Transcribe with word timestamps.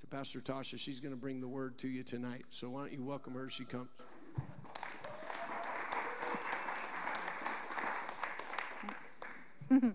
to 0.00 0.06
Pastor 0.06 0.40
Tasha. 0.40 0.78
She's 0.78 0.98
going 0.98 1.12
to 1.12 1.20
bring 1.20 1.40
the 1.40 1.48
word 1.48 1.76
to 1.78 1.88
you 1.88 2.02
tonight. 2.02 2.44
So 2.48 2.70
why 2.70 2.82
don't 2.82 2.92
you 2.92 3.04
welcome 3.04 3.34
her 3.34 3.46
as 3.46 3.52
she 3.52 3.64
comes? 3.64 3.88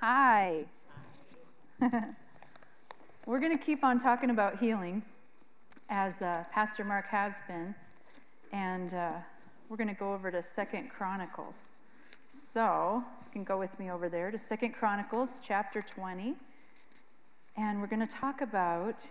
Hi. 0.00 0.64
We're 3.26 3.40
going 3.40 3.56
to 3.56 3.62
keep 3.62 3.82
on 3.82 3.98
talking 3.98 4.30
about 4.30 4.58
healing 4.58 5.02
as 5.88 6.22
uh, 6.22 6.44
Pastor 6.52 6.84
Mark 6.84 7.08
has 7.08 7.40
been. 7.48 7.74
And 8.52 8.94
uh, 8.94 9.12
we're 9.68 9.76
going 9.76 9.88
to 9.88 9.94
go 9.94 10.12
over 10.12 10.32
to 10.32 10.42
Second 10.42 10.90
Chronicles. 10.90 11.70
So 12.28 13.04
can 13.30 13.44
go 13.44 13.58
with 13.58 13.78
me 13.78 13.90
over 13.90 14.08
there 14.08 14.30
to 14.30 14.38
Second 14.38 14.72
Chronicles 14.72 15.38
chapter 15.42 15.80
20. 15.80 16.34
And 17.56 17.80
we're 17.80 17.86
going 17.86 18.06
to 18.06 18.12
talk 18.12 18.40
about 18.40 19.06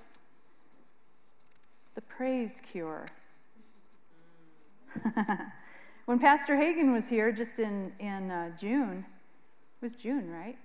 the 1.96 2.02
praise 2.02 2.62
cure. 2.70 3.06
when 6.06 6.20
Pastor 6.20 6.56
Hagin 6.56 6.94
was 6.94 7.08
here 7.08 7.32
just 7.32 7.60
in, 7.60 7.94
in 8.00 8.30
uh, 8.30 8.50
June, 8.58 9.06
it 9.82 9.86
was 9.86 9.94
June, 9.94 10.30
right? 10.30 10.58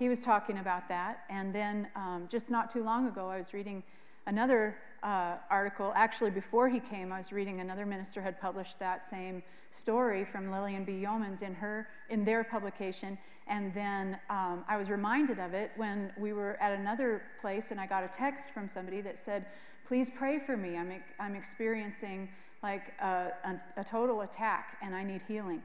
He 0.00 0.08
was 0.08 0.20
talking 0.20 0.58
about 0.58 0.88
that. 0.88 1.20
And 1.30 1.54
then 1.54 1.86
um, 1.94 2.26
just 2.28 2.50
not 2.50 2.72
too 2.72 2.82
long 2.82 3.06
ago, 3.06 3.28
I 3.28 3.38
was 3.38 3.54
reading 3.54 3.84
another 4.26 4.76
uh, 5.02 5.36
article. 5.50 5.92
Actually, 5.94 6.30
before 6.30 6.68
he 6.68 6.80
came, 6.80 7.12
I 7.12 7.18
was 7.18 7.32
reading 7.32 7.60
another 7.60 7.86
minister 7.86 8.20
had 8.20 8.40
published 8.40 8.78
that 8.78 9.08
same 9.08 9.42
story 9.70 10.24
from 10.24 10.50
Lillian 10.50 10.84
B. 10.84 10.92
Yeomans 11.04 11.42
in 11.42 11.54
her 11.54 11.88
in 12.08 12.24
their 12.24 12.44
publication. 12.44 13.16
And 13.46 13.72
then 13.74 14.18
um, 14.28 14.64
I 14.68 14.76
was 14.76 14.88
reminded 14.88 15.38
of 15.38 15.54
it 15.54 15.72
when 15.76 16.12
we 16.18 16.32
were 16.32 16.56
at 16.60 16.72
another 16.78 17.22
place, 17.40 17.68
and 17.70 17.80
I 17.80 17.86
got 17.86 18.04
a 18.04 18.08
text 18.08 18.48
from 18.54 18.68
somebody 18.68 19.00
that 19.00 19.18
said, 19.18 19.46
"Please 19.86 20.10
pray 20.14 20.38
for 20.38 20.56
me. 20.56 20.76
I'm 20.76 20.92
I'm 21.18 21.34
experiencing 21.34 22.28
like 22.62 22.92
a, 23.00 23.32
a, 23.44 23.80
a 23.80 23.84
total 23.84 24.20
attack, 24.20 24.76
and 24.82 24.94
I 24.94 25.02
need 25.02 25.22
healing." 25.26 25.62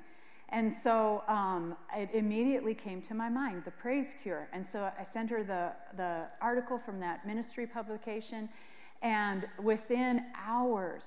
And 0.50 0.72
so 0.72 1.24
um, 1.28 1.76
it 1.96 2.10
immediately 2.14 2.76
came 2.76 3.02
to 3.04 3.14
my 3.14 3.30
mind 3.30 3.64
the 3.66 3.72
praise 3.72 4.14
cure. 4.22 4.48
And 4.54 4.66
so 4.66 4.92
I 4.98 5.04
sent 5.04 5.30
her 5.32 5.44
the, 5.44 5.72
the 5.98 6.28
article 6.40 6.78
from 6.78 7.00
that 7.00 7.26
ministry 7.26 7.66
publication. 7.66 8.50
And 9.02 9.48
within 9.62 10.26
hours, 10.36 11.06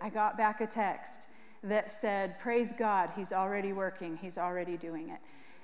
I 0.00 0.08
got 0.08 0.36
back 0.36 0.60
a 0.60 0.66
text 0.66 1.28
that 1.62 1.90
said, 2.00 2.38
Praise 2.38 2.72
God, 2.78 3.10
He's 3.14 3.32
already 3.32 3.72
working, 3.72 4.16
He's 4.16 4.38
already 4.38 4.76
doing 4.76 5.10
it. 5.10 5.18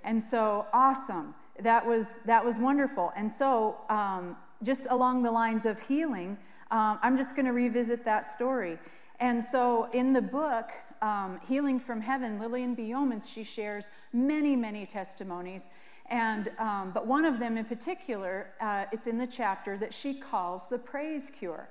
And 0.05 0.23
so, 0.23 0.67
awesome. 0.73 1.35
That 1.61 1.85
was, 1.85 2.21
that 2.27 2.45
was 2.45 2.59
wonderful. 2.59 3.13
And 3.17 3.33
so, 3.33 3.79
um, 3.89 4.37
just 4.63 4.87
along 4.91 5.23
the 5.23 5.31
lines 5.31 5.67
of 5.67 5.81
healing, 5.81 6.37
um, 6.71 6.99
I'm 7.03 7.17
just 7.17 7.35
going 7.35 7.47
to 7.47 7.53
revisit 7.53 8.05
that 8.05 8.27
story. 8.27 8.79
And 9.21 9.43
so, 9.43 9.89
in 9.93 10.13
the 10.13 10.21
book, 10.21 10.71
um, 11.03 11.41
Healing 11.47 11.81
from 11.81 12.01
Heaven, 12.01 12.39
Lillian 12.39 12.75
B. 12.75 12.91
Yeomans, 12.91 13.29
she 13.29 13.45
shares 13.45 13.91
many, 14.13 14.57
many 14.57 14.87
testimonies. 14.87 15.69
And, 16.09 16.51
um, 16.59 16.93
but 16.95 17.07
one 17.07 17.25
of 17.25 17.39
them 17.39 17.57
in 17.57 17.65
particular, 17.65 18.49
uh, 18.61 18.85
it's 18.93 19.07
in 19.07 19.19
the 19.19 19.27
chapter 19.27 19.77
that 19.79 19.93
she 19.93 20.15
calls 20.15 20.69
the 20.69 20.79
praise 20.79 21.31
cure. 21.37 21.69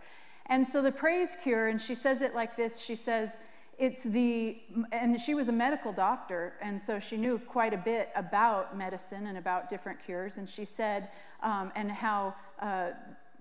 And 0.47 0.67
so 0.67 0.81
the 0.81 0.91
praise 0.91 1.31
cure, 1.41 1.67
and 1.67 1.81
she 1.81 1.95
says 1.95 2.21
it 2.21 2.35
like 2.35 2.55
this 2.55 2.79
she 2.79 2.95
says, 2.95 3.37
it's 3.77 4.03
the, 4.03 4.57
and 4.91 5.19
she 5.19 5.33
was 5.33 5.49
a 5.49 5.51
medical 5.51 5.91
doctor, 5.91 6.53
and 6.61 6.81
so 6.81 6.99
she 6.99 7.17
knew 7.17 7.39
quite 7.39 7.73
a 7.73 7.77
bit 7.77 8.09
about 8.15 8.77
medicine 8.77 9.27
and 9.27 9.37
about 9.37 9.69
different 9.69 9.99
cures. 10.05 10.37
And 10.37 10.49
she 10.49 10.63
said, 10.63 11.09
um, 11.43 11.73
and 11.75 11.91
how 11.91 12.35
uh, 12.61 12.91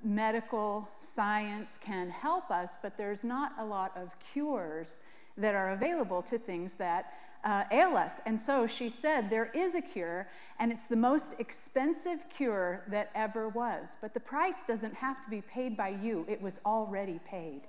medical 0.02 0.88
science 1.00 1.78
can 1.80 2.10
help 2.10 2.50
us, 2.50 2.76
but 2.82 2.96
there's 2.96 3.22
not 3.22 3.52
a 3.58 3.64
lot 3.64 3.96
of 3.96 4.10
cures 4.32 4.98
that 5.36 5.54
are 5.54 5.70
available 5.72 6.22
to 6.22 6.38
things 6.38 6.74
that 6.74 7.12
uh, 7.44 7.64
ail 7.70 7.96
us. 7.96 8.12
And 8.26 8.40
so 8.40 8.66
she 8.66 8.88
said, 8.88 9.28
There 9.28 9.50
is 9.54 9.74
a 9.74 9.82
cure, 9.82 10.28
and 10.58 10.72
it's 10.72 10.84
the 10.84 10.96
most 10.96 11.34
expensive 11.38 12.24
cure 12.34 12.82
that 12.88 13.10
ever 13.14 13.48
was. 13.50 13.88
But 14.00 14.14
the 14.14 14.20
price 14.20 14.56
doesn't 14.66 14.94
have 14.94 15.22
to 15.24 15.30
be 15.30 15.42
paid 15.42 15.76
by 15.76 15.90
you, 15.90 16.24
it 16.28 16.40
was 16.40 16.60
already 16.64 17.20
paid. 17.26 17.62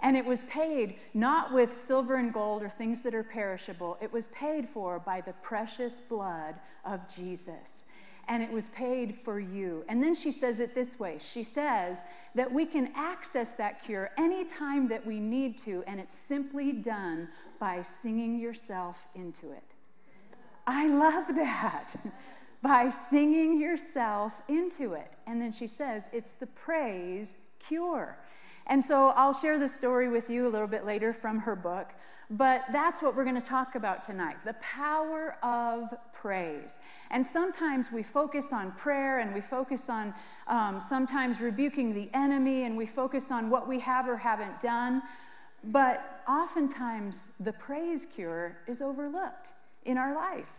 And 0.00 0.16
it 0.16 0.24
was 0.24 0.44
paid 0.44 0.94
not 1.12 1.52
with 1.52 1.76
silver 1.76 2.16
and 2.16 2.32
gold 2.32 2.62
or 2.62 2.68
things 2.68 3.02
that 3.02 3.14
are 3.14 3.24
perishable, 3.24 3.98
it 4.00 4.12
was 4.12 4.28
paid 4.28 4.68
for 4.68 5.00
by 5.00 5.20
the 5.20 5.32
precious 5.42 6.00
blood 6.08 6.54
of 6.84 7.00
Jesus 7.12 7.82
and 8.28 8.42
it 8.42 8.52
was 8.52 8.68
paid 8.68 9.16
for 9.24 9.40
you. 9.40 9.84
And 9.88 10.02
then 10.02 10.14
she 10.14 10.30
says 10.30 10.60
it 10.60 10.74
this 10.74 10.98
way 10.98 11.18
she 11.18 11.42
says 11.42 11.98
that 12.34 12.52
we 12.52 12.66
can 12.66 12.92
access 12.94 13.54
that 13.54 13.82
cure 13.84 14.10
anytime 14.18 14.88
that 14.88 15.04
we 15.04 15.18
need 15.18 15.58
to, 15.64 15.82
and 15.86 15.98
it's 15.98 16.16
simply 16.16 16.72
done 16.72 17.28
by 17.58 17.82
singing 17.82 18.38
yourself 18.38 18.96
into 19.14 19.52
it. 19.52 19.74
I 20.66 20.88
love 20.88 21.34
that. 21.36 21.94
by 22.62 22.90
singing 23.10 23.60
yourself 23.60 24.32
into 24.48 24.94
it. 24.94 25.12
And 25.26 25.40
then 25.40 25.52
she 25.52 25.66
says 25.66 26.04
it's 26.12 26.32
the 26.32 26.46
praise 26.46 27.34
cure. 27.58 28.18
And 28.66 28.84
so 28.84 29.08
I'll 29.08 29.32
share 29.32 29.58
the 29.58 29.68
story 29.68 30.08
with 30.08 30.28
you 30.28 30.46
a 30.46 30.50
little 30.50 30.66
bit 30.66 30.84
later 30.84 31.12
from 31.12 31.38
her 31.38 31.56
book. 31.56 31.88
But 32.30 32.64
that's 32.72 33.00
what 33.00 33.16
we're 33.16 33.24
going 33.24 33.40
to 33.40 33.48
talk 33.48 33.74
about 33.74 34.04
tonight 34.04 34.36
the 34.44 34.54
power 34.54 35.36
of 35.42 35.94
praise. 36.12 36.74
And 37.10 37.24
sometimes 37.24 37.90
we 37.90 38.02
focus 38.02 38.52
on 38.52 38.72
prayer 38.72 39.20
and 39.20 39.32
we 39.32 39.40
focus 39.40 39.88
on 39.88 40.12
um, 40.46 40.82
sometimes 40.86 41.40
rebuking 41.40 41.94
the 41.94 42.10
enemy 42.12 42.64
and 42.64 42.76
we 42.76 42.84
focus 42.84 43.26
on 43.30 43.48
what 43.48 43.66
we 43.66 43.80
have 43.80 44.08
or 44.08 44.16
haven't 44.16 44.60
done. 44.60 45.02
But 45.64 46.22
oftentimes 46.28 47.26
the 47.40 47.52
praise 47.52 48.06
cure 48.14 48.56
is 48.66 48.80
overlooked 48.80 49.48
in 49.84 49.98
our 49.98 50.14
life. 50.14 50.50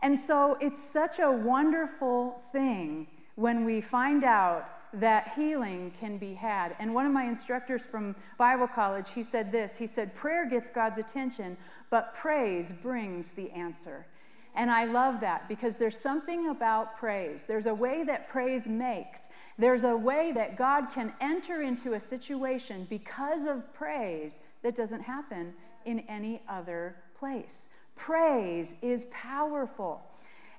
And 0.00 0.18
so 0.18 0.56
it's 0.60 0.82
such 0.82 1.18
a 1.18 1.30
wonderful 1.30 2.42
thing 2.52 3.06
when 3.36 3.64
we 3.64 3.80
find 3.80 4.22
out 4.22 4.68
that 4.92 5.32
healing 5.34 5.92
can 5.98 6.18
be 6.18 6.34
had. 6.34 6.76
And 6.78 6.94
one 6.94 7.06
of 7.06 7.12
my 7.12 7.24
instructors 7.24 7.82
from 7.82 8.14
Bible 8.38 8.68
college, 8.68 9.10
he 9.10 9.22
said 9.22 9.50
this. 9.50 9.74
He 9.76 9.86
said, 9.86 10.14
"Prayer 10.14 10.46
gets 10.46 10.70
God's 10.70 10.98
attention, 10.98 11.56
but 11.90 12.14
praise 12.14 12.70
brings 12.70 13.30
the 13.30 13.50
answer." 13.50 14.06
And 14.54 14.70
I 14.70 14.84
love 14.84 15.20
that 15.20 15.48
because 15.48 15.76
there's 15.76 15.98
something 15.98 16.48
about 16.48 16.96
praise. 16.96 17.44
There's 17.44 17.66
a 17.66 17.74
way 17.74 18.04
that 18.04 18.28
praise 18.28 18.66
makes. 18.66 19.22
There's 19.58 19.82
a 19.82 19.96
way 19.96 20.32
that 20.32 20.56
God 20.56 20.86
can 20.94 21.12
enter 21.20 21.62
into 21.62 21.94
a 21.94 22.00
situation 22.00 22.86
because 22.88 23.46
of 23.46 23.72
praise 23.74 24.38
that 24.62 24.76
doesn't 24.76 25.02
happen 25.02 25.52
in 25.84 26.00
any 26.08 26.40
other 26.48 26.96
place. 27.18 27.68
Praise 27.96 28.74
is 28.80 29.06
powerful. 29.10 30.00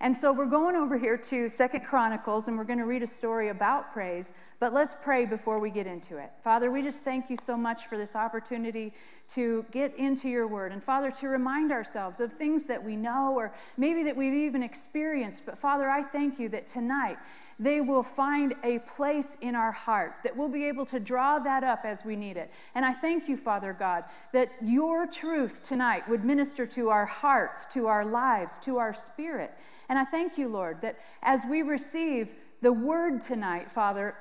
And 0.01 0.15
so 0.15 0.33
we're 0.33 0.45
going 0.45 0.75
over 0.75 0.97
here 0.97 1.17
to 1.17 1.47
Second 1.47 1.85
Chronicles 1.85 2.47
and 2.47 2.57
we're 2.57 2.65
going 2.65 2.79
to 2.79 2.85
read 2.85 3.03
a 3.03 3.07
story 3.07 3.49
about 3.49 3.93
praise, 3.93 4.31
but 4.65 4.73
let's 4.73 4.95
pray 4.99 5.25
before 5.25 5.59
we 5.59 5.69
get 5.69 5.85
into 5.85 6.17
it. 6.17 6.31
Father, 6.43 6.71
we 6.71 6.81
just 6.81 7.03
thank 7.03 7.29
you 7.29 7.37
so 7.37 7.55
much 7.55 7.85
for 7.85 7.99
this 7.99 8.15
opportunity 8.15 8.91
to 9.27 9.63
get 9.69 9.95
into 9.95 10.27
your 10.27 10.47
word. 10.47 10.71
And 10.71 10.83
Father, 10.83 11.11
to 11.11 11.27
remind 11.27 11.71
ourselves 11.71 12.19
of 12.19 12.33
things 12.33 12.65
that 12.65 12.83
we 12.83 12.95
know 12.95 13.35
or 13.37 13.53
maybe 13.77 14.01
that 14.01 14.17
we've 14.17 14.33
even 14.33 14.63
experienced. 14.63 15.43
But 15.45 15.59
Father, 15.59 15.87
I 15.87 16.01
thank 16.01 16.39
you 16.39 16.49
that 16.49 16.67
tonight 16.67 17.17
they 17.59 17.79
will 17.79 18.01
find 18.01 18.55
a 18.63 18.79
place 18.79 19.37
in 19.41 19.53
our 19.53 19.71
heart, 19.71 20.15
that 20.23 20.35
we'll 20.35 20.49
be 20.49 20.65
able 20.65 20.87
to 20.87 20.99
draw 20.99 21.37
that 21.37 21.63
up 21.63 21.81
as 21.85 21.99
we 22.03 22.15
need 22.15 22.35
it. 22.35 22.49
And 22.73 22.83
I 22.83 22.93
thank 22.93 23.29
you, 23.29 23.37
Father 23.37 23.71
God, 23.71 24.05
that 24.33 24.49
your 24.63 25.05
truth 25.05 25.61
tonight 25.61 26.09
would 26.09 26.25
minister 26.25 26.65
to 26.65 26.89
our 26.89 27.05
hearts, 27.05 27.67
to 27.67 27.85
our 27.85 28.03
lives, 28.03 28.57
to 28.63 28.79
our 28.79 28.95
spirit. 28.95 29.51
And 29.89 29.99
I 29.99 30.05
thank 30.05 30.39
you, 30.39 30.47
Lord, 30.47 30.81
that 30.81 30.97
as 31.21 31.41
we 31.47 31.61
receive 31.61 32.33
the 32.61 32.73
word 32.73 33.21
tonight, 33.21 33.71
Father, 33.71 34.15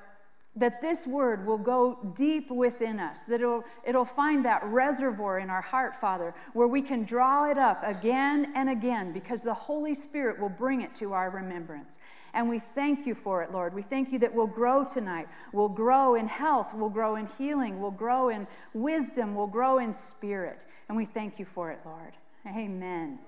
that 0.56 0.80
this 0.80 1.06
word 1.06 1.46
will 1.46 1.58
go 1.58 1.98
deep 2.14 2.50
within 2.50 3.00
us, 3.00 3.24
that 3.24 3.40
it'll, 3.40 3.64
it'll 3.84 4.04
find 4.04 4.44
that 4.44 4.62
reservoir 4.64 5.40
in 5.40 5.50
our 5.50 5.60
heart, 5.60 6.00
Father, 6.00 6.32
where 6.52 6.68
we 6.68 6.80
can 6.80 7.04
draw 7.04 7.50
it 7.50 7.58
up 7.58 7.82
again 7.84 8.52
and 8.54 8.70
again 8.70 9.12
because 9.12 9.42
the 9.42 9.54
Holy 9.54 9.94
Spirit 9.94 10.38
will 10.40 10.48
bring 10.48 10.82
it 10.82 10.94
to 10.94 11.12
our 11.12 11.30
remembrance. 11.30 11.98
And 12.34 12.48
we 12.48 12.58
thank 12.58 13.06
you 13.06 13.14
for 13.14 13.42
it, 13.42 13.52
Lord. 13.52 13.74
We 13.74 13.82
thank 13.82 14.12
you 14.12 14.18
that 14.20 14.32
we'll 14.32 14.46
grow 14.46 14.84
tonight. 14.84 15.28
We'll 15.52 15.68
grow 15.68 16.14
in 16.14 16.28
health, 16.28 16.72
we'll 16.74 16.88
grow 16.88 17.16
in 17.16 17.26
healing, 17.38 17.80
we'll 17.80 17.90
grow 17.90 18.28
in 18.28 18.46
wisdom, 18.74 19.34
we'll 19.34 19.46
grow 19.46 19.78
in 19.78 19.92
spirit. 19.92 20.64
And 20.88 20.96
we 20.96 21.04
thank 21.04 21.38
you 21.38 21.44
for 21.44 21.70
it, 21.70 21.80
Lord. 21.84 22.12
Amen. 22.46 23.18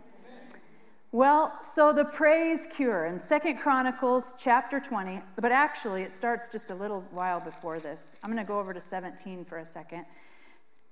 Well, 1.16 1.58
so 1.62 1.94
the 1.94 2.04
praise 2.04 2.68
cure 2.70 3.06
in 3.06 3.18
Second 3.18 3.56
Chronicles 3.60 4.34
chapter 4.36 4.78
20, 4.78 5.22
but 5.40 5.50
actually 5.50 6.02
it 6.02 6.12
starts 6.12 6.46
just 6.46 6.68
a 6.68 6.74
little 6.74 7.02
while 7.10 7.40
before 7.40 7.78
this. 7.78 8.16
I'm 8.22 8.30
going 8.30 8.44
to 8.44 8.46
go 8.46 8.60
over 8.60 8.74
to 8.74 8.82
17 8.82 9.46
for 9.46 9.56
a 9.56 9.64
second. 9.64 10.04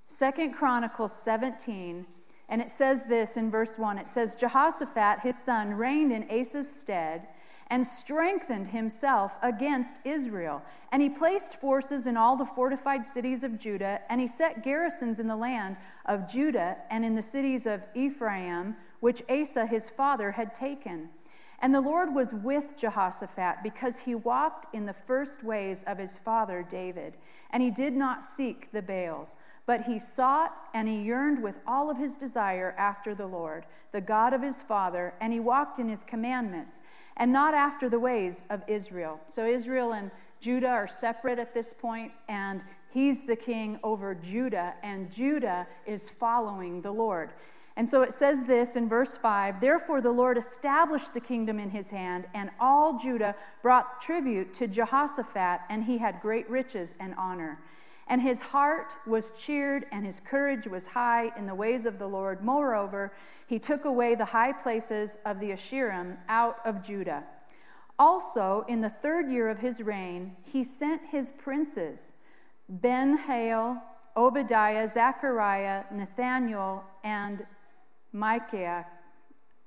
Second 0.07 0.53
Chronicles 0.53 1.15
17, 1.21 2.07
and 2.49 2.59
it 2.59 2.71
says 2.71 3.03
this 3.03 3.37
in 3.37 3.51
verse 3.51 3.77
1. 3.77 3.99
It 3.99 4.09
says, 4.09 4.35
Jehoshaphat, 4.35 5.19
his 5.19 5.37
son, 5.37 5.75
reigned 5.75 6.11
in 6.11 6.27
Asa's 6.31 6.67
stead, 6.67 7.27
and 7.67 7.85
strengthened 7.85 8.67
himself 8.67 9.33
against 9.43 9.97
Israel. 10.05 10.63
And 10.91 11.03
he 11.03 11.09
placed 11.09 11.61
forces 11.61 12.07
in 12.07 12.17
all 12.17 12.35
the 12.35 12.45
fortified 12.45 13.05
cities 13.05 13.43
of 13.43 13.59
Judah, 13.59 13.99
and 14.09 14.19
he 14.19 14.25
set 14.25 14.63
garrisons 14.63 15.19
in 15.19 15.27
the 15.27 15.35
land 15.35 15.77
of 16.07 16.27
Judah 16.27 16.77
and 16.89 17.05
in 17.05 17.13
the 17.13 17.21
cities 17.21 17.67
of 17.67 17.83
Ephraim, 17.93 18.75
which 19.05 19.21
Asa 19.29 19.67
his 19.67 19.87
father 19.87 20.31
had 20.31 20.55
taken. 20.55 21.07
And 21.59 21.71
the 21.71 21.79
Lord 21.79 22.15
was 22.15 22.33
with 22.33 22.75
Jehoshaphat 22.75 23.57
because 23.61 23.99
he 23.99 24.15
walked 24.15 24.73
in 24.73 24.87
the 24.87 24.93
first 24.93 25.43
ways 25.43 25.83
of 25.85 25.99
his 25.99 26.17
father 26.17 26.65
David, 26.67 27.15
and 27.51 27.61
he 27.61 27.69
did 27.69 27.93
not 27.93 28.23
seek 28.23 28.71
the 28.71 28.81
Baals. 28.81 29.35
But 29.67 29.81
he 29.81 29.99
sought 29.99 30.55
and 30.73 30.87
he 30.87 31.03
yearned 31.03 31.43
with 31.43 31.59
all 31.67 31.91
of 31.91 31.97
his 31.97 32.15
desire 32.15 32.73
after 32.79 33.13
the 33.13 33.27
Lord, 33.27 33.67
the 33.91 34.01
God 34.01 34.33
of 34.33 34.41
his 34.41 34.63
father, 34.63 35.13
and 35.21 35.31
he 35.31 35.39
walked 35.39 35.77
in 35.77 35.87
his 35.87 36.03
commandments 36.03 36.81
and 37.17 37.31
not 37.31 37.53
after 37.53 37.89
the 37.89 37.99
ways 37.99 38.43
of 38.49 38.63
Israel. 38.67 39.19
So 39.27 39.45
Israel 39.45 39.93
and 39.93 40.09
Judah 40.41 40.69
are 40.69 40.87
separate 40.87 41.37
at 41.37 41.53
this 41.53 41.73
point, 41.73 42.11
and 42.27 42.63
he's 42.89 43.21
the 43.21 43.35
king 43.35 43.79
over 43.83 44.15
Judah, 44.15 44.73
and 44.81 45.11
Judah 45.13 45.67
is 45.85 46.09
following 46.09 46.81
the 46.81 46.91
Lord. 46.91 47.29
And 47.77 47.87
so 47.87 48.03
it 48.03 48.13
says 48.13 48.41
this 48.43 48.77
in 48.77 48.87
verse 48.87 49.17
5 49.17 49.59
Therefore 49.59 50.01
the 50.01 50.11
Lord 50.11 50.37
established 50.37 51.13
the 51.13 51.19
kingdom 51.19 51.59
in 51.59 51.69
his 51.69 51.89
hand, 51.89 52.25
and 52.33 52.49
all 52.59 52.97
Judah 52.97 53.35
brought 53.61 54.01
tribute 54.01 54.53
to 54.55 54.67
Jehoshaphat, 54.67 55.61
and 55.69 55.83
he 55.83 55.97
had 55.97 56.21
great 56.21 56.49
riches 56.49 56.95
and 56.99 57.13
honor. 57.15 57.59
And 58.07 58.21
his 58.21 58.39
heart 58.39 58.95
was 59.07 59.31
cheered, 59.31 59.87
and 59.91 60.05
his 60.05 60.19
courage 60.19 60.67
was 60.67 60.85
high 60.85 61.31
in 61.37 61.47
the 61.47 61.55
ways 61.55 61.85
of 61.85 61.97
the 61.97 62.07
Lord. 62.07 62.41
Moreover, 62.43 63.11
he 63.47 63.59
took 63.59 63.85
away 63.85 64.15
the 64.15 64.25
high 64.25 64.53
places 64.53 65.17
of 65.25 65.39
the 65.39 65.51
Asherim 65.51 66.15
out 66.29 66.59
of 66.65 66.83
Judah. 66.83 67.23
Also, 67.97 68.63
in 68.67 68.81
the 68.81 68.89
third 68.89 69.29
year 69.29 69.49
of 69.49 69.57
his 69.57 69.81
reign, 69.81 70.35
he 70.43 70.63
sent 70.63 71.01
his 71.09 71.31
princes, 71.31 72.11
Ben 72.69 73.17
Hail, 73.17 73.81
Obadiah, 74.17 74.87
Zechariah, 74.87 75.83
Nathaniel, 75.91 76.83
and 77.03 77.45
Micaiah, 78.15 78.85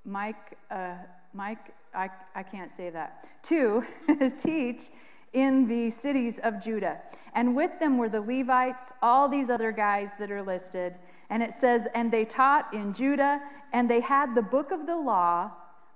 Mike, 0.07 0.57
uh, 0.71 0.95
Mike, 1.35 1.75
I, 1.95 2.09
I 2.35 2.43
can't 2.43 2.71
say 2.71 2.89
that, 2.89 3.27
to 3.45 3.85
teach 4.39 4.89
in 5.35 5.69
the 5.69 5.91
cities 5.91 6.39
of 6.39 6.59
Judah. 6.59 6.99
And 7.35 7.55
with 7.55 7.79
them 7.79 7.99
were 7.99 8.09
the 8.09 8.23
Levites, 8.23 8.91
all 9.03 9.29
these 9.29 9.51
other 9.51 9.71
guys 9.71 10.13
that 10.19 10.31
are 10.31 10.43
listed. 10.43 10.95
And 11.29 11.43
it 11.43 11.53
says, 11.53 11.87
And 11.95 12.11
they 12.11 12.25
taught 12.25 12.73
in 12.73 12.95
Judah, 12.95 13.39
and 13.75 13.89
they 13.89 14.01
had 14.01 14.35
the 14.35 14.41
book 14.41 14.71
of 14.71 14.87
the 14.87 14.97
law 14.97 15.51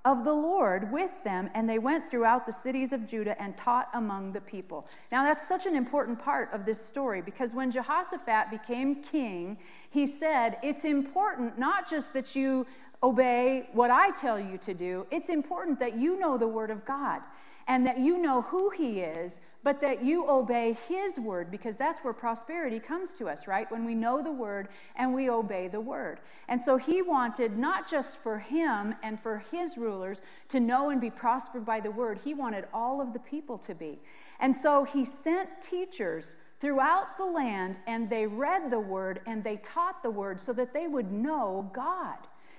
of 0.04 0.24
the 0.24 0.32
Lord 0.32 0.90
with 0.90 1.12
them, 1.22 1.48
and 1.54 1.68
they 1.68 1.78
went 1.78 2.10
throughout 2.10 2.44
the 2.44 2.52
cities 2.52 2.92
of 2.92 3.06
Judah 3.06 3.40
and 3.40 3.56
taught 3.56 3.88
among 3.94 4.32
the 4.32 4.40
people. 4.40 4.86
Now, 5.12 5.22
that's 5.22 5.46
such 5.46 5.66
an 5.66 5.76
important 5.76 6.18
part 6.18 6.52
of 6.52 6.64
this 6.64 6.84
story 6.84 7.22
because 7.22 7.54
when 7.54 7.70
Jehoshaphat 7.70 8.50
became 8.50 9.02
king, 9.02 9.56
he 9.90 10.06
said, 10.06 10.56
It's 10.62 10.84
important 10.84 11.58
not 11.58 11.88
just 11.88 12.12
that 12.14 12.34
you 12.34 12.66
obey 13.02 13.68
what 13.72 13.90
I 13.90 14.10
tell 14.10 14.38
you 14.38 14.58
to 14.58 14.74
do, 14.74 15.06
it's 15.10 15.28
important 15.28 15.78
that 15.78 15.96
you 15.96 16.18
know 16.18 16.36
the 16.36 16.48
word 16.48 16.70
of 16.70 16.84
God 16.84 17.20
and 17.68 17.86
that 17.86 17.98
you 17.98 18.18
know 18.18 18.42
who 18.42 18.70
He 18.70 19.00
is, 19.00 19.38
but 19.64 19.80
that 19.80 20.04
you 20.04 20.28
obey 20.28 20.76
His 20.88 21.18
word 21.18 21.50
because 21.50 21.76
that's 21.76 22.00
where 22.00 22.12
prosperity 22.12 22.80
comes 22.80 23.12
to 23.14 23.28
us, 23.28 23.46
right? 23.46 23.70
When 23.70 23.84
we 23.84 23.94
know 23.94 24.22
the 24.22 24.32
word 24.32 24.68
and 24.96 25.14
we 25.14 25.30
obey 25.30 25.68
the 25.68 25.80
word. 25.80 26.20
And 26.48 26.60
so 26.60 26.76
He 26.76 27.02
wanted 27.02 27.56
not 27.56 27.88
just 27.88 28.16
for 28.18 28.38
Him 28.38 28.94
and 29.02 29.20
for 29.20 29.44
His 29.50 29.78
rulers 29.78 30.22
to 30.48 30.60
know 30.60 30.90
and 30.90 31.00
be 31.00 31.10
prospered 31.10 31.64
by 31.64 31.80
the 31.80 31.90
word, 31.90 32.20
He 32.24 32.34
wanted 32.34 32.64
all 32.72 33.00
of 33.00 33.12
the 33.12 33.20
people 33.20 33.58
to 33.58 33.74
be. 33.74 33.98
And 34.40 34.54
so 34.54 34.84
He 34.84 35.04
sent 35.04 35.48
teachers 35.62 36.34
throughout 36.60 37.16
the 37.16 37.24
land 37.24 37.76
and 37.86 38.08
they 38.08 38.26
read 38.26 38.70
the 38.70 38.80
word 38.80 39.20
and 39.26 39.42
they 39.42 39.56
taught 39.56 40.02
the 40.02 40.10
word 40.10 40.40
so 40.40 40.52
that 40.52 40.72
they 40.72 40.86
would 40.86 41.12
know 41.12 41.70
God. 41.74 42.18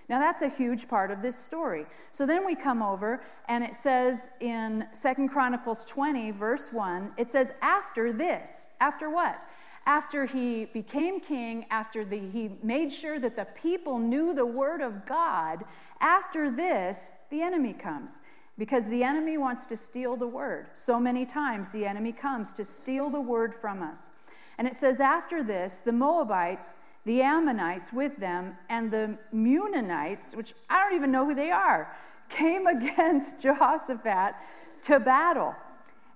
Now, 0.10 0.20
that's 0.20 0.42
a 0.42 0.50
huge 0.50 0.88
part 0.88 1.12
of 1.12 1.22
this 1.22 1.38
story. 1.38 1.86
So 2.12 2.26
then 2.26 2.46
we 2.46 2.56
come 2.56 2.82
over, 2.82 3.24
and 3.48 3.64
it 3.64 3.74
says 3.74 4.28
in 4.42 4.86
Second 4.92 5.30
Chronicles 5.30 5.86
20, 5.86 6.32
verse 6.32 6.74
1, 6.74 7.12
it 7.18 7.28
says, 7.28 7.52
After 7.62 8.12
this, 8.12 8.68
after 8.82 9.10
what? 9.10 9.42
After 9.86 10.26
he 10.26 10.66
became 10.66 11.20
king, 11.20 11.66
after 11.70 12.06
the, 12.06 12.18
he 12.18 12.52
made 12.64 12.92
sure 12.92 13.20
that 13.20 13.36
the 13.36 13.48
people 13.56 13.98
knew 13.98 14.34
the 14.34 14.46
word 14.46 14.82
of 14.82 15.06
God, 15.06 15.64
after 16.00 16.50
this, 16.50 17.14
the 17.30 17.42
enemy 17.42 17.74
comes. 17.74 18.20
Because 18.58 18.86
the 18.88 19.04
enemy 19.04 19.38
wants 19.38 19.66
to 19.66 19.76
steal 19.76 20.16
the 20.16 20.28
word. 20.28 20.68
So 20.74 21.00
many 21.00 21.26
times 21.26 21.72
the 21.72 21.86
enemy 21.86 22.12
comes 22.12 22.54
to 22.54 22.64
steal 22.64 23.10
the 23.10 23.20
word 23.20 23.56
from 23.56 23.82
us. 23.82 24.10
And 24.58 24.68
it 24.68 24.76
says, 24.76 25.00
After 25.00 25.42
this, 25.42 25.78
the 25.78 25.92
Moabites 25.92 26.76
the 27.06 27.22
Ammonites 27.22 27.92
with 27.92 28.18
them, 28.18 28.58
and 28.70 28.90
the 28.90 29.18
Munanites, 29.34 30.36
which 30.36 30.54
I 30.70 30.82
don't 30.82 30.96
even 30.96 31.12
know 31.12 31.26
who 31.26 31.36
they 31.36 31.52
are, 31.52 31.94
came 32.30 32.68
against 32.78 33.40
Jehoshaphat 33.40 34.36
to 34.84 35.00
battle. 35.00 35.54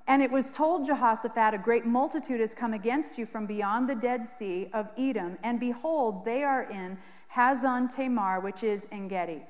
And 0.08 0.22
it 0.22 0.32
was 0.32 0.50
told 0.50 0.86
Jehoshaphat, 0.86 1.54
A 1.54 1.58
great 1.58 1.86
multitude 1.86 2.40
has 2.40 2.54
come 2.54 2.74
against 2.74 3.18
you 3.18 3.26
from 3.26 3.46
beyond 3.46 3.90
the 3.90 3.96
Dead 3.96 4.26
Sea 4.26 4.70
of 4.74 4.88
Edom, 4.98 5.38
and 5.44 5.60
behold, 5.60 6.24
they 6.24 6.44
are 6.44 6.64
in 6.64 6.98
Hazon 7.34 7.94
Tamar, 7.94 8.40
which 8.40 8.64
is 8.64 8.88
En 8.92 9.10
Gedi. 9.10 9.44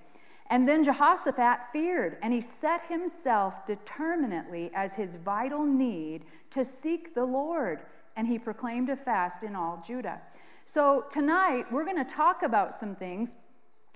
And 0.50 0.68
then 0.68 0.84
Jehoshaphat 0.84 1.72
feared, 1.72 2.18
and 2.22 2.34
he 2.34 2.42
set 2.42 2.82
himself 2.88 3.66
determinately 3.66 4.72
as 4.74 4.94
his 4.94 5.18
vital 5.18 5.64
need 5.64 6.24
to 6.52 6.64
seek 6.64 7.14
the 7.14 7.26
Lord, 7.26 7.82
and 8.16 8.26
he 8.28 8.40
proclaimed 8.40 8.90
a 8.90 8.96
fast 8.96 9.44
in 9.44 9.56
all 9.56 9.84
Judah. 9.86 10.22
So, 10.70 11.06
tonight 11.10 11.72
we're 11.72 11.86
going 11.86 11.96
to 11.96 12.14
talk 12.14 12.44
about 12.44 12.76
some 12.76 12.94
things, 12.94 13.36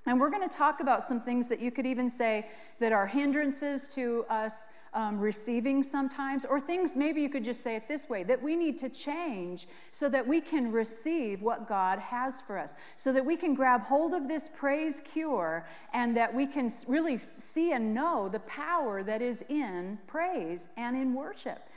and 0.06 0.18
we're 0.18 0.30
going 0.30 0.48
to 0.48 0.56
talk 0.56 0.80
about 0.80 1.04
some 1.04 1.20
things 1.20 1.50
that 1.50 1.60
you 1.60 1.70
could 1.70 1.86
even 1.86 2.10
say 2.10 2.48
that 2.80 2.94
are 2.94 3.06
hindrances 3.06 3.90
to 3.90 4.24
us 4.30 4.54
um, 4.94 5.20
receiving 5.20 5.84
sometimes, 5.84 6.46
or 6.46 6.62
things 6.62 6.96
maybe 6.96 7.22
you 7.22 7.28
could 7.28 7.44
just 7.44 7.62
say 7.62 7.76
it 7.76 7.90
this 7.90 8.08
way 8.08 8.24
that 8.24 8.42
we 8.42 8.56
need 8.56 8.80
to 8.80 8.88
change 8.88 9.68
so 9.92 10.08
that 10.08 10.26
we 10.26 10.40
can 10.40 10.72
receive 10.72 11.42
what 11.42 11.68
God 11.68 12.00
has 12.00 12.40
for 12.40 12.58
us, 12.58 12.76
so 12.96 13.12
that 13.12 13.26
we 13.26 13.36
can 13.36 13.54
grab 13.54 13.82
hold 13.82 14.14
of 14.14 14.30
this 14.30 14.48
praise 14.56 15.02
cure 15.14 15.68
and 15.94 16.16
that 16.16 16.34
we 16.34 16.48
can 16.48 16.72
really 16.88 17.20
see 17.36 17.74
and 17.74 17.94
know 17.94 18.30
the 18.30 18.40
power 18.40 19.04
that 19.04 19.22
is 19.22 19.44
in 19.50 20.00
praise 20.08 20.70
and 20.78 20.96
in 20.96 21.14
worship. 21.14 21.68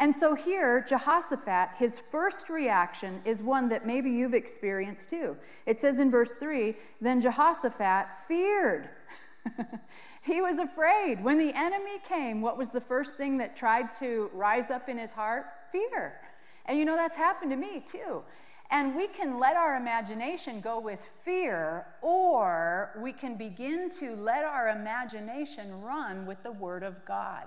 And 0.00 0.14
so 0.14 0.34
here, 0.34 0.84
Jehoshaphat, 0.88 1.70
his 1.76 1.98
first 1.98 2.48
reaction 2.48 3.20
is 3.24 3.42
one 3.42 3.68
that 3.70 3.84
maybe 3.84 4.10
you've 4.10 4.34
experienced 4.34 5.10
too. 5.10 5.36
It 5.66 5.78
says 5.78 5.98
in 5.98 6.10
verse 6.10 6.34
3 6.38 6.76
Then 7.00 7.20
Jehoshaphat 7.20 8.06
feared. 8.28 8.90
he 10.22 10.40
was 10.40 10.58
afraid. 10.58 11.22
When 11.22 11.38
the 11.38 11.52
enemy 11.52 11.98
came, 12.08 12.40
what 12.40 12.56
was 12.56 12.70
the 12.70 12.80
first 12.80 13.16
thing 13.16 13.38
that 13.38 13.56
tried 13.56 13.92
to 13.98 14.30
rise 14.32 14.70
up 14.70 14.88
in 14.88 14.98
his 14.98 15.10
heart? 15.10 15.46
Fear. 15.72 16.20
And 16.66 16.78
you 16.78 16.84
know, 16.84 16.96
that's 16.96 17.16
happened 17.16 17.50
to 17.50 17.56
me 17.56 17.84
too. 17.90 18.22
And 18.70 18.94
we 18.94 19.08
can 19.08 19.38
let 19.38 19.56
our 19.56 19.76
imagination 19.76 20.60
go 20.60 20.78
with 20.78 21.00
fear, 21.24 21.86
or 22.02 22.90
we 23.02 23.14
can 23.14 23.36
begin 23.36 23.88
to 23.98 24.14
let 24.14 24.44
our 24.44 24.68
imagination 24.68 25.80
run 25.80 26.26
with 26.26 26.42
the 26.42 26.52
Word 26.52 26.82
of 26.82 27.02
God. 27.06 27.44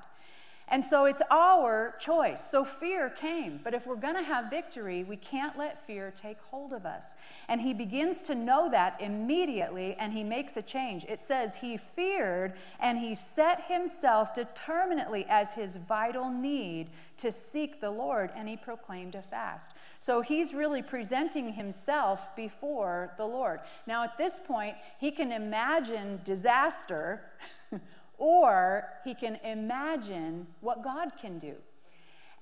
And 0.68 0.84
so 0.84 1.04
it's 1.04 1.22
our 1.30 1.96
choice. 2.00 2.50
So 2.50 2.64
fear 2.64 3.10
came. 3.10 3.60
But 3.62 3.74
if 3.74 3.86
we're 3.86 3.96
going 3.96 4.16
to 4.16 4.24
have 4.24 4.50
victory, 4.50 5.04
we 5.04 5.18
can't 5.18 5.58
let 5.58 5.86
fear 5.86 6.12
take 6.12 6.38
hold 6.50 6.72
of 6.72 6.86
us. 6.86 7.14
And 7.50 7.60
he 7.60 7.74
begins 7.74 8.22
to 8.24 8.36
know 8.36 8.70
that 8.70 8.96
immediately 9.02 9.96
and 10.00 10.14
he 10.14 10.24
makes 10.24 10.56
a 10.56 10.62
change. 10.62 11.04
It 11.06 11.20
says 11.20 11.56
he 11.56 11.76
feared 11.76 12.54
and 12.80 12.98
he 12.98 13.16
set 13.16 13.66
himself 13.66 14.34
determinately 14.34 15.26
as 15.28 15.52
his 15.52 15.76
vital 15.76 16.30
need 16.30 16.90
to 17.18 17.32
seek 17.32 17.82
the 17.82 17.92
Lord 17.92 18.32
and 18.36 18.48
he 18.48 18.56
proclaimed 18.56 19.16
a 19.16 19.22
fast. 19.22 19.72
So 20.00 20.22
he's 20.22 20.54
really 20.54 20.82
presenting 20.82 21.54
himself 21.54 22.36
before 22.36 23.14
the 23.18 23.26
Lord. 23.26 23.60
Now, 23.86 24.04
at 24.04 24.18
this 24.18 24.40
point, 24.40 24.76
he 25.00 25.12
can 25.12 25.32
imagine 25.32 26.22
disaster. 26.24 27.22
or 28.22 28.88
he 29.04 29.16
can 29.16 29.36
imagine 29.44 30.46
what 30.60 30.84
God 30.84 31.12
can 31.20 31.40
do. 31.40 31.56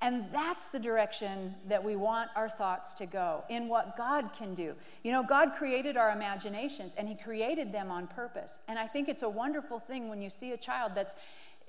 And 0.02 0.26
that's 0.34 0.68
the 0.68 0.80
direction 0.80 1.56
that 1.70 1.82
we 1.82 1.96
want 1.96 2.30
our 2.36 2.50
thoughts 2.50 2.94
to 2.96 3.06
go 3.06 3.44
in 3.50 3.70
what 3.70 3.98
God 3.98 4.32
can 4.38 4.54
do. 4.54 4.74
You 5.04 5.14
know, 5.14 5.24
God 5.24 5.54
created 5.58 5.96
our 5.96 6.12
imaginations 6.12 6.94
and 6.98 7.08
He 7.08 7.16
created 7.16 7.74
them 7.74 7.92
on 7.92 8.08
purpose. 8.08 8.58
And 8.68 8.78
I 8.80 8.88
think 8.88 9.10
it's 9.10 9.24
a 9.24 9.30
wonderful 9.30 9.80
thing 9.80 10.10
when 10.10 10.22
you 10.22 10.30
see 10.30 10.52
a 10.52 10.58
child 10.58 10.94
that's 10.96 11.16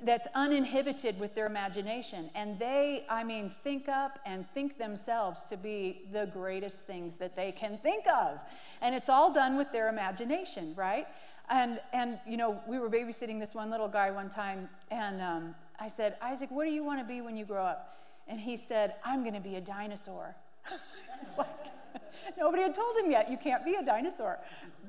that's 0.03 0.27
uninhibited 0.35 1.19
with 1.21 1.35
their 1.35 1.47
imagination. 1.47 2.31
And 2.35 2.59
they, 2.59 3.05
I 3.09 3.23
mean, 3.23 3.55
think 3.63 3.89
up 3.89 4.19
and 4.25 4.47
think 4.55 4.79
themselves 4.79 5.41
to 5.51 5.57
be 5.57 6.03
the 6.13 6.31
greatest 6.33 6.79
things 6.87 7.17
that 7.17 7.37
they 7.37 7.53
can 7.53 7.79
think 7.83 8.07
of. 8.09 8.39
And 8.81 8.95
it's 8.95 9.09
all 9.09 9.33
done 9.33 9.57
with 9.57 9.71
their 9.73 9.89
imagination, 9.89 10.73
right? 10.75 11.07
And, 11.51 11.81
and 11.93 12.19
you 12.27 12.37
know, 12.37 12.61
we 12.67 12.79
were 12.79 12.89
babysitting 12.89 13.41
this 13.41 13.55
one 13.55 13.71
little 13.71 13.89
guy 13.89 14.11
one 14.11 14.31
time, 14.31 14.69
and 14.91 15.21
um, 15.21 15.55
I 15.81 15.89
said, 15.89 16.17
Isaac, 16.23 16.49
what 16.51 16.65
do 16.65 16.71
you 16.71 16.85
want 16.85 17.01
to 17.01 17.05
be 17.05 17.21
when 17.21 17.37
you 17.37 17.45
grow 17.45 17.65
up? 17.65 17.97
And 18.29 18.39
he 18.39 18.57
said, 18.57 18.95
I'm 19.05 19.23
going 19.23 19.35
to 19.35 19.41
be 19.41 19.57
a 19.57 19.61
dinosaur. 19.61 20.37
it's 21.21 21.37
like, 21.37 21.49
nobody 22.39 22.63
had 22.63 22.75
told 22.75 22.97
him 22.97 23.11
yet, 23.11 23.29
you 23.29 23.37
can't 23.37 23.65
be 23.65 23.75
a 23.75 23.85
dinosaur. 23.85 24.39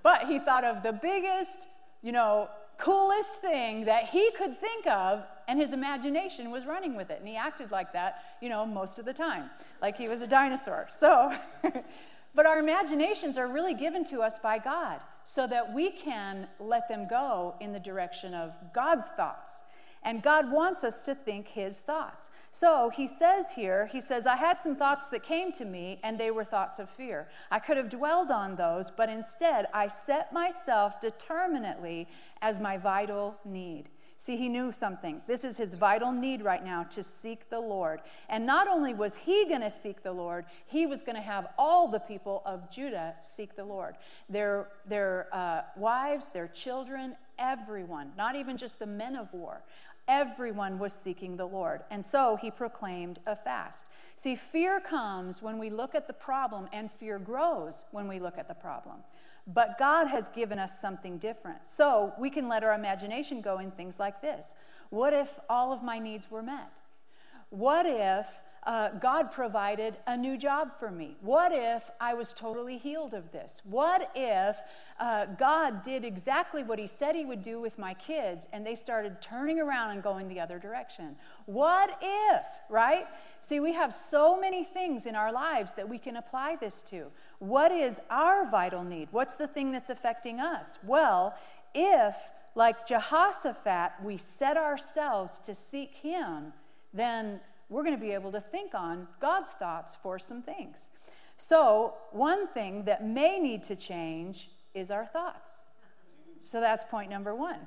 But 0.03 0.27
he 0.27 0.37
thought 0.37 0.63
of 0.63 0.83
the 0.83 0.93
biggest, 0.93 1.67
you 2.03 2.11
know, 2.11 2.47
coolest 2.77 3.37
thing 3.37 3.85
that 3.85 4.09
he 4.09 4.29
could 4.37 4.59
think 4.59 4.85
of, 4.85 5.23
and 5.47 5.59
his 5.59 5.73
imagination 5.73 6.51
was 6.51 6.65
running 6.67 6.95
with 6.95 7.09
it. 7.09 7.17
And 7.19 7.27
he 7.27 7.37
acted 7.37 7.71
like 7.71 7.91
that, 7.93 8.23
you 8.39 8.49
know, 8.49 8.67
most 8.67 8.99
of 8.99 9.05
the 9.05 9.13
time, 9.13 9.49
like 9.81 9.97
he 9.97 10.07
was 10.07 10.21
a 10.21 10.27
dinosaur. 10.27 10.87
So, 10.91 11.35
but 12.35 12.45
our 12.45 12.59
imaginations 12.59 13.35
are 13.35 13.47
really 13.47 13.73
given 13.73 14.05
to 14.05 14.21
us 14.21 14.37
by 14.37 14.59
God 14.59 14.99
so 15.23 15.47
that 15.47 15.73
we 15.73 15.91
can 15.91 16.47
let 16.59 16.87
them 16.87 17.07
go 17.07 17.55
in 17.59 17.71
the 17.71 17.79
direction 17.79 18.33
of 18.33 18.53
God's 18.73 19.07
thoughts. 19.17 19.63
And 20.03 20.23
God 20.23 20.51
wants 20.51 20.83
us 20.83 21.03
to 21.03 21.13
think 21.13 21.47
his 21.47 21.77
thoughts. 21.77 22.31
So 22.51 22.89
he 22.89 23.05
says 23.07 23.51
here, 23.51 23.87
he 23.91 24.01
says, 24.01 24.25
I 24.25 24.35
had 24.35 24.57
some 24.57 24.75
thoughts 24.75 25.09
that 25.09 25.23
came 25.23 25.51
to 25.53 25.63
me, 25.63 25.99
and 26.03 26.19
they 26.19 26.31
were 26.31 26.43
thoughts 26.43 26.79
of 26.79 26.89
fear. 26.89 27.27
I 27.51 27.59
could 27.59 27.77
have 27.77 27.89
dwelled 27.89 28.31
on 28.31 28.55
those, 28.55 28.89
but 28.89 29.09
instead 29.09 29.67
I 29.73 29.87
set 29.87 30.33
myself 30.33 30.99
determinately 30.99 32.07
as 32.41 32.59
my 32.59 32.77
vital 32.77 33.35
need. 33.45 33.89
See, 34.21 34.37
he 34.37 34.49
knew 34.49 34.71
something. 34.71 35.19
This 35.25 35.43
is 35.43 35.57
his 35.57 35.73
vital 35.73 36.11
need 36.11 36.43
right 36.43 36.63
now 36.63 36.83
to 36.91 37.01
seek 37.01 37.49
the 37.49 37.59
Lord. 37.59 38.01
And 38.29 38.45
not 38.45 38.67
only 38.67 38.93
was 38.93 39.15
he 39.15 39.45
going 39.45 39.61
to 39.61 39.69
seek 39.71 40.03
the 40.03 40.11
Lord, 40.11 40.45
he 40.67 40.85
was 40.85 41.01
going 41.01 41.15
to 41.15 41.23
have 41.23 41.47
all 41.57 41.87
the 41.87 41.97
people 41.97 42.43
of 42.45 42.69
Judah 42.69 43.15
seek 43.35 43.55
the 43.55 43.65
Lord 43.65 43.95
their, 44.29 44.67
their 44.85 45.27
uh, 45.33 45.61
wives, 45.75 46.27
their 46.31 46.47
children, 46.47 47.15
everyone, 47.39 48.11
not 48.15 48.35
even 48.35 48.57
just 48.57 48.77
the 48.77 48.85
men 48.85 49.15
of 49.15 49.33
war. 49.33 49.63
Everyone 50.07 50.77
was 50.77 50.93
seeking 50.93 51.35
the 51.35 51.47
Lord. 51.47 51.81
And 51.89 52.05
so 52.05 52.37
he 52.39 52.51
proclaimed 52.51 53.17
a 53.25 53.35
fast. 53.35 53.87
See, 54.17 54.35
fear 54.35 54.79
comes 54.79 55.41
when 55.41 55.57
we 55.57 55.71
look 55.71 55.95
at 55.95 56.05
the 56.05 56.13
problem, 56.13 56.67
and 56.71 56.91
fear 56.91 57.17
grows 57.17 57.85
when 57.89 58.07
we 58.07 58.19
look 58.19 58.37
at 58.37 58.47
the 58.47 58.53
problem. 58.53 58.97
But 59.47 59.77
God 59.79 60.07
has 60.07 60.29
given 60.29 60.59
us 60.59 60.79
something 60.79 61.17
different. 61.17 61.67
So 61.67 62.13
we 62.19 62.29
can 62.29 62.47
let 62.47 62.63
our 62.63 62.73
imagination 62.73 63.41
go 63.41 63.59
in 63.59 63.71
things 63.71 63.99
like 63.99 64.21
this 64.21 64.53
What 64.89 65.13
if 65.13 65.39
all 65.49 65.73
of 65.73 65.83
my 65.83 65.99
needs 65.99 66.29
were 66.29 66.43
met? 66.43 66.71
What 67.49 67.85
if 67.85 68.27
uh, 68.63 68.89
God 68.99 69.31
provided 69.31 69.97
a 70.05 70.15
new 70.15 70.37
job 70.37 70.71
for 70.79 70.91
me? 70.91 71.17
What 71.21 71.51
if 71.51 71.89
I 71.99 72.13
was 72.13 72.31
totally 72.31 72.77
healed 72.77 73.15
of 73.15 73.31
this? 73.31 73.59
What 73.63 74.11
if 74.13 74.55
uh, 74.99 75.25
God 75.39 75.83
did 75.83 76.05
exactly 76.05 76.61
what 76.61 76.77
He 76.77 76.85
said 76.85 77.15
He 77.15 77.25
would 77.25 77.41
do 77.41 77.59
with 77.59 77.79
my 77.79 77.95
kids 77.95 78.45
and 78.53 78.65
they 78.65 78.75
started 78.75 79.19
turning 79.19 79.59
around 79.59 79.91
and 79.91 80.03
going 80.03 80.27
the 80.27 80.39
other 80.39 80.59
direction? 80.59 81.15
What 81.47 81.97
if, 82.01 82.43
right? 82.69 83.07
See, 83.39 83.59
we 83.59 83.73
have 83.73 83.95
so 83.95 84.39
many 84.39 84.63
things 84.63 85.07
in 85.07 85.15
our 85.15 85.31
lives 85.31 85.71
that 85.75 85.89
we 85.89 85.97
can 85.97 86.17
apply 86.17 86.57
this 86.57 86.81
to. 86.83 87.07
What 87.39 87.71
is 87.71 87.99
our 88.11 88.47
vital 88.49 88.83
need? 88.83 89.07
What's 89.09 89.33
the 89.33 89.47
thing 89.47 89.71
that's 89.71 89.89
affecting 89.89 90.39
us? 90.39 90.77
Well, 90.83 91.33
if, 91.73 92.15
like 92.53 92.85
Jehoshaphat, 92.85 93.93
we 94.03 94.17
set 94.17 94.55
ourselves 94.55 95.39
to 95.47 95.55
seek 95.55 95.95
Him, 95.95 96.53
then 96.93 97.39
we're 97.71 97.83
going 97.83 97.95
to 97.95 98.01
be 98.01 98.11
able 98.11 98.33
to 98.33 98.41
think 98.41 98.75
on 98.75 99.07
God's 99.21 99.49
thoughts 99.51 99.97
for 100.03 100.19
some 100.19 100.43
things. 100.43 100.89
So, 101.37 101.95
one 102.11 102.47
thing 102.49 102.83
that 102.83 103.07
may 103.07 103.39
need 103.39 103.63
to 103.63 103.75
change 103.75 104.51
is 104.75 104.91
our 104.91 105.05
thoughts. 105.05 105.63
So, 106.41 106.59
that's 106.59 106.83
point 106.83 107.09
number 107.09 107.33
one. 107.33 107.59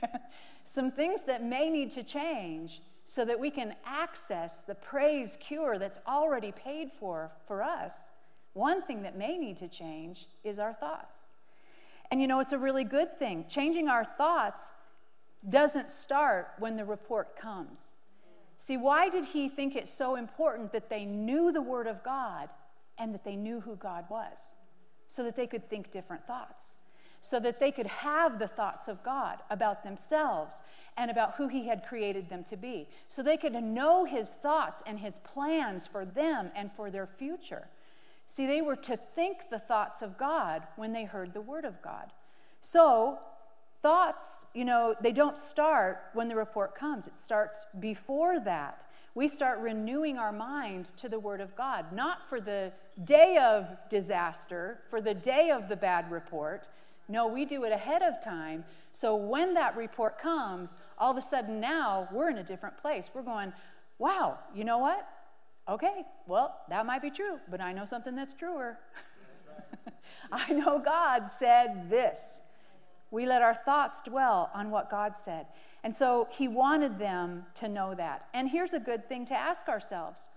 some 0.64 0.90
things 0.90 1.20
that 1.26 1.42
may 1.42 1.68
need 1.68 1.90
to 1.90 2.04
change 2.04 2.80
so 3.04 3.24
that 3.24 3.38
we 3.38 3.50
can 3.50 3.74
access 3.84 4.58
the 4.66 4.74
praise 4.76 5.36
cure 5.40 5.78
that's 5.78 5.98
already 6.06 6.52
paid 6.52 6.90
for 6.92 7.32
for 7.46 7.62
us. 7.62 8.04
One 8.54 8.82
thing 8.82 9.02
that 9.02 9.18
may 9.18 9.36
need 9.36 9.58
to 9.58 9.68
change 9.68 10.28
is 10.44 10.60
our 10.60 10.72
thoughts. 10.72 11.26
And 12.10 12.20
you 12.20 12.28
know, 12.28 12.38
it's 12.38 12.52
a 12.52 12.58
really 12.58 12.84
good 12.84 13.18
thing. 13.18 13.46
Changing 13.48 13.88
our 13.88 14.04
thoughts 14.04 14.74
doesn't 15.48 15.90
start 15.90 16.52
when 16.60 16.76
the 16.76 16.84
report 16.84 17.36
comes. 17.36 17.88
See, 18.58 18.76
why 18.76 19.08
did 19.08 19.24
he 19.26 19.48
think 19.48 19.76
it 19.76 19.88
so 19.88 20.16
important 20.16 20.72
that 20.72 20.88
they 20.88 21.04
knew 21.04 21.52
the 21.52 21.62
Word 21.62 21.86
of 21.86 22.02
God 22.02 22.48
and 22.98 23.12
that 23.12 23.24
they 23.24 23.36
knew 23.36 23.60
who 23.60 23.76
God 23.76 24.04
was? 24.08 24.38
So 25.06 25.22
that 25.24 25.36
they 25.36 25.46
could 25.46 25.68
think 25.68 25.90
different 25.90 26.26
thoughts, 26.26 26.74
so 27.20 27.38
that 27.40 27.60
they 27.60 27.70
could 27.70 27.86
have 27.86 28.38
the 28.38 28.48
thoughts 28.48 28.88
of 28.88 29.02
God 29.02 29.38
about 29.50 29.84
themselves 29.84 30.56
and 30.96 31.10
about 31.10 31.34
who 31.34 31.48
He 31.48 31.66
had 31.66 31.86
created 31.86 32.28
them 32.28 32.44
to 32.44 32.56
be, 32.56 32.88
so 33.08 33.22
they 33.22 33.36
could 33.36 33.52
know 33.52 34.04
His 34.04 34.30
thoughts 34.30 34.82
and 34.86 34.98
His 34.98 35.18
plans 35.18 35.86
for 35.86 36.04
them 36.04 36.50
and 36.56 36.70
for 36.72 36.90
their 36.90 37.06
future. 37.06 37.68
See, 38.26 38.46
they 38.46 38.62
were 38.62 38.76
to 38.76 38.96
think 38.96 39.50
the 39.50 39.58
thoughts 39.58 40.00
of 40.00 40.16
God 40.16 40.62
when 40.76 40.92
they 40.92 41.04
heard 41.04 41.34
the 41.34 41.40
Word 41.40 41.64
of 41.64 41.82
God. 41.82 42.12
So, 42.60 43.18
Thoughts, 43.84 44.46
you 44.54 44.64
know, 44.64 44.94
they 45.02 45.12
don't 45.12 45.36
start 45.36 46.04
when 46.14 46.26
the 46.26 46.34
report 46.34 46.74
comes, 46.74 47.06
it 47.06 47.14
starts 47.14 47.66
before 47.80 48.40
that. 48.40 48.86
We 49.14 49.28
start 49.28 49.58
renewing 49.58 50.16
our 50.16 50.32
mind 50.32 50.88
to 50.96 51.08
the 51.10 51.20
Word 51.20 51.42
of 51.42 51.54
God, 51.54 51.92
not 51.92 52.26
for 52.26 52.40
the 52.40 52.72
day 53.04 53.36
of 53.36 53.66
disaster, 53.90 54.78
for 54.88 55.02
the 55.02 55.12
day 55.12 55.50
of 55.50 55.68
the 55.68 55.76
bad 55.76 56.10
report. 56.10 56.66
No, 57.10 57.26
we 57.26 57.44
do 57.44 57.64
it 57.64 57.72
ahead 57.72 58.00
of 58.00 58.24
time. 58.24 58.64
So 58.94 59.16
when 59.16 59.52
that 59.52 59.76
report 59.76 60.18
comes, 60.18 60.76
all 60.98 61.10
of 61.10 61.22
a 61.22 61.26
sudden 61.28 61.60
now 61.60 62.08
we're 62.10 62.30
in 62.30 62.38
a 62.38 62.42
different 62.42 62.78
place. 62.78 63.10
We're 63.12 63.20
going, 63.20 63.52
wow, 63.98 64.38
you 64.54 64.64
know 64.64 64.78
what? 64.78 65.06
Okay, 65.68 66.06
well, 66.26 66.58
that 66.70 66.86
might 66.86 67.02
be 67.02 67.10
true, 67.10 67.36
but 67.50 67.60
I 67.60 67.74
know 67.74 67.84
something 67.84 68.16
that's 68.16 68.32
truer. 68.32 68.78
I 70.32 70.54
know 70.54 70.78
God 70.78 71.26
said 71.30 71.90
this. 71.90 72.18
We 73.14 73.26
let 73.26 73.42
our 73.42 73.54
thoughts 73.54 74.00
dwell 74.00 74.50
on 74.52 74.72
what 74.72 74.90
God 74.90 75.16
said. 75.16 75.46
And 75.84 75.94
so 75.94 76.26
he 76.32 76.48
wanted 76.48 76.98
them 76.98 77.46
to 77.54 77.68
know 77.68 77.94
that. 77.94 78.26
And 78.34 78.48
here's 78.48 78.72
a 78.72 78.80
good 78.80 79.08
thing 79.08 79.24
to 79.26 79.34
ask 79.34 79.68
ourselves 79.68 80.28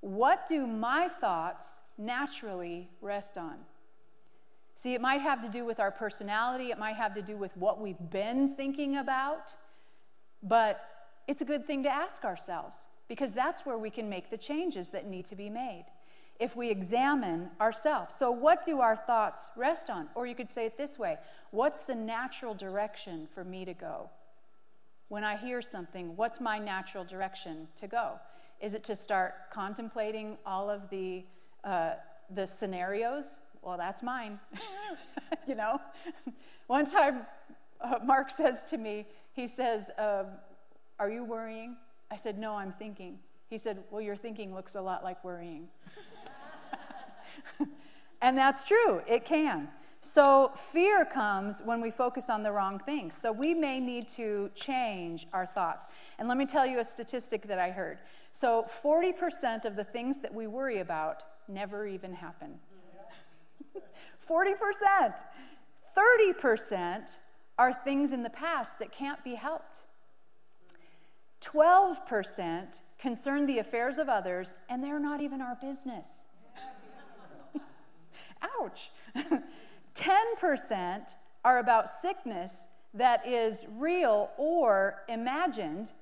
what 0.00 0.46
do 0.46 0.66
my 0.66 1.08
thoughts 1.08 1.78
naturally 1.96 2.90
rest 3.00 3.38
on? 3.38 3.54
See, 4.74 4.92
it 4.92 5.00
might 5.00 5.22
have 5.22 5.42
to 5.42 5.48
do 5.48 5.64
with 5.64 5.80
our 5.80 5.90
personality, 5.90 6.70
it 6.70 6.78
might 6.78 6.96
have 6.96 7.14
to 7.14 7.22
do 7.22 7.34
with 7.34 7.56
what 7.56 7.80
we've 7.80 8.10
been 8.10 8.54
thinking 8.56 8.98
about, 8.98 9.54
but 10.42 10.82
it's 11.26 11.40
a 11.40 11.46
good 11.46 11.66
thing 11.66 11.82
to 11.84 11.88
ask 11.88 12.24
ourselves 12.24 12.76
because 13.08 13.32
that's 13.32 13.64
where 13.64 13.78
we 13.78 13.88
can 13.88 14.06
make 14.06 14.30
the 14.30 14.36
changes 14.36 14.90
that 14.90 15.06
need 15.06 15.24
to 15.30 15.34
be 15.34 15.48
made 15.48 15.86
if 16.38 16.54
we 16.54 16.70
examine 16.70 17.50
ourselves. 17.60 18.14
So, 18.14 18.30
what 18.30 18.64
do 18.64 18.80
our 18.80 18.96
thoughts 18.96 19.48
rest 19.56 19.90
on? 19.90 20.08
Or 20.14 20.26
you 20.26 20.34
could 20.34 20.52
say 20.52 20.66
it 20.66 20.76
this 20.76 20.98
way 20.98 21.18
What's 21.50 21.80
the 21.80 21.94
natural 21.94 22.54
direction 22.54 23.28
for 23.34 23.44
me 23.44 23.64
to 23.64 23.74
go? 23.74 24.10
When 25.08 25.24
I 25.24 25.36
hear 25.36 25.62
something, 25.62 26.14
what's 26.16 26.40
my 26.40 26.58
natural 26.58 27.04
direction 27.04 27.66
to 27.80 27.86
go? 27.86 28.12
Is 28.60 28.74
it 28.74 28.84
to 28.84 28.96
start 28.96 29.34
contemplating 29.50 30.36
all 30.44 30.68
of 30.68 30.90
the, 30.90 31.24
uh, 31.64 31.92
the 32.34 32.46
scenarios? 32.46 33.24
Well, 33.62 33.78
that's 33.78 34.02
mine. 34.02 34.38
you 35.48 35.54
know? 35.54 35.80
One 36.66 36.90
time, 36.90 37.26
uh, 37.80 37.98
Mark 38.04 38.30
says 38.30 38.62
to 38.70 38.76
me, 38.76 39.06
he 39.32 39.46
says, 39.46 39.90
um, 39.98 40.26
Are 40.98 41.10
you 41.10 41.24
worrying? 41.24 41.76
I 42.10 42.16
said, 42.16 42.38
No, 42.38 42.54
I'm 42.54 42.72
thinking. 42.72 43.18
He 43.48 43.58
said, 43.58 43.78
Well, 43.90 44.00
your 44.00 44.16
thinking 44.16 44.54
looks 44.54 44.74
a 44.74 44.80
lot 44.80 45.02
like 45.02 45.22
worrying. 45.24 45.68
and 48.22 48.36
that's 48.36 48.64
true, 48.64 49.00
it 49.06 49.24
can. 49.24 49.68
So, 50.00 50.52
fear 50.72 51.04
comes 51.04 51.60
when 51.64 51.80
we 51.80 51.90
focus 51.90 52.30
on 52.30 52.44
the 52.44 52.52
wrong 52.52 52.78
things. 52.78 53.16
So, 53.16 53.32
we 53.32 53.52
may 53.52 53.80
need 53.80 54.08
to 54.10 54.50
change 54.54 55.26
our 55.32 55.44
thoughts. 55.44 55.88
And 56.18 56.28
let 56.28 56.36
me 56.36 56.46
tell 56.46 56.64
you 56.64 56.78
a 56.78 56.84
statistic 56.84 57.48
that 57.48 57.58
I 57.58 57.70
heard. 57.70 57.98
So, 58.32 58.66
40% 58.84 59.64
of 59.64 59.74
the 59.74 59.84
things 59.84 60.18
that 60.18 60.32
we 60.32 60.46
worry 60.46 60.78
about 60.78 61.24
never 61.48 61.86
even 61.86 62.12
happen. 62.12 62.54
40%. 64.28 64.54
30% 65.96 67.16
are 67.58 67.72
things 67.72 68.12
in 68.12 68.22
the 68.22 68.30
past 68.30 68.78
that 68.78 68.92
can't 68.92 69.22
be 69.24 69.34
helped. 69.34 69.82
12% 71.42 72.66
concern 72.98 73.46
the 73.46 73.58
affairs 73.58 73.98
of 73.98 74.08
others, 74.08 74.54
and 74.68 74.82
they're 74.82 74.98
not 74.98 75.20
even 75.20 75.40
our 75.40 75.56
business. 75.60 76.06
Ouch. 78.60 78.90
10% 79.94 81.14
are 81.44 81.58
about 81.58 81.88
sickness 81.88 82.64
that 82.94 83.26
is 83.26 83.64
real 83.76 84.30
or 84.36 85.02
imagined, 85.08 85.92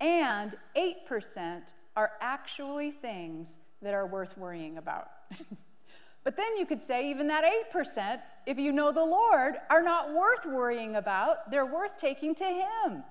and 0.00 0.56
8% 0.76 1.62
are 1.96 2.12
actually 2.20 2.90
things 2.90 3.56
that 3.82 3.94
are 3.94 4.06
worth 4.06 4.36
worrying 4.38 4.78
about. 4.78 5.08
but 6.24 6.36
then 6.36 6.56
you 6.56 6.66
could 6.66 6.82
say, 6.82 7.10
even 7.10 7.26
that 7.28 7.44
8%, 7.74 8.20
if 8.46 8.58
you 8.58 8.72
know 8.72 8.92
the 8.92 9.04
Lord, 9.04 9.54
are 9.68 9.82
not 9.82 10.14
worth 10.14 10.46
worrying 10.46 10.96
about. 10.96 11.50
They're 11.50 11.66
worth 11.66 11.98
taking 11.98 12.34
to 12.36 12.44
Him. 12.44 13.04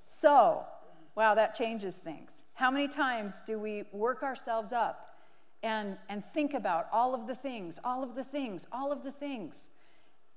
So, 0.00 0.64
Wow, 1.14 1.34
that 1.34 1.54
changes 1.54 1.96
things. 1.96 2.42
How 2.54 2.70
many 2.70 2.88
times 2.88 3.40
do 3.46 3.58
we 3.58 3.84
work 3.92 4.22
ourselves 4.22 4.72
up 4.72 5.16
and, 5.62 5.96
and 6.08 6.22
think 6.32 6.54
about 6.54 6.88
all 6.92 7.14
of 7.14 7.26
the 7.26 7.34
things, 7.34 7.78
all 7.84 8.02
of 8.02 8.14
the 8.14 8.24
things, 8.24 8.66
all 8.72 8.92
of 8.92 9.02
the 9.02 9.12
things? 9.12 9.68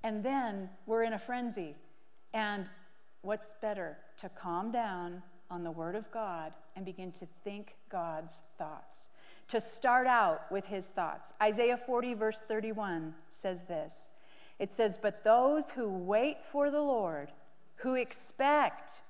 And 0.04 0.24
then 0.24 0.70
we're 0.86 1.04
in 1.04 1.14
a 1.14 1.20
frenzy. 1.20 1.76
And 2.34 2.70
what's 3.22 3.54
better? 3.62 3.98
To 4.20 4.30
calm 4.30 4.72
down 4.72 5.22
on 5.50 5.64
the 5.64 5.72
Word 5.72 5.96
of 5.96 6.10
God 6.12 6.54
and 6.76 6.86
begin 6.86 7.12
to 7.14 7.28
think 7.44 7.76
God's 7.90 8.34
thoughts. 8.58 9.08
To 9.50 9.62
start 9.62 10.08
out 10.08 10.52
with 10.52 10.66
His 10.66 10.90
thoughts. 10.90 11.34
Isaiah 11.42 11.78
40, 11.78 12.14
verse 12.16 12.42
31 12.48 13.14
says 13.30 13.62
this 13.68 14.10
It 14.60 14.72
says, 14.72 14.98
But 15.02 15.24
those 15.24 15.70
who 15.70 15.90
wait 15.90 16.38
for 16.52 16.70
the 16.70 16.82
Lord, 16.82 17.32
who 17.76 17.96
expect, 17.96 19.02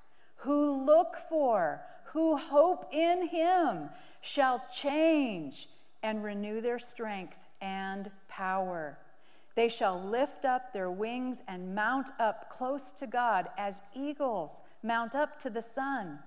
who 0.44 0.86
look 0.86 1.16
for, 1.30 1.82
who 2.06 2.36
hope 2.36 2.94
in 2.94 3.28
Him, 3.28 3.90
shall 4.22 4.64
change 4.74 5.70
and 6.04 6.24
renew 6.24 6.60
their 6.60 6.80
strength 6.80 7.38
and 7.62 8.12
power. 8.28 8.98
They 9.56 9.70
shall 9.70 10.02
lift 10.02 10.44
up 10.44 10.74
their 10.74 10.92
wings 10.92 11.44
and 11.48 11.74
mount 11.74 12.10
up 12.20 12.50
close 12.50 12.92
to 12.94 13.08
God 13.08 13.48
as 13.58 13.82
eagles 13.96 14.60
mount 14.82 15.16
up 15.16 15.40
to 15.40 15.50
the 15.50 15.62
sun. 15.62 16.20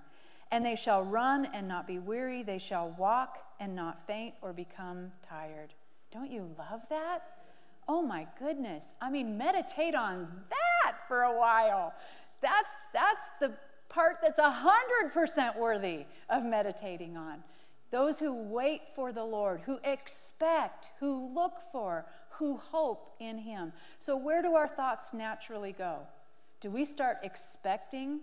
And 0.51 0.65
they 0.65 0.75
shall 0.75 1.03
run 1.03 1.47
and 1.53 1.67
not 1.67 1.85
be 1.85 1.99
weary. 1.99 2.41
They 2.41 2.57
shall 2.57 2.95
walk 2.97 3.37
and 3.59 3.75
not 3.75 4.07
faint 4.07 4.33
or 4.41 4.51
become 4.51 5.11
tired. 5.27 5.73
Don't 6.11 6.31
you 6.31 6.49
love 6.57 6.81
that? 6.89 7.19
Oh 7.87 8.01
my 8.01 8.25
goodness. 8.39 8.93
I 9.01 9.09
mean, 9.09 9.37
meditate 9.37 9.93
on 9.93 10.27
that 10.49 10.95
for 11.07 11.23
a 11.23 11.37
while. 11.37 11.93
That's, 12.41 12.71
that's 12.93 13.27
the 13.39 13.51
part 13.89 14.17
that's 14.21 14.39
100% 14.39 15.57
worthy 15.57 16.05
of 16.29 16.43
meditating 16.43 17.17
on. 17.17 17.43
Those 17.89 18.19
who 18.19 18.33
wait 18.33 18.81
for 18.95 19.13
the 19.13 19.23
Lord, 19.23 19.61
who 19.65 19.79
expect, 19.83 20.91
who 20.99 21.33
look 21.33 21.53
for, 21.71 22.05
who 22.31 22.57
hope 22.57 23.15
in 23.19 23.37
Him. 23.37 23.71
So, 23.99 24.17
where 24.17 24.41
do 24.41 24.55
our 24.55 24.67
thoughts 24.67 25.13
naturally 25.13 25.71
go? 25.71 25.99
Do 26.59 26.69
we 26.69 26.83
start 26.83 27.17
expecting 27.23 28.19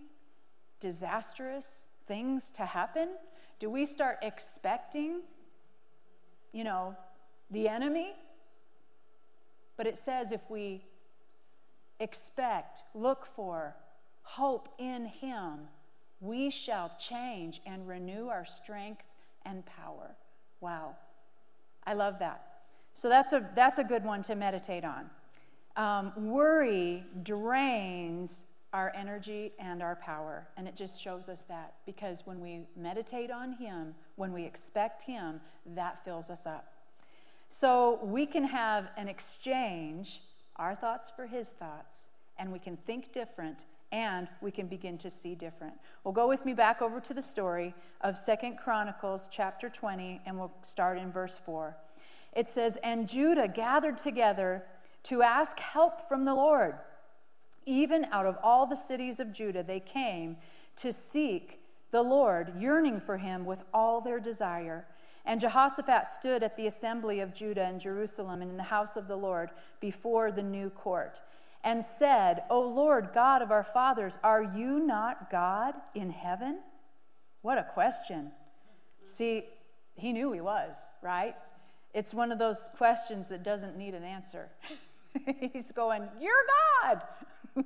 disastrous 0.80 1.88
things 2.06 2.50
to 2.52 2.66
happen? 2.66 3.11
Do 3.59 3.71
we 3.71 3.87
start 3.87 4.18
expecting, 4.23 5.23
you 6.52 6.64
know, 6.64 6.94
the 7.50 7.68
enemy? 7.68 8.12
But 9.76 9.87
it 9.87 9.97
says 9.97 10.30
if 10.30 10.42
we 10.50 10.85
expect, 12.00 12.83
look 12.94 13.25
for, 13.25 13.75
hope 14.25 14.69
in 14.78 15.07
Him, 15.07 15.69
we 16.21 16.50
shall 16.50 16.90
change 16.99 17.61
and 17.66 17.87
renew 17.87 18.28
our 18.28 18.45
strength 18.45 19.04
and 19.47 19.64
power. 19.64 20.16
Wow. 20.61 20.97
I 21.87 21.95
love 21.95 22.19
that. 22.19 22.47
So 22.95 23.09
that's 23.09 23.33
a, 23.33 23.49
that's 23.54 23.78
a 23.78 23.85
good 23.85 24.04
one 24.04 24.23
to 24.25 24.35
meditate 24.35 24.85
on. 24.85 25.11
Um, 25.76 26.12
worry 26.16 27.04
drains 27.23 28.45
our 28.73 28.93
energy 28.97 29.52
and 29.59 29.83
our 29.83 29.97
power. 29.97 30.49
And 30.57 30.66
it 30.66 30.75
just 30.75 31.00
shows 31.00 31.28
us 31.28 31.43
that 31.43 31.75
because 31.87 32.23
when 32.25 32.40
we 32.40 32.61
meditate 32.76 33.31
on 33.31 33.52
Him, 33.52 33.95
when 34.16 34.33
we 34.33 34.45
expect 34.45 35.02
Him, 35.02 35.40
that 35.75 36.04
fills 36.04 36.31
us 36.31 36.47
up. 36.47 36.73
So 37.49 38.00
we 38.02 38.26
can 38.26 38.45
have 38.45 38.88
an 38.97 39.09
exchange, 39.09 40.23
our 40.57 40.75
thoughts 40.75 41.12
for 41.14 41.26
His 41.26 41.50
thoughts, 41.50 42.07
and 42.38 42.52
we 42.52 42.59
can 42.59 42.76
think 42.78 43.12
different 43.12 43.64
and 43.94 44.26
we 44.40 44.50
can 44.50 44.66
begin 44.66 44.98
to 44.98 45.08
see 45.08 45.36
different. 45.36 45.72
Well, 46.02 46.10
go 46.10 46.26
with 46.26 46.44
me 46.44 46.52
back 46.52 46.82
over 46.82 46.98
to 46.98 47.14
the 47.14 47.22
story 47.22 47.72
of 48.00 48.18
Second 48.18 48.56
Chronicles 48.56 49.28
chapter 49.30 49.68
20, 49.68 50.20
and 50.26 50.36
we'll 50.36 50.50
start 50.64 50.98
in 50.98 51.12
verse 51.12 51.38
4. 51.38 51.76
It 52.34 52.49
says, 52.49 52.76
And 52.82 53.08
Judah 53.08 53.47
gathered 53.47 53.97
together 53.97 54.64
to 55.04 55.23
ask 55.23 55.60
help 55.60 56.08
from 56.08 56.25
the 56.25 56.34
Lord. 56.34 56.75
Even 57.66 58.06
out 58.10 58.26
of 58.26 58.36
all 58.42 58.66
the 58.66 58.75
cities 58.75 59.21
of 59.21 59.32
Judah, 59.32 59.62
they 59.62 59.78
came 59.78 60.38
to 60.75 60.92
seek 60.92 61.60
the 61.92 62.02
Lord, 62.02 62.52
yearning 62.58 62.99
for 62.99 63.16
him 63.16 63.45
with 63.45 63.62
all 63.73 64.00
their 64.00 64.19
desire. 64.19 64.88
And 65.25 65.40
Jehoshaphat 65.40 66.08
stood 66.08 66.42
at 66.42 66.56
the 66.56 66.66
assembly 66.66 67.21
of 67.21 67.32
Judah 67.32 67.66
and 67.66 67.80
Jerusalem 67.80 68.42
and 68.42 68.50
in 68.50 68.56
the 68.56 68.64
house 68.64 68.97
of 68.97 69.06
the 69.06 69.16
Lord 69.16 69.50
before 69.78 70.32
the 70.32 70.42
new 70.42 70.69
court 70.71 71.21
and 71.64 71.82
said, 71.82 72.44
O 72.50 72.60
Lord 72.60 73.08
God 73.14 73.42
of 73.42 73.50
our 73.50 73.64
fathers, 73.64 74.18
are 74.22 74.42
you 74.42 74.78
not 74.78 75.30
God 75.30 75.74
in 75.94 76.10
heaven? 76.10 76.60
What 77.42 77.58
a 77.58 77.64
question. 77.64 78.30
See, 79.06 79.44
he 79.96 80.12
knew 80.12 80.30
he 80.32 80.40
was, 80.40 80.76
right? 81.02 81.34
It's 81.94 82.12
one 82.12 82.32
of 82.32 82.38
those 82.38 82.62
questions 82.76 83.28
that 83.28 83.42
doesn't 83.42 83.76
need 83.76 83.94
an 83.94 84.04
answer. 84.04 84.50
He's 85.52 85.72
going, 85.72 86.08
You're 86.20 86.32
God. 86.82 87.02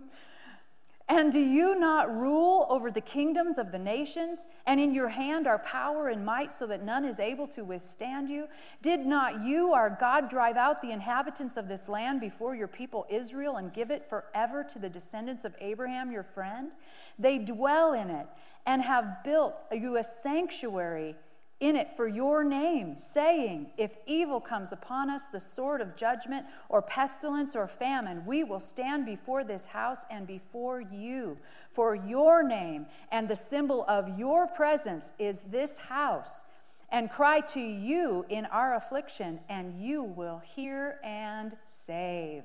and 1.11 1.33
do 1.33 1.40
you 1.40 1.75
not 1.75 2.14
rule 2.14 2.66
over 2.68 2.90
the 2.90 3.01
kingdoms 3.01 3.57
of 3.57 3.73
the 3.73 3.79
nations? 3.79 4.44
And 4.66 4.79
in 4.79 4.92
your 4.92 5.09
hand 5.09 5.47
are 5.47 5.59
power 5.61 6.09
and 6.09 6.25
might, 6.25 6.53
so 6.53 6.66
that 6.66 6.85
none 6.85 7.07
is 7.07 7.18
able 7.18 7.47
to 7.49 7.64
withstand 7.64 8.29
you? 8.29 8.47
Did 8.83 9.07
not 9.07 9.42
you, 9.42 9.73
our 9.73 9.88
God, 9.88 10.29
drive 10.29 10.57
out 10.57 10.83
the 10.83 10.90
inhabitants 10.90 11.57
of 11.57 11.66
this 11.66 11.88
land 11.88 12.21
before 12.21 12.55
your 12.55 12.68
people 12.68 13.07
Israel 13.09 13.57
and 13.57 13.73
give 13.73 13.90
it 13.90 14.09
forever 14.09 14.62
to 14.64 14.79
the 14.79 14.90
descendants 14.90 15.47
of 15.47 15.55
Abraham, 15.62 16.12
your 16.12 16.23
friend? 16.23 16.75
They 17.18 17.38
dwell 17.38 17.94
in 17.94 18.11
it 18.11 18.27
and 18.66 18.83
have 18.83 19.25
built 19.25 19.55
you 19.73 19.97
a 19.97 20.05
sanctuary 20.05 21.14
in 21.61 21.75
it 21.75 21.90
for 21.97 22.07
your 22.07 22.44
name, 22.44 22.97
saying, 22.97 23.71
If 23.77 23.97
evil 24.07 24.40
comes 24.40 24.71
upon 24.71 25.11
us, 25.11 25.27
the 25.27 25.40
sword 25.40 25.81
of 25.81 25.97
judgment, 25.97 26.47
or 26.68 26.83
pestilence, 26.83 27.57
or 27.57 27.66
famine, 27.66 28.25
we 28.25 28.44
will 28.44 28.61
stand 28.61 29.05
before 29.05 29.42
this 29.42 29.66
house 29.66 30.05
and 30.11 30.27
before 30.27 30.81
you. 30.81 31.37
For 31.73 31.97
your 31.97 32.42
name 32.42 32.87
and 33.11 33.29
the 33.29 33.37
symbol 33.37 33.85
of 33.88 34.18
your 34.18 34.47
presence 34.47 35.12
is 35.18 35.40
this 35.51 35.77
house, 35.77 36.44
and 36.90 37.11
cry 37.11 37.40
to 37.40 37.61
you 37.61 38.25
in 38.29 38.47
our 38.47 38.77
affliction, 38.77 39.40
and 39.49 39.83
you 39.83 40.03
will 40.05 40.40
hear 40.55 41.01
and 41.03 41.57
save. 41.64 42.44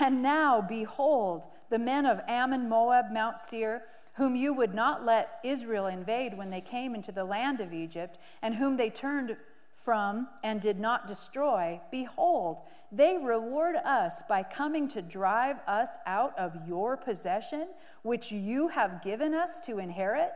And 0.00 0.22
now, 0.22 0.60
behold, 0.60 1.46
the 1.70 1.78
men 1.78 2.06
of 2.06 2.20
Ammon, 2.28 2.68
Moab, 2.68 3.06
Mount 3.12 3.40
Seir, 3.40 3.82
whom 4.16 4.34
you 4.34 4.52
would 4.54 4.74
not 4.74 5.04
let 5.04 5.38
Israel 5.44 5.86
invade 5.86 6.36
when 6.36 6.50
they 6.50 6.60
came 6.60 6.94
into 6.94 7.12
the 7.12 7.24
land 7.24 7.60
of 7.60 7.74
Egypt, 7.74 8.18
and 8.42 8.54
whom 8.54 8.76
they 8.76 8.88
turned 8.88 9.36
from 9.84 10.26
and 10.42 10.60
did 10.60 10.80
not 10.80 11.06
destroy, 11.06 11.80
behold, 11.90 12.58
they 12.90 13.18
reward 13.18 13.76
us 13.76 14.22
by 14.28 14.42
coming 14.42 14.88
to 14.88 15.02
drive 15.02 15.56
us 15.66 15.96
out 16.06 16.36
of 16.38 16.56
your 16.66 16.96
possession, 16.96 17.68
which 18.02 18.32
you 18.32 18.68
have 18.68 19.02
given 19.02 19.34
us 19.34 19.58
to 19.60 19.78
inherit. 19.78 20.32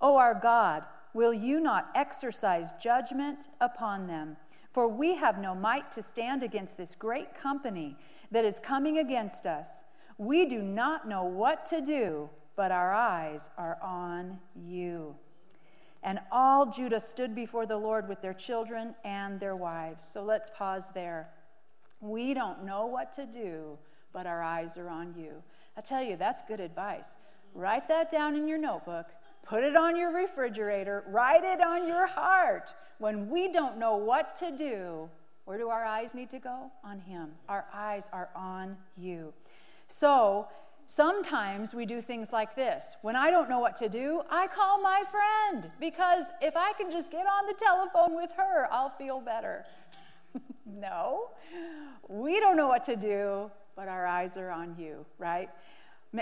O 0.00 0.16
our 0.16 0.34
God, 0.34 0.84
will 1.14 1.32
you 1.32 1.58
not 1.58 1.88
exercise 1.94 2.74
judgment 2.74 3.48
upon 3.60 4.06
them? 4.06 4.36
For 4.72 4.86
we 4.88 5.14
have 5.14 5.38
no 5.38 5.54
might 5.54 5.90
to 5.92 6.02
stand 6.02 6.42
against 6.42 6.76
this 6.76 6.94
great 6.94 7.34
company 7.34 7.96
that 8.30 8.44
is 8.44 8.58
coming 8.58 8.98
against 8.98 9.46
us. 9.46 9.80
We 10.18 10.44
do 10.44 10.60
not 10.60 11.08
know 11.08 11.24
what 11.24 11.64
to 11.66 11.80
do 11.80 12.28
but 12.56 12.72
our 12.72 12.92
eyes 12.92 13.50
are 13.58 13.78
on 13.82 14.38
you. 14.54 15.14
And 16.02 16.20
all 16.30 16.66
Judah 16.66 17.00
stood 17.00 17.34
before 17.34 17.66
the 17.66 17.76
Lord 17.76 18.08
with 18.08 18.20
their 18.22 18.34
children 18.34 18.94
and 19.04 19.38
their 19.38 19.56
wives. 19.56 20.04
So 20.04 20.22
let's 20.22 20.50
pause 20.54 20.88
there. 20.94 21.28
We 22.00 22.34
don't 22.34 22.64
know 22.64 22.86
what 22.86 23.12
to 23.16 23.26
do, 23.26 23.78
but 24.12 24.26
our 24.26 24.42
eyes 24.42 24.76
are 24.76 24.88
on 24.88 25.14
you. 25.18 25.42
I 25.76 25.80
tell 25.80 26.02
you, 26.02 26.16
that's 26.16 26.42
good 26.46 26.60
advice. 26.60 27.08
Write 27.54 27.88
that 27.88 28.10
down 28.10 28.36
in 28.36 28.46
your 28.46 28.58
notebook, 28.58 29.06
put 29.42 29.64
it 29.64 29.76
on 29.76 29.96
your 29.96 30.12
refrigerator, 30.12 31.04
write 31.08 31.44
it 31.44 31.60
on 31.60 31.88
your 31.88 32.06
heart. 32.06 32.70
When 32.98 33.28
we 33.28 33.52
don't 33.52 33.78
know 33.78 33.96
what 33.96 34.36
to 34.36 34.56
do, 34.56 35.08
where 35.44 35.58
do 35.58 35.68
our 35.68 35.84
eyes 35.84 36.14
need 36.14 36.30
to 36.30 36.38
go? 36.38 36.70
On 36.84 36.98
Him. 36.98 37.30
Our 37.48 37.64
eyes 37.72 38.08
are 38.12 38.30
on 38.34 38.76
you. 38.96 39.32
So, 39.88 40.48
Sometimes 40.88 41.74
we 41.74 41.84
do 41.84 42.00
things 42.00 42.32
like 42.32 42.54
this. 42.54 42.96
When 43.02 43.16
I 43.16 43.30
don't 43.32 43.48
know 43.48 43.58
what 43.58 43.74
to 43.80 43.88
do, 43.88 44.22
I 44.30 44.46
call 44.46 44.80
my 44.80 45.02
friend 45.10 45.70
because 45.80 46.24
if 46.40 46.56
I 46.56 46.72
can 46.74 46.92
just 46.92 47.10
get 47.10 47.26
on 47.26 47.46
the 47.46 47.54
telephone 47.54 48.14
with 48.14 48.30
her, 48.36 48.68
I'll 48.70 48.90
feel 48.90 49.20
better. 49.20 49.64
no, 50.66 51.30
we 52.08 52.38
don't 52.38 52.56
know 52.56 52.68
what 52.68 52.84
to 52.84 52.94
do, 52.94 53.50
but 53.74 53.88
our 53.88 54.06
eyes 54.06 54.36
are 54.36 54.50
on 54.50 54.76
you, 54.78 55.04
right? 55.18 55.50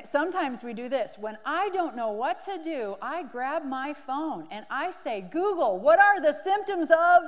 Sometimes 0.05 0.65
we 0.65 0.73
do 0.73 0.89
this. 0.89 1.17
When 1.19 1.37
I 1.45 1.69
don't 1.69 1.95
know 1.95 2.13
what 2.13 2.43
to 2.47 2.59
do, 2.63 2.97
I 3.03 3.23
grab 3.23 3.65
my 3.67 3.93
phone 4.07 4.49
and 4.51 4.65
I 4.71 4.91
say, 4.91 5.21
Google, 5.21 5.79
what 5.79 6.01
are 6.01 6.23
the 6.23 6.33
symptoms 6.43 6.91
of. 6.91 7.23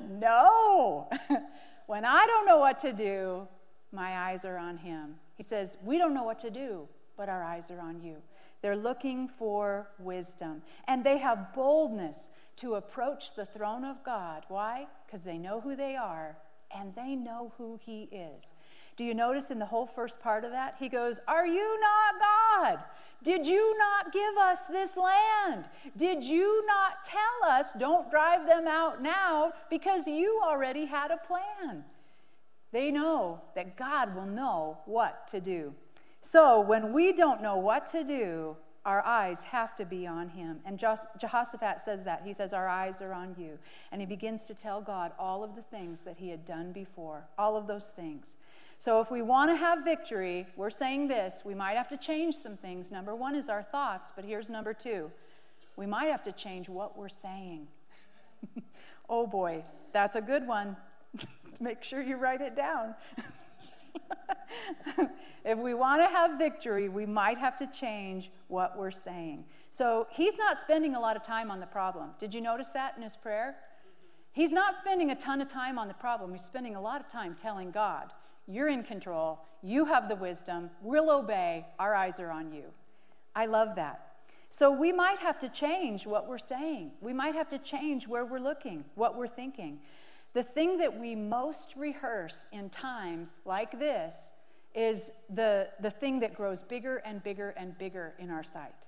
no. 0.08 1.10
when 1.86 2.04
I 2.04 2.24
don't 2.26 2.46
know 2.46 2.58
what 2.58 2.78
to 2.80 2.92
do, 2.92 3.48
my 3.92 4.30
eyes 4.30 4.44
are 4.44 4.56
on 4.56 4.78
him. 4.78 5.14
He 5.36 5.42
says, 5.42 5.76
We 5.84 5.98
don't 5.98 6.14
know 6.14 6.24
what 6.24 6.40
to 6.40 6.50
do, 6.50 6.88
but 7.16 7.28
our 7.28 7.42
eyes 7.42 7.70
are 7.70 7.80
on 7.80 8.00
you. 8.00 8.16
They're 8.62 8.76
looking 8.76 9.28
for 9.28 9.88
wisdom. 9.98 10.62
And 10.86 11.04
they 11.04 11.18
have 11.18 11.54
boldness 11.54 12.28
to 12.56 12.76
approach 12.76 13.34
the 13.34 13.46
throne 13.46 13.84
of 13.84 14.04
God. 14.04 14.44
Why? 14.48 14.86
Because 15.04 15.22
they 15.22 15.38
know 15.38 15.60
who 15.60 15.74
they 15.74 15.96
are 15.96 16.36
and 16.74 16.94
they 16.94 17.14
know 17.14 17.52
who 17.58 17.78
He 17.84 18.04
is. 18.12 18.44
Do 18.96 19.04
you 19.04 19.14
notice 19.14 19.50
in 19.50 19.58
the 19.58 19.66
whole 19.66 19.86
first 19.86 20.20
part 20.20 20.44
of 20.44 20.50
that? 20.50 20.76
He 20.78 20.88
goes, 20.88 21.18
Are 21.26 21.46
you 21.46 21.80
not 21.80 22.20
God? 22.20 22.84
Did 23.22 23.46
you 23.46 23.76
not 23.78 24.12
give 24.12 24.36
us 24.36 24.58
this 24.70 24.96
land? 24.96 25.68
Did 25.96 26.24
you 26.24 26.64
not 26.66 27.04
tell 27.04 27.50
us, 27.50 27.66
don't 27.78 28.10
drive 28.10 28.46
them 28.46 28.66
out 28.66 29.00
now 29.00 29.52
because 29.70 30.06
you 30.06 30.40
already 30.44 30.86
had 30.86 31.10
a 31.10 31.18
plan? 31.18 31.84
They 32.72 32.90
know 32.90 33.40
that 33.54 33.76
God 33.76 34.14
will 34.14 34.26
know 34.26 34.78
what 34.86 35.28
to 35.28 35.40
do. 35.40 35.74
So 36.20 36.60
when 36.60 36.92
we 36.92 37.12
don't 37.12 37.42
know 37.42 37.56
what 37.56 37.86
to 37.88 38.02
do, 38.04 38.56
our 38.84 39.04
eyes 39.04 39.42
have 39.44 39.76
to 39.76 39.84
be 39.84 40.06
on 40.06 40.28
him. 40.28 40.58
And 40.64 40.78
Jehoshaphat 40.78 41.80
says 41.80 42.04
that. 42.04 42.22
He 42.24 42.32
says, 42.32 42.52
Our 42.52 42.68
eyes 42.68 43.00
are 43.00 43.12
on 43.12 43.34
you. 43.38 43.58
And 43.92 44.00
he 44.00 44.06
begins 44.06 44.44
to 44.46 44.54
tell 44.54 44.80
God 44.80 45.12
all 45.18 45.44
of 45.44 45.54
the 45.54 45.62
things 45.62 46.00
that 46.02 46.16
he 46.18 46.30
had 46.30 46.44
done 46.44 46.72
before, 46.72 47.28
all 47.38 47.56
of 47.56 47.66
those 47.66 47.88
things. 47.94 48.36
So, 48.78 49.00
if 49.00 49.10
we 49.12 49.22
want 49.22 49.50
to 49.50 49.56
have 49.56 49.84
victory, 49.84 50.46
we're 50.56 50.70
saying 50.70 51.06
this 51.06 51.42
we 51.44 51.54
might 51.54 51.76
have 51.76 51.88
to 51.88 51.96
change 51.96 52.36
some 52.36 52.56
things. 52.56 52.90
Number 52.90 53.14
one 53.14 53.36
is 53.36 53.48
our 53.48 53.62
thoughts, 53.62 54.12
but 54.14 54.24
here's 54.24 54.50
number 54.50 54.74
two 54.74 55.10
we 55.76 55.86
might 55.86 56.06
have 56.06 56.22
to 56.22 56.32
change 56.32 56.68
what 56.68 56.98
we're 56.98 57.08
saying. 57.08 57.68
oh 59.08 59.26
boy, 59.26 59.64
that's 59.92 60.16
a 60.16 60.20
good 60.20 60.46
one. 60.46 60.76
Make 61.60 61.82
sure 61.82 62.02
you 62.02 62.16
write 62.16 62.40
it 62.40 62.56
down. 62.56 62.94
if 65.44 65.58
we 65.58 65.74
want 65.74 66.02
to 66.02 66.08
have 66.08 66.38
victory, 66.38 66.88
we 66.88 67.06
might 67.06 67.38
have 67.38 67.56
to 67.58 67.66
change 67.66 68.30
what 68.48 68.76
we're 68.76 68.90
saying. 68.90 69.44
So 69.70 70.06
he's 70.10 70.36
not 70.36 70.58
spending 70.58 70.94
a 70.94 71.00
lot 71.00 71.16
of 71.16 71.22
time 71.22 71.50
on 71.50 71.60
the 71.60 71.66
problem. 71.66 72.10
Did 72.18 72.34
you 72.34 72.40
notice 72.40 72.68
that 72.74 72.94
in 72.96 73.02
his 73.02 73.16
prayer? 73.16 73.56
He's 74.32 74.52
not 74.52 74.76
spending 74.76 75.10
a 75.10 75.14
ton 75.14 75.40
of 75.40 75.48
time 75.48 75.78
on 75.78 75.88
the 75.88 75.94
problem. 75.94 76.32
He's 76.32 76.44
spending 76.44 76.76
a 76.76 76.80
lot 76.80 77.00
of 77.00 77.10
time 77.10 77.34
telling 77.34 77.70
God, 77.70 78.12
you're 78.46 78.68
in 78.68 78.82
control. 78.82 79.40
You 79.62 79.84
have 79.84 80.08
the 80.08 80.16
wisdom. 80.16 80.70
We'll 80.82 81.10
obey. 81.10 81.66
Our 81.78 81.94
eyes 81.94 82.18
are 82.18 82.30
on 82.30 82.52
you. 82.52 82.64
I 83.36 83.46
love 83.46 83.76
that. 83.76 84.08
So 84.50 84.70
we 84.70 84.92
might 84.92 85.18
have 85.18 85.38
to 85.38 85.48
change 85.48 86.06
what 86.06 86.28
we're 86.28 86.38
saying. 86.38 86.90
We 87.00 87.14
might 87.14 87.34
have 87.34 87.48
to 87.50 87.58
change 87.58 88.06
where 88.06 88.24
we're 88.24 88.38
looking, 88.38 88.84
what 88.96 89.16
we're 89.16 89.28
thinking. 89.28 89.78
The 90.34 90.42
thing 90.42 90.78
that 90.78 90.98
we 90.98 91.14
most 91.14 91.74
rehearse 91.76 92.46
in 92.52 92.70
times 92.70 93.30
like 93.44 93.78
this 93.78 94.14
is 94.74 95.10
the, 95.34 95.68
the 95.80 95.90
thing 95.90 96.20
that 96.20 96.34
grows 96.34 96.62
bigger 96.62 96.98
and 96.98 97.22
bigger 97.22 97.50
and 97.50 97.76
bigger 97.76 98.14
in 98.18 98.30
our 98.30 98.42
sight. 98.42 98.86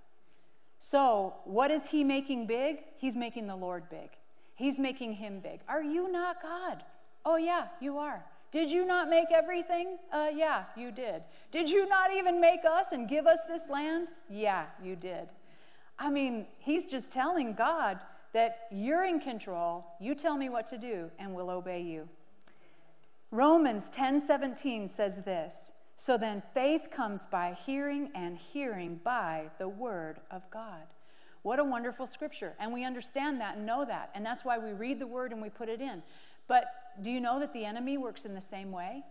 So, 0.81 1.35
what 1.45 1.71
is 1.71 1.87
he 1.87 2.05
making 2.05 2.47
big? 2.47 2.79
He's 2.99 3.17
making 3.17 3.47
the 3.47 3.57
Lord 3.57 3.89
big. 3.91 4.11
He's 4.55 4.79
making 4.79 5.15
him 5.15 5.41
big. 5.41 5.61
Are 5.69 5.83
you 5.83 6.11
not 6.11 6.43
God? 6.43 6.83
Oh, 7.25 7.37
yeah, 7.37 7.69
you 7.81 7.99
are. 7.99 8.25
Did 8.53 8.71
you 8.71 8.85
not 8.85 9.11
make 9.11 9.33
everything? 9.33 9.99
Uh, 10.13 10.29
yeah, 10.33 10.65
you 10.77 10.93
did. 10.93 11.23
Did 11.51 11.69
you 11.69 11.89
not 11.89 12.15
even 12.15 12.41
make 12.41 12.61
us 12.65 12.87
and 12.93 13.09
give 13.09 13.27
us 13.27 13.41
this 13.49 13.63
land? 13.69 14.09
Yeah, 14.31 14.67
you 14.83 14.95
did. 14.95 15.29
I 15.99 16.11
mean, 16.11 16.47
he's 16.59 16.85
just 16.85 17.11
telling 17.11 17.55
God 17.55 17.99
that 18.35 18.67
you're 18.71 19.05
in 19.05 19.21
control. 19.21 19.87
You 20.01 20.15
tell 20.15 20.37
me 20.37 20.51
what 20.51 20.69
to 20.69 20.77
do, 20.77 21.11
and 21.19 21.35
we'll 21.35 21.51
obey 21.51 21.81
you. 21.81 22.09
Romans 23.31 23.89
10:17 23.89 24.89
says 24.89 25.23
this. 25.25 25.73
So 25.97 26.19
then 26.19 26.43
faith 26.53 26.91
comes 26.91 27.25
by 27.25 27.57
hearing 27.65 28.11
and 28.15 28.37
hearing 28.37 29.01
by 29.03 29.51
the 29.59 29.69
word 29.69 30.21
of 30.31 30.43
God. 30.51 30.83
What 31.43 31.61
a 31.61 31.65
wonderful 31.65 32.07
scripture. 32.07 32.55
And 32.59 32.73
we 32.73 32.85
understand 32.85 33.41
that 33.41 33.57
and 33.57 33.67
know 33.67 33.85
that. 33.85 34.11
And 34.15 34.27
that's 34.27 34.45
why 34.45 34.59
we 34.59 34.73
read 34.73 34.99
the 34.99 35.07
word 35.07 35.33
and 35.33 35.41
we 35.41 35.51
put 35.51 35.69
it 35.69 35.81
in. 35.81 36.03
But 36.49 36.65
do 37.01 37.11
you 37.11 37.21
know 37.21 37.39
that 37.39 37.53
the 37.53 37.65
enemy 37.65 37.97
works 37.97 38.25
in 38.25 38.35
the 38.35 38.41
same 38.41 38.73
way? 38.73 39.05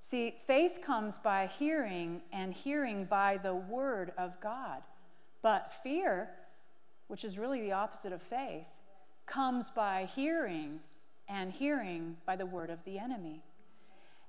See, 0.00 0.36
faith 0.46 0.80
comes 0.82 1.18
by 1.18 1.48
hearing, 1.58 2.22
and 2.32 2.54
hearing 2.54 3.04
by 3.04 3.38
the 3.38 3.54
word 3.54 4.12
of 4.16 4.40
God. 4.40 4.82
But 5.42 5.72
fear, 5.82 6.30
which 7.08 7.24
is 7.24 7.38
really 7.38 7.60
the 7.60 7.72
opposite 7.72 8.12
of 8.12 8.22
faith, 8.22 8.66
comes 9.26 9.70
by 9.70 10.08
hearing, 10.14 10.80
and 11.28 11.52
hearing 11.52 12.16
by 12.26 12.36
the 12.36 12.46
word 12.46 12.70
of 12.70 12.78
the 12.84 12.98
enemy. 12.98 13.42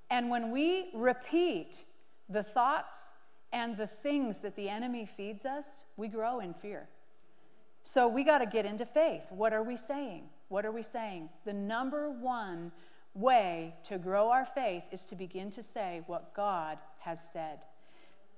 And 0.09 0.29
when 0.29 0.51
we 0.51 0.89
repeat 0.93 1.83
the 2.29 2.43
thoughts 2.43 2.95
and 3.51 3.77
the 3.77 3.87
things 3.87 4.39
that 4.39 4.55
the 4.55 4.69
enemy 4.69 5.07
feeds 5.17 5.45
us, 5.45 5.83
we 5.95 6.07
grow 6.07 6.39
in 6.39 6.53
fear. 6.53 6.87
So 7.83 8.07
we 8.07 8.23
got 8.23 8.39
to 8.39 8.45
get 8.45 8.65
into 8.65 8.85
faith. 8.85 9.23
What 9.29 9.53
are 9.53 9.63
we 9.63 9.77
saying? 9.77 10.23
What 10.49 10.65
are 10.65 10.71
we 10.71 10.83
saying? 10.83 11.29
The 11.45 11.53
number 11.53 12.09
one 12.09 12.71
way 13.13 13.75
to 13.85 13.97
grow 13.97 14.29
our 14.29 14.45
faith 14.45 14.83
is 14.91 15.03
to 15.05 15.15
begin 15.15 15.49
to 15.51 15.63
say 15.63 16.01
what 16.07 16.33
God 16.33 16.77
has 16.99 17.19
said. 17.31 17.59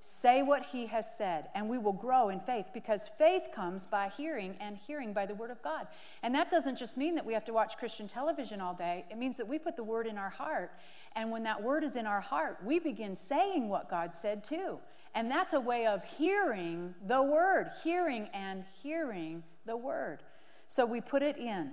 Say 0.02 0.42
what 0.42 0.64
He 0.64 0.86
has 0.86 1.06
said, 1.16 1.48
and 1.54 1.68
we 1.68 1.78
will 1.78 1.92
grow 1.92 2.30
in 2.30 2.40
faith 2.40 2.66
because 2.72 3.08
faith 3.18 3.48
comes 3.54 3.84
by 3.84 4.08
hearing, 4.16 4.56
and 4.60 4.76
hearing 4.76 5.12
by 5.12 5.26
the 5.26 5.34
Word 5.34 5.50
of 5.50 5.62
God. 5.62 5.86
And 6.22 6.34
that 6.34 6.50
doesn't 6.50 6.78
just 6.78 6.96
mean 6.96 7.14
that 7.14 7.26
we 7.26 7.34
have 7.34 7.44
to 7.46 7.52
watch 7.52 7.76
Christian 7.76 8.08
television 8.08 8.60
all 8.60 8.74
day, 8.74 9.04
it 9.10 9.18
means 9.18 9.36
that 9.36 9.46
we 9.46 9.58
put 9.58 9.76
the 9.76 9.84
Word 9.84 10.06
in 10.06 10.16
our 10.16 10.30
heart. 10.30 10.72
And 11.14 11.30
when 11.30 11.42
that 11.42 11.62
Word 11.62 11.84
is 11.84 11.96
in 11.96 12.06
our 12.06 12.20
heart, 12.20 12.58
we 12.64 12.78
begin 12.78 13.14
saying 13.14 13.68
what 13.68 13.90
God 13.90 14.14
said 14.14 14.44
too. 14.44 14.78
And 15.14 15.30
that's 15.30 15.52
a 15.52 15.60
way 15.60 15.86
of 15.86 16.02
hearing 16.04 16.94
the 17.06 17.22
Word, 17.22 17.70
hearing 17.82 18.28
and 18.32 18.64
hearing 18.82 19.42
the 19.66 19.76
Word. 19.76 20.22
So 20.68 20.86
we 20.86 21.00
put 21.00 21.22
it 21.22 21.36
in. 21.36 21.72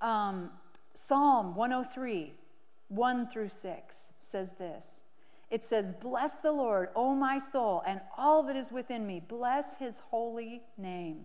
Um, 0.00 0.50
Psalm 0.94 1.54
103, 1.54 2.32
1 2.88 3.28
through 3.28 3.50
6 3.50 3.96
says 4.18 4.50
this. 4.58 4.97
It 5.50 5.64
says, 5.64 5.92
Bless 5.92 6.36
the 6.36 6.52
Lord, 6.52 6.90
O 6.94 7.14
my 7.14 7.38
soul, 7.38 7.82
and 7.86 8.00
all 8.16 8.42
that 8.44 8.56
is 8.56 8.70
within 8.70 9.06
me. 9.06 9.22
Bless 9.26 9.74
his 9.74 9.98
holy 9.98 10.62
name. 10.76 11.24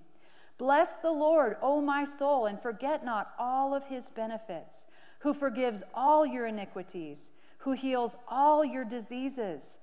Bless 0.57 0.95
the 0.95 1.11
Lord, 1.11 1.57
O 1.61 1.81
my 1.81 2.05
soul, 2.05 2.45
and 2.45 2.59
forget 2.59 3.03
not 3.03 3.31
all 3.37 3.73
of 3.73 3.85
his 3.85 4.09
benefits, 4.09 4.85
who 5.19 5.33
forgives 5.33 5.83
all 5.93 6.25
your 6.25 6.47
iniquities, 6.47 7.31
who 7.57 7.71
heals 7.71 8.15
all 8.27 8.63
your 8.63 8.85
diseases 8.85 9.77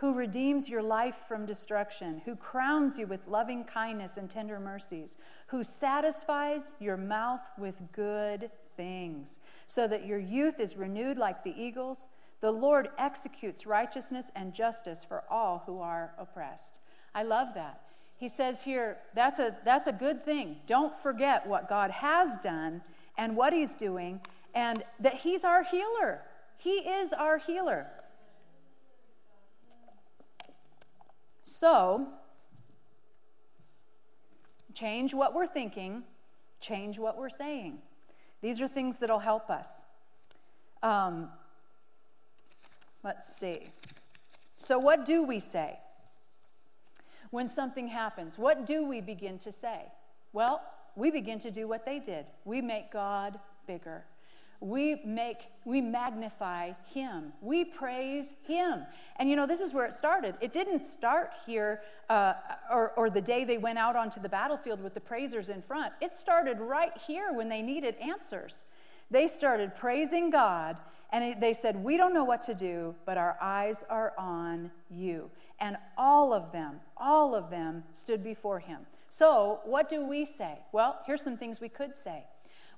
who 0.00 0.14
redeems 0.14 0.66
your 0.66 0.82
life 0.82 1.16
from 1.28 1.44
destruction, 1.44 2.22
who 2.24 2.34
crowns 2.34 2.96
you 2.96 3.06
with 3.06 3.20
loving 3.26 3.62
kindness 3.64 4.16
and 4.16 4.30
tender 4.30 4.58
mercies, 4.58 5.18
who 5.46 5.62
satisfies 5.62 6.72
your 6.80 6.96
mouth 6.96 7.42
with 7.58 7.78
good 7.92 8.50
things, 8.78 9.40
so 9.66 9.86
that 9.86 10.06
your 10.06 10.18
youth 10.18 10.58
is 10.58 10.74
renewed 10.74 11.18
like 11.18 11.44
the 11.44 11.54
eagles. 11.54 12.08
The 12.40 12.50
Lord 12.50 12.88
executes 12.98 13.66
righteousness 13.66 14.30
and 14.34 14.54
justice 14.54 15.04
for 15.04 15.24
all 15.30 15.62
who 15.66 15.80
are 15.80 16.12
oppressed. 16.18 16.78
I 17.14 17.22
love 17.22 17.48
that. 17.54 17.82
He 18.16 18.28
says 18.28 18.62
here, 18.62 18.98
that's 19.14 19.38
a, 19.38 19.56
that's 19.64 19.86
a 19.86 19.92
good 19.92 20.24
thing. 20.24 20.56
Don't 20.66 20.94
forget 21.02 21.46
what 21.46 21.68
God 21.68 21.90
has 21.90 22.36
done 22.36 22.82
and 23.18 23.36
what 23.36 23.52
He's 23.52 23.74
doing, 23.74 24.20
and 24.54 24.82
that 25.00 25.14
He's 25.14 25.44
our 25.44 25.62
healer. 25.62 26.22
He 26.56 26.70
is 26.70 27.12
our 27.12 27.38
healer. 27.38 27.86
So, 31.42 32.08
change 34.74 35.12
what 35.12 35.34
we're 35.34 35.46
thinking, 35.46 36.04
change 36.60 36.98
what 36.98 37.18
we're 37.18 37.28
saying. 37.28 37.78
These 38.40 38.60
are 38.60 38.68
things 38.68 38.96
that'll 38.98 39.18
help 39.18 39.50
us. 39.50 39.84
Um, 40.82 41.28
let's 43.02 43.34
see. 43.34 43.68
So, 44.58 44.78
what 44.78 45.04
do 45.06 45.22
we 45.22 45.40
say? 45.40 45.78
When 47.30 47.48
something 47.48 47.88
happens, 47.88 48.36
what 48.38 48.66
do 48.66 48.84
we 48.84 49.00
begin 49.00 49.38
to 49.38 49.52
say? 49.52 49.82
Well, 50.32 50.60
we 50.96 51.10
begin 51.10 51.38
to 51.40 51.50
do 51.50 51.68
what 51.68 51.84
they 51.84 51.98
did. 51.98 52.26
We 52.44 52.60
make 52.60 52.92
God 52.92 53.38
bigger 53.66 54.04
we 54.60 55.00
make 55.06 55.46
we 55.64 55.80
magnify 55.80 56.72
him 56.92 57.32
we 57.40 57.64
praise 57.64 58.26
him 58.46 58.84
and 59.16 59.28
you 59.28 59.34
know 59.34 59.46
this 59.46 59.60
is 59.60 59.72
where 59.72 59.86
it 59.86 59.94
started 59.94 60.34
it 60.42 60.52
didn't 60.52 60.80
start 60.80 61.32
here 61.46 61.80
uh, 62.10 62.34
or, 62.70 62.92
or 62.96 63.08
the 63.08 63.20
day 63.20 63.44
they 63.44 63.56
went 63.56 63.78
out 63.78 63.96
onto 63.96 64.20
the 64.20 64.28
battlefield 64.28 64.82
with 64.82 64.92
the 64.92 65.00
praisers 65.00 65.48
in 65.48 65.62
front 65.62 65.94
it 66.02 66.14
started 66.14 66.60
right 66.60 66.92
here 67.06 67.32
when 67.32 67.48
they 67.48 67.62
needed 67.62 67.94
answers 67.96 68.64
they 69.10 69.26
started 69.26 69.74
praising 69.74 70.28
god 70.28 70.76
and 71.12 71.40
they 71.40 71.52
said 71.52 71.76
we 71.76 71.96
don't 71.96 72.14
know 72.14 72.24
what 72.24 72.42
to 72.42 72.54
do 72.54 72.94
but 73.04 73.16
our 73.18 73.36
eyes 73.40 73.84
are 73.90 74.12
on 74.18 74.70
you 74.90 75.30
and 75.60 75.76
all 75.96 76.32
of 76.32 76.52
them 76.52 76.80
all 76.96 77.34
of 77.34 77.50
them 77.50 77.82
stood 77.92 78.22
before 78.22 78.58
him 78.58 78.80
so 79.08 79.60
what 79.64 79.88
do 79.88 80.04
we 80.04 80.24
say 80.24 80.58
well 80.72 81.00
here's 81.06 81.22
some 81.22 81.36
things 81.36 81.60
we 81.60 81.68
could 81.68 81.96
say 81.96 82.24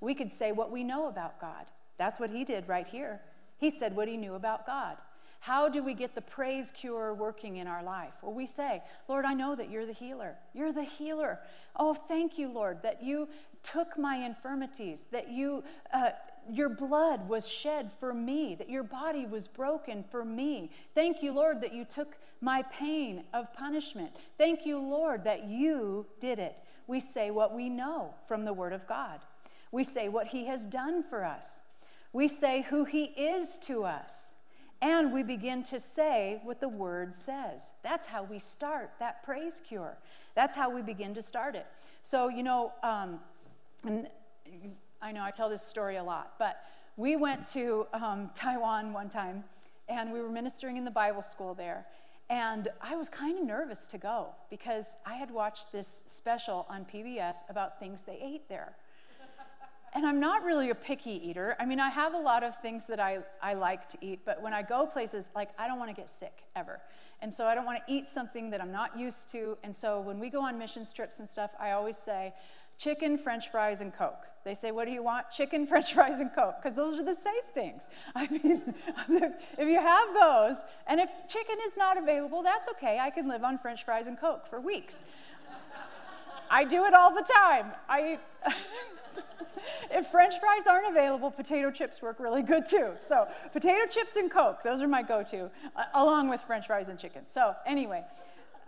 we 0.03 0.17
could 0.17 0.33
say 0.33 0.51
what 0.51 0.71
we 0.71 0.83
know 0.83 1.07
about 1.07 1.41
God. 1.41 1.65
That's 1.97 2.19
what 2.19 2.29
he 2.29 2.45
did 2.45 2.69
right 2.69 2.87
here. 2.87 3.21
He 3.57 3.71
said 3.71 3.95
what 3.95 4.09
he 4.09 4.17
knew 4.17 4.35
about 4.35 4.67
God. 4.67 4.97
How 5.39 5.69
do 5.69 5.83
we 5.83 5.95
get 5.95 6.15
the 6.15 6.21
praise 6.21 6.73
cure 6.75 7.15
working 7.15 7.57
in 7.57 7.69
our 7.69 7.85
life? 7.85 8.15
Well, 8.21 8.35
we 8.35 8.47
say, 8.47 8.83
Lord, 9.09 9.25
I 9.25 9.33
know 9.33 9.55
that 9.55 9.71
you're 9.71 9.87
the 9.87 9.93
healer. 9.93 10.35
You're 10.55 10.73
the 10.73 10.83
healer. 10.83 11.39
Oh, 11.77 11.95
thank 11.95 12.37
you, 12.37 12.49
Lord, 12.53 12.83
that 12.83 13.03
you 13.03 13.29
took 13.63 13.97
my 13.97 14.17
infirmities, 14.17 15.07
that 15.13 15.31
you. 15.31 15.63
Uh, 15.95 16.11
your 16.51 16.69
blood 16.69 17.29
was 17.29 17.49
shed 17.49 17.91
for 17.99 18.13
me, 18.13 18.55
that 18.57 18.71
your 18.71 18.83
body 18.83 19.27
was 19.27 19.49
broken 19.49 20.05
for 20.11 20.25
me. 20.25 20.71
Thank 20.95 21.23
you, 21.23 21.33
Lord, 21.33 21.61
that 21.61 21.73
you 21.73 21.85
took 21.85 22.17
my 22.41 22.63
pain 22.63 23.25
of 23.33 23.53
punishment. 23.55 24.11
Thank 24.39 24.67
you, 24.67 24.79
Lord, 24.79 25.25
that 25.25 25.47
you 25.47 26.07
did 26.21 26.39
it. 26.39 26.57
We 26.87 27.01
say 27.01 27.31
what 27.31 27.55
we 27.55 27.69
know 27.69 28.15
from 28.27 28.45
the 28.45 28.53
Word 28.53 28.73
of 28.73 28.87
God. 28.87 29.21
We 29.71 29.85
say 29.85 30.09
what 30.09 30.27
He 30.27 30.47
has 30.47 30.65
done 30.65 31.03
for 31.03 31.25
us. 31.25 31.61
We 32.13 32.29
say 32.29 32.63
who 32.63 32.85
He 32.85 33.05
is 33.05 33.57
to 33.63 33.85
us. 33.85 34.13
And 34.83 35.13
we 35.13 35.23
begin 35.23 35.63
to 35.65 35.79
say 35.79 36.41
what 36.43 36.59
the 36.59 36.69
Word 36.69 37.15
says. 37.15 37.71
That's 37.85 38.07
how 38.07 38.25
we 38.25 38.41
start 38.41 38.91
that 38.99 39.23
praise 39.23 39.61
cure. 39.67 39.97
That's 40.35 40.57
how 40.57 40.71
we 40.71 40.83
begin 40.83 41.15
to 41.15 41.23
start 41.23 41.55
it. 41.55 41.67
So, 42.03 42.29
you 42.29 42.43
know, 42.43 42.73
um, 42.83 43.21
and 43.85 44.09
I 45.03 45.11
know 45.11 45.25
I 45.25 45.33
tell 45.33 45.51
this 45.51 45.63
story 45.63 45.97
a 45.97 46.05
lot, 46.05 46.35
but 46.39 46.63
we 46.97 47.17
went 47.17 47.49
to 47.55 47.89
um, 47.93 48.31
Taiwan 48.37 48.93
one 48.93 49.11
time 49.11 49.43
and 49.89 50.13
we 50.13 50.21
were 50.21 50.31
ministering 50.31 50.77
in 50.77 50.85
the 50.85 50.93
Bible 50.93 51.23
school 51.23 51.55
there. 51.55 51.85
And 52.31 52.69
I 52.81 52.95
was 52.95 53.09
kind 53.09 53.37
of 53.37 53.45
nervous 53.45 53.81
to 53.91 53.99
go 53.99 54.29
because 54.49 54.87
I 55.05 55.15
had 55.15 55.29
watched 55.29 55.73
this 55.73 56.05
special 56.07 56.67
on 56.71 56.85
PBS 56.85 57.35
about 57.49 57.81
things 57.81 58.03
they 58.03 58.17
ate 58.23 58.49
there. 58.49 58.77
and 59.93 60.07
I'm 60.07 60.21
not 60.21 60.45
really 60.45 60.71
a 60.71 60.75
picky 60.75 61.21
eater. 61.29 61.57
I 61.59 61.67
mean, 61.67 61.81
I 61.81 61.91
have 61.91 62.15
a 62.15 62.19
lot 62.19 62.45
of 62.45 62.57
things 62.63 62.85
that 62.89 63.01
I, 63.01 63.19
I 63.43 63.55
like 63.55 63.89
to 63.89 63.99
eat, 64.01 64.21
but 64.25 64.41
when 64.41 64.55
I 64.55 64.63
go 64.63 64.87
places, 64.87 65.25
like, 65.35 65.51
I 65.59 65.67
don't 65.67 65.81
want 65.81 65.91
to 65.91 65.97
get 65.97 66.09
sick 66.09 66.45
ever. 66.55 66.81
And 67.21 67.35
so 67.35 67.47
I 67.47 67.57
don't 67.57 67.65
want 67.65 67.85
to 67.85 67.93
eat 67.93 68.07
something 68.07 68.51
that 68.51 68.61
I'm 68.61 68.73
not 68.73 68.97
used 68.97 69.31
to. 69.33 69.59
And 69.65 69.75
so 69.75 70.01
when 70.01 70.21
we 70.21 70.31
go 70.31 70.43
on 70.43 70.59
mission 70.59 70.87
trips 70.95 71.19
and 71.19 71.29
stuff, 71.29 71.51
I 71.59 71.73
always 71.73 71.97
say, 71.97 72.35
chicken, 72.79 73.19
french 73.19 73.51
fries, 73.51 73.81
and 73.81 73.95
Coke. 73.95 74.27
They 74.45 74.55
say, 74.55 74.73
What 74.73 74.87
do 74.87 74.93
you 74.93 75.03
want? 75.03 75.31
Chicken, 75.31 75.67
french 75.73 75.95
fries, 75.95 76.21
and 76.21 76.33
Coke, 76.35 76.57
because 76.63 76.77
those 76.77 76.99
are 76.99 77.05
the 77.05 77.15
safe 77.15 77.45
things. 77.55 77.83
I 78.15 78.27
mean, 78.29 78.75
if, 79.59 79.69
you 79.69 79.81
have 79.81 80.09
those, 80.15 80.57
and 80.87 81.01
if 81.01 81.11
chicken 81.29 81.57
is 81.67 81.77
not 81.77 81.97
available, 81.97 82.43
that's 82.43 82.69
okay. 82.69 82.99
I 82.99 83.11
can 83.11 83.29
live 83.29 83.45
on 83.45 83.59
french 83.59 83.85
fries 83.85 84.07
and 84.07 84.19
Coke 84.19 84.47
for 84.49 84.61
weeks. 84.61 84.97
I 86.51 86.65
do 86.65 86.85
it 86.85 86.93
all 86.93 87.15
the 87.15 87.27
time. 87.35 87.73
I 87.89 88.19
if 89.91 90.07
french 90.09 90.35
fries 90.39 90.67
aren't 90.69 90.89
available, 90.89 91.31
potato 91.31 91.71
chips 91.71 92.03
work 92.03 92.19
really 92.19 92.43
good 92.43 92.69
too. 92.69 92.93
So, 93.09 93.27
potato 93.53 93.87
chips 93.89 94.17
and 94.17 94.31
Coke, 94.31 94.63
those 94.63 94.81
are 94.83 94.89
my 94.89 95.03
go 95.03 95.23
to, 95.25 95.51
uh, 95.77 95.85
along 95.95 96.29
with 96.29 96.41
french 96.43 96.67
fries 96.67 96.89
and 96.89 96.99
chicken. 96.99 97.23
So, 97.33 97.55
anyway. 97.67 98.05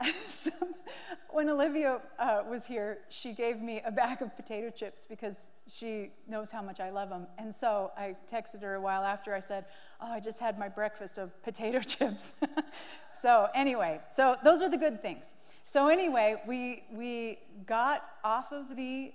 when 1.30 1.48
Olivia 1.48 2.00
uh, 2.18 2.42
was 2.48 2.64
here, 2.64 2.98
she 3.08 3.32
gave 3.32 3.60
me 3.60 3.80
a 3.84 3.90
bag 3.90 4.22
of 4.22 4.34
potato 4.36 4.70
chips 4.70 5.06
because 5.08 5.48
she 5.68 6.10
knows 6.28 6.50
how 6.50 6.62
much 6.62 6.80
I 6.80 6.90
love 6.90 7.08
them. 7.08 7.26
And 7.38 7.54
so 7.54 7.90
I 7.96 8.16
texted 8.32 8.62
her 8.62 8.74
a 8.74 8.80
while 8.80 9.04
after. 9.04 9.34
I 9.34 9.40
said, 9.40 9.64
"Oh, 10.00 10.12
I 10.12 10.20
just 10.20 10.38
had 10.38 10.58
my 10.58 10.68
breakfast 10.68 11.18
of 11.18 11.30
potato 11.42 11.80
chips." 11.94 12.34
so 13.22 13.48
anyway, 13.54 14.00
so 14.10 14.36
those 14.44 14.62
are 14.62 14.68
the 14.68 14.76
good 14.76 15.02
things. 15.02 15.34
So 15.64 15.88
anyway, 15.88 16.36
we 16.46 16.84
we 16.92 17.38
got 17.66 18.04
off 18.22 18.52
of 18.52 18.76
the 18.76 19.12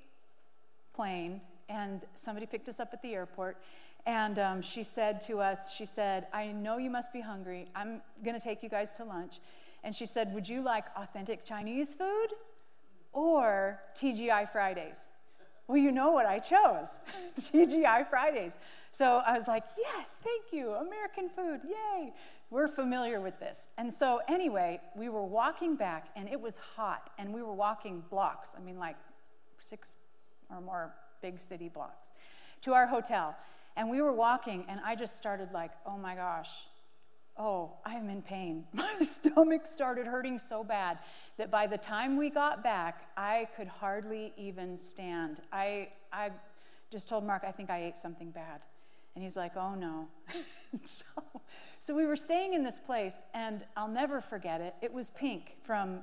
plane, 0.93 1.41
and 1.69 2.01
somebody 2.15 2.45
picked 2.45 2.69
us 2.69 2.79
up 2.79 2.89
at 2.93 3.01
the 3.01 3.13
airport. 3.13 3.57
And 4.05 4.39
um, 4.39 4.61
she 4.61 4.83
said 4.83 5.21
to 5.27 5.39
us, 5.39 5.73
she 5.75 5.85
said, 5.85 6.27
I 6.33 6.47
know 6.47 6.77
you 6.77 6.89
must 6.89 7.11
be 7.11 7.19
hungry. 7.19 7.67
I'm 7.75 8.01
going 8.23 8.33
to 8.33 8.43
take 8.43 8.63
you 8.63 8.69
guys 8.69 8.91
to 8.91 9.03
lunch 9.03 9.39
and 9.83 9.95
she 9.95 10.05
said, 10.05 10.33
Would 10.33 10.47
you 10.47 10.61
like 10.61 10.85
authentic 10.95 11.45
Chinese 11.45 11.93
food 11.93 12.27
or 13.13 13.79
TGI 13.99 14.51
Fridays? 14.51 14.97
Well, 15.67 15.77
you 15.77 15.91
know 15.91 16.11
what 16.11 16.25
I 16.25 16.39
chose 16.39 16.87
TGI 17.39 18.09
Fridays. 18.09 18.53
So 18.91 19.21
I 19.25 19.37
was 19.37 19.47
like, 19.47 19.63
Yes, 19.77 20.15
thank 20.23 20.51
you, 20.51 20.71
American 20.71 21.29
food, 21.29 21.61
yay. 21.63 22.13
We're 22.51 22.67
familiar 22.67 23.21
with 23.21 23.39
this. 23.39 23.67
And 23.77 23.93
so, 23.93 24.21
anyway, 24.27 24.81
we 24.95 25.09
were 25.09 25.23
walking 25.23 25.75
back, 25.75 26.07
and 26.15 26.27
it 26.27 26.41
was 26.41 26.57
hot, 26.75 27.11
and 27.19 27.31
we 27.31 27.43
were 27.43 27.53
walking 27.53 28.03
blocks, 28.09 28.49
I 28.57 28.59
mean, 28.59 28.79
like 28.79 28.95
six 29.59 29.97
or 30.49 30.59
more 30.59 30.91
big 31.21 31.39
city 31.39 31.69
blocks, 31.69 32.11
to 32.63 32.73
our 32.73 32.87
hotel. 32.87 33.35
And 33.77 33.87
we 33.89 34.01
were 34.01 34.11
walking, 34.11 34.65
and 34.67 34.79
I 34.83 34.95
just 34.95 35.15
started 35.15 35.49
like, 35.53 35.71
oh 35.85 35.97
my 35.97 36.15
gosh, 36.15 36.49
oh, 37.39 37.71
I'm 37.85 38.09
in 38.09 38.21
pain. 38.21 38.65
My 38.73 38.93
stomach 39.01 39.65
started 39.65 40.05
hurting 40.05 40.37
so 40.37 40.63
bad 40.63 40.99
that 41.37 41.49
by 41.49 41.65
the 41.65 41.77
time 41.77 42.17
we 42.17 42.29
got 42.29 42.61
back, 42.63 43.07
I 43.17 43.47
could 43.55 43.67
hardly 43.67 44.33
even 44.37 44.77
stand. 44.77 45.39
I, 45.51 45.87
I 46.11 46.31
just 46.91 47.07
told 47.07 47.23
Mark, 47.23 47.43
I 47.47 47.51
think 47.51 47.69
I 47.69 47.83
ate 47.83 47.97
something 47.97 48.29
bad. 48.29 48.59
And 49.15 49.23
he's 49.23 49.35
like, 49.35 49.55
oh 49.55 49.73
no. 49.73 50.07
so, 50.85 51.41
so 51.79 51.95
we 51.95 52.05
were 52.05 52.17
staying 52.17 52.53
in 52.53 52.63
this 52.63 52.79
place, 52.85 53.15
and 53.33 53.65
I'll 53.75 53.87
never 53.87 54.21
forget 54.21 54.61
it. 54.61 54.75
It 54.81 54.93
was 54.93 55.09
pink 55.11 55.55
from 55.63 56.01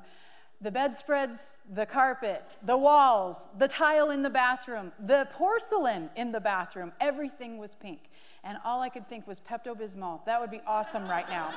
the 0.62 0.70
bedspreads, 0.70 1.58
the 1.74 1.84
carpet, 1.84 2.42
the 2.62 2.76
walls, 2.76 3.44
the 3.58 3.68
tile 3.68 4.10
in 4.10 4.22
the 4.22 4.30
bathroom, 4.30 4.90
the 5.06 5.28
porcelain 5.32 6.08
in 6.16 6.32
the 6.32 6.40
bathroom. 6.40 6.92
Everything 6.98 7.58
was 7.58 7.74
pink 7.74 8.08
and 8.46 8.58
all 8.64 8.80
I 8.80 8.88
could 8.88 9.08
think 9.08 9.26
was 9.26 9.40
Pepto 9.40 9.74
Bismol. 9.74 10.24
That 10.24 10.40
would 10.40 10.50
be 10.50 10.60
awesome 10.66 11.08
right 11.08 11.28
now. 11.28 11.52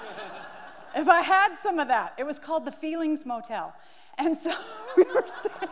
if 0.95 1.07
I 1.07 1.21
had 1.21 1.55
some 1.55 1.77
of 1.79 1.87
that, 1.87 2.13
it 2.17 2.25
was 2.25 2.39
called 2.39 2.65
the 2.65 2.71
Feelings 2.71 3.25
Motel. 3.25 3.73
And 4.17 4.37
so 4.37 4.51
we 4.97 5.03
were 5.03 5.25
staying, 5.27 5.71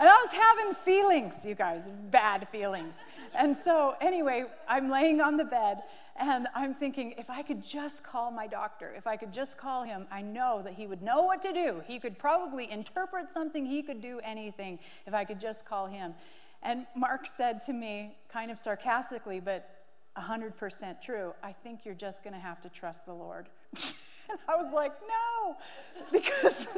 and 0.00 0.08
I 0.08 0.26
was 0.26 0.32
having 0.32 0.74
feelings, 0.84 1.34
you 1.44 1.54
guys, 1.54 1.84
bad 2.10 2.48
feelings. 2.48 2.94
And 3.38 3.54
so, 3.54 3.94
anyway, 4.00 4.44
I'm 4.66 4.90
laying 4.90 5.20
on 5.20 5.36
the 5.36 5.44
bed, 5.44 5.82
and 6.18 6.48
I'm 6.54 6.74
thinking, 6.74 7.14
if 7.18 7.28
I 7.28 7.42
could 7.42 7.62
just 7.62 8.02
call 8.02 8.30
my 8.30 8.46
doctor, 8.46 8.94
if 8.96 9.06
I 9.06 9.16
could 9.16 9.32
just 9.32 9.58
call 9.58 9.84
him, 9.84 10.06
I 10.10 10.22
know 10.22 10.62
that 10.64 10.72
he 10.72 10.86
would 10.86 11.02
know 11.02 11.22
what 11.22 11.42
to 11.42 11.52
do. 11.52 11.82
He 11.86 11.98
could 11.98 12.18
probably 12.18 12.70
interpret 12.70 13.30
something, 13.30 13.66
he 13.66 13.82
could 13.82 14.00
do 14.00 14.20
anything 14.24 14.78
if 15.06 15.12
I 15.12 15.24
could 15.24 15.40
just 15.40 15.66
call 15.66 15.86
him. 15.86 16.14
And 16.62 16.86
Mark 16.96 17.26
said 17.36 17.64
to 17.66 17.72
me, 17.74 18.16
kind 18.32 18.50
of 18.50 18.58
sarcastically, 18.58 19.38
but 19.38 19.75
100% 20.16 21.02
true, 21.02 21.34
I 21.42 21.52
think 21.52 21.84
you're 21.84 21.94
just 21.94 22.22
going 22.22 22.34
to 22.34 22.40
have 22.40 22.60
to 22.62 22.68
trust 22.68 23.06
the 23.06 23.12
Lord. 23.12 23.48
and 23.74 24.38
I 24.48 24.56
was 24.56 24.72
like, 24.72 24.92
no, 25.02 25.56
because. 26.12 26.66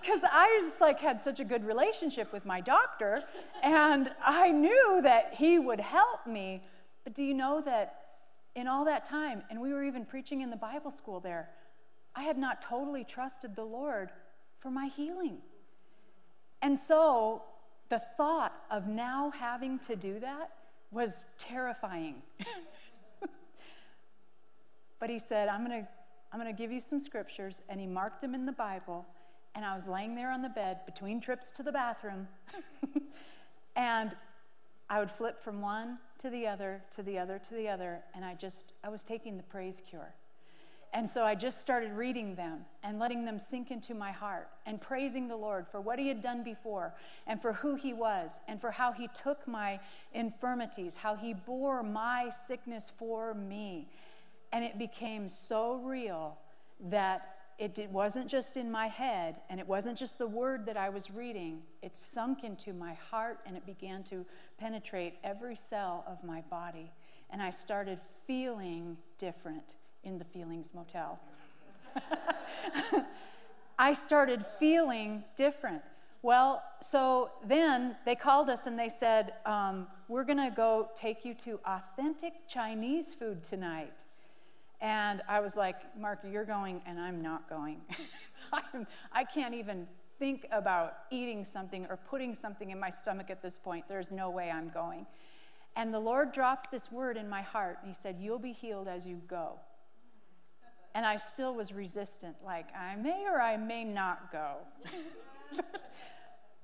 because 0.00 0.20
I 0.22 0.60
just 0.62 0.80
like 0.80 1.00
had 1.00 1.20
such 1.20 1.40
a 1.40 1.44
good 1.44 1.64
relationship 1.64 2.32
with 2.32 2.46
my 2.46 2.60
doctor, 2.60 3.24
and 3.62 4.10
I 4.24 4.52
knew 4.52 5.00
that 5.02 5.34
he 5.34 5.58
would 5.58 5.80
help 5.80 6.28
me. 6.28 6.62
But 7.02 7.14
do 7.14 7.24
you 7.24 7.34
know 7.34 7.60
that 7.62 8.02
in 8.54 8.68
all 8.68 8.84
that 8.84 9.08
time, 9.08 9.42
and 9.50 9.60
we 9.60 9.72
were 9.72 9.82
even 9.82 10.04
preaching 10.04 10.42
in 10.42 10.50
the 10.50 10.56
Bible 10.56 10.92
school 10.92 11.18
there, 11.18 11.48
I 12.14 12.22
had 12.22 12.38
not 12.38 12.62
totally 12.62 13.02
trusted 13.02 13.56
the 13.56 13.64
Lord 13.64 14.10
for 14.60 14.70
my 14.70 14.86
healing. 14.86 15.38
And 16.62 16.78
so 16.78 17.42
the 17.88 18.00
thought 18.16 18.54
of 18.70 18.86
now 18.86 19.32
having 19.36 19.78
to 19.80 19.96
do 19.96 20.20
that 20.20 20.50
was 20.90 21.24
terrifying. 21.38 22.22
but 25.00 25.10
he 25.10 25.18
said, 25.18 25.48
I'm 25.48 25.66
going 25.66 25.82
to 25.82 25.88
I'm 26.32 26.40
going 26.40 26.54
to 26.54 26.62
give 26.62 26.72
you 26.72 26.80
some 26.80 27.00
scriptures. 27.00 27.62
And 27.68 27.80
he 27.80 27.86
marked 27.86 28.20
them 28.20 28.34
in 28.34 28.46
the 28.46 28.52
Bible. 28.52 29.06
And 29.54 29.64
I 29.64 29.74
was 29.74 29.86
laying 29.86 30.14
there 30.14 30.30
on 30.30 30.42
the 30.42 30.50
bed 30.50 30.80
between 30.84 31.20
trips 31.20 31.50
to 31.52 31.62
the 31.62 31.72
bathroom. 31.72 32.28
and 33.76 34.14
I 34.90 35.00
would 35.00 35.10
flip 35.10 35.42
from 35.42 35.62
one 35.62 35.98
to 36.18 36.28
the 36.28 36.46
other, 36.46 36.82
to 36.94 37.02
the 37.02 37.18
other, 37.18 37.40
to 37.48 37.54
the 37.54 37.68
other. 37.68 38.00
And 38.14 38.24
I 38.24 38.34
just, 38.34 38.74
I 38.84 38.88
was 38.88 39.02
taking 39.02 39.36
the 39.36 39.42
praise 39.44 39.76
cure. 39.88 40.12
And 40.92 41.08
so 41.08 41.24
I 41.24 41.34
just 41.34 41.60
started 41.60 41.92
reading 41.92 42.34
them 42.34 42.64
and 42.82 42.98
letting 42.98 43.24
them 43.24 43.38
sink 43.38 43.70
into 43.70 43.94
my 43.94 44.12
heart 44.12 44.48
and 44.64 44.80
praising 44.80 45.28
the 45.28 45.36
Lord 45.36 45.66
for 45.68 45.80
what 45.80 45.98
He 45.98 46.08
had 46.08 46.22
done 46.22 46.42
before 46.42 46.94
and 47.26 47.40
for 47.40 47.52
who 47.52 47.74
He 47.74 47.92
was 47.92 48.30
and 48.48 48.60
for 48.60 48.70
how 48.70 48.92
He 48.92 49.08
took 49.08 49.46
my 49.46 49.78
infirmities, 50.14 50.94
how 50.96 51.14
He 51.14 51.34
bore 51.34 51.82
my 51.82 52.30
sickness 52.46 52.90
for 52.98 53.34
me. 53.34 53.88
And 54.52 54.64
it 54.64 54.78
became 54.78 55.28
so 55.28 55.76
real 55.76 56.38
that 56.88 57.36
it 57.58 57.90
wasn't 57.90 58.28
just 58.28 58.56
in 58.56 58.70
my 58.70 58.86
head 58.86 59.36
and 59.48 59.58
it 59.58 59.66
wasn't 59.66 59.98
just 59.98 60.18
the 60.18 60.26
word 60.26 60.66
that 60.66 60.76
I 60.76 60.88
was 60.88 61.10
reading. 61.10 61.62
It 61.82 61.96
sunk 61.96 62.44
into 62.44 62.72
my 62.72 62.94
heart 62.94 63.40
and 63.46 63.56
it 63.56 63.64
began 63.64 64.02
to 64.04 64.26
penetrate 64.58 65.14
every 65.24 65.56
cell 65.56 66.04
of 66.06 66.22
my 66.22 66.42
body. 66.42 66.92
And 67.30 67.42
I 67.42 67.50
started 67.50 67.98
feeling 68.26 68.96
different 69.18 69.74
in 70.06 70.18
the 70.18 70.24
Feelings 70.24 70.68
Motel. 70.72 71.18
I 73.78 73.92
started 73.92 74.46
feeling 74.58 75.24
different. 75.36 75.82
Well, 76.22 76.62
so 76.80 77.30
then 77.46 77.96
they 78.06 78.14
called 78.14 78.48
us 78.48 78.66
and 78.66 78.78
they 78.78 78.88
said, 78.88 79.34
um, 79.44 79.88
We're 80.08 80.24
going 80.24 80.38
to 80.38 80.54
go 80.54 80.88
take 80.96 81.24
you 81.24 81.34
to 81.44 81.60
authentic 81.66 82.32
Chinese 82.48 83.14
food 83.14 83.44
tonight. 83.44 83.92
And 84.80 85.22
I 85.28 85.40
was 85.40 85.56
like, 85.56 85.76
Mark, 85.98 86.20
you're 86.30 86.44
going, 86.44 86.82
and 86.86 87.00
I'm 87.00 87.22
not 87.22 87.48
going. 87.48 87.80
I'm, 88.52 88.86
I 89.12 89.24
can't 89.24 89.54
even 89.54 89.86
think 90.18 90.46
about 90.52 90.94
eating 91.10 91.44
something 91.44 91.86
or 91.88 91.96
putting 91.96 92.34
something 92.34 92.70
in 92.70 92.78
my 92.78 92.90
stomach 92.90 93.30
at 93.30 93.42
this 93.42 93.58
point. 93.58 93.84
There's 93.88 94.10
no 94.10 94.30
way 94.30 94.50
I'm 94.50 94.68
going. 94.68 95.06
And 95.76 95.92
the 95.92 96.00
Lord 96.00 96.32
dropped 96.32 96.70
this 96.70 96.90
word 96.90 97.16
in 97.16 97.28
my 97.28 97.42
heart, 97.42 97.78
and 97.82 97.94
He 97.94 97.98
said, 98.02 98.16
You'll 98.20 98.38
be 98.38 98.52
healed 98.52 98.88
as 98.88 99.06
you 99.06 99.20
go. 99.28 99.58
And 100.96 101.04
I 101.04 101.18
still 101.18 101.54
was 101.54 101.74
resistant, 101.74 102.36
like, 102.42 102.74
I 102.74 102.96
may 102.96 103.26
or 103.26 103.38
I 103.38 103.58
may 103.58 103.84
not 103.84 104.32
go. 104.32 104.54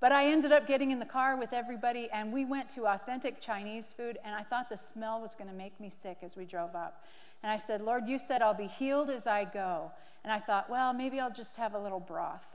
but 0.01 0.11
I 0.11 0.33
ended 0.33 0.53
up 0.53 0.67
getting 0.67 0.91
in 0.91 0.99
the 0.99 1.05
car 1.05 1.37
with 1.37 1.53
everybody, 1.53 2.09
and 2.11 2.33
we 2.33 2.47
went 2.47 2.71
to 2.71 2.87
authentic 2.87 3.43
Chinese 3.43 3.85
food, 3.95 4.19
and 4.25 4.35
I 4.35 4.43
thought 4.43 4.71
the 4.71 4.79
smell 4.79 5.21
was 5.21 5.35
going 5.35 5.51
to 5.51 5.55
make 5.55 5.79
me 5.79 5.91
sick 5.91 6.17
as 6.23 6.35
we 6.35 6.47
drove 6.47 6.75
up. 6.75 7.05
And 7.43 7.53
I 7.53 7.59
said, 7.59 7.83
Lord, 7.83 8.09
you 8.09 8.19
said 8.19 8.41
I'll 8.41 8.55
be 8.55 8.69
healed 8.69 9.11
as 9.11 9.27
I 9.27 9.45
go. 9.45 9.93
And 10.25 10.33
I 10.33 10.39
thought, 10.41 10.71
well, 10.71 10.95
maybe 10.95 11.21
I'll 11.21 11.31
just 11.31 11.59
have 11.59 11.75
a 11.75 11.79
little 11.79 12.01
broth. 12.01 12.47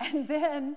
And 0.00 0.28
then 0.28 0.76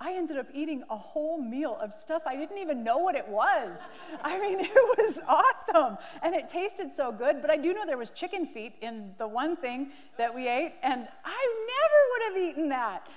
I 0.00 0.14
ended 0.14 0.38
up 0.38 0.46
eating 0.54 0.84
a 0.90 0.96
whole 0.96 1.42
meal 1.42 1.76
of 1.80 1.92
stuff 1.92 2.22
I 2.24 2.36
didn't 2.36 2.58
even 2.58 2.84
know 2.84 2.98
what 2.98 3.16
it 3.16 3.26
was. 3.26 3.76
I 4.22 4.38
mean, 4.38 4.60
it 4.62 4.70
was 4.98 5.18
awesome. 5.26 5.98
And 6.22 6.34
it 6.34 6.48
tasted 6.48 6.92
so 6.92 7.10
good, 7.10 7.42
but 7.42 7.50
I 7.50 7.56
do 7.56 7.74
know 7.74 7.84
there 7.84 7.98
was 7.98 8.10
chicken 8.10 8.46
feet 8.46 8.74
in 8.80 9.12
the 9.18 9.26
one 9.26 9.56
thing 9.56 9.90
that 10.16 10.32
we 10.32 10.46
ate, 10.46 10.74
and 10.82 11.08
I 11.24 11.66
never 11.72 12.00
would 12.10 12.42
have 12.42 12.50
eaten 12.50 12.68
that. 12.68 13.08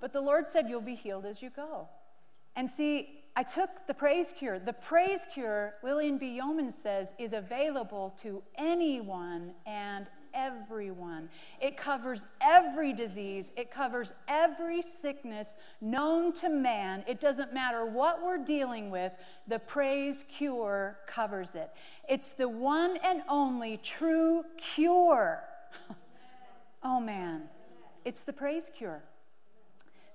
But 0.00 0.12
the 0.12 0.20
Lord 0.20 0.46
said, 0.46 0.68
You'll 0.68 0.82
be 0.82 0.94
healed 0.94 1.24
as 1.24 1.40
you 1.40 1.50
go. 1.50 1.88
And 2.54 2.68
see, 2.68 3.22
I 3.34 3.42
took 3.42 3.68
the 3.86 3.92
praise 3.92 4.32
cure. 4.36 4.58
The 4.58 4.72
praise 4.72 5.26
cure, 5.32 5.74
Lillian 5.82 6.16
B. 6.16 6.36
Yeoman 6.36 6.72
says, 6.72 7.12
is 7.18 7.34
available 7.34 8.16
to 8.22 8.42
anyone 8.56 9.52
and 9.66 10.06
everyone. 10.36 11.28
It 11.60 11.76
covers 11.76 12.24
every 12.40 12.92
disease, 12.92 13.50
it 13.56 13.70
covers 13.70 14.12
every 14.28 14.82
sickness 14.82 15.48
known 15.80 16.32
to 16.34 16.48
man. 16.48 17.04
It 17.08 17.20
doesn't 17.20 17.54
matter 17.54 17.86
what 17.86 18.22
we're 18.24 18.44
dealing 18.44 18.90
with, 18.90 19.12
the 19.48 19.58
praise 19.58 20.24
cure 20.36 20.98
covers 21.06 21.54
it. 21.54 21.70
It's 22.08 22.28
the 22.28 22.48
one 22.48 22.98
and 23.02 23.22
only 23.28 23.78
true 23.78 24.44
cure. 24.56 25.42
oh 26.84 27.00
man, 27.00 27.42
it's 28.04 28.20
the 28.20 28.32
praise 28.32 28.70
cure. 28.76 29.02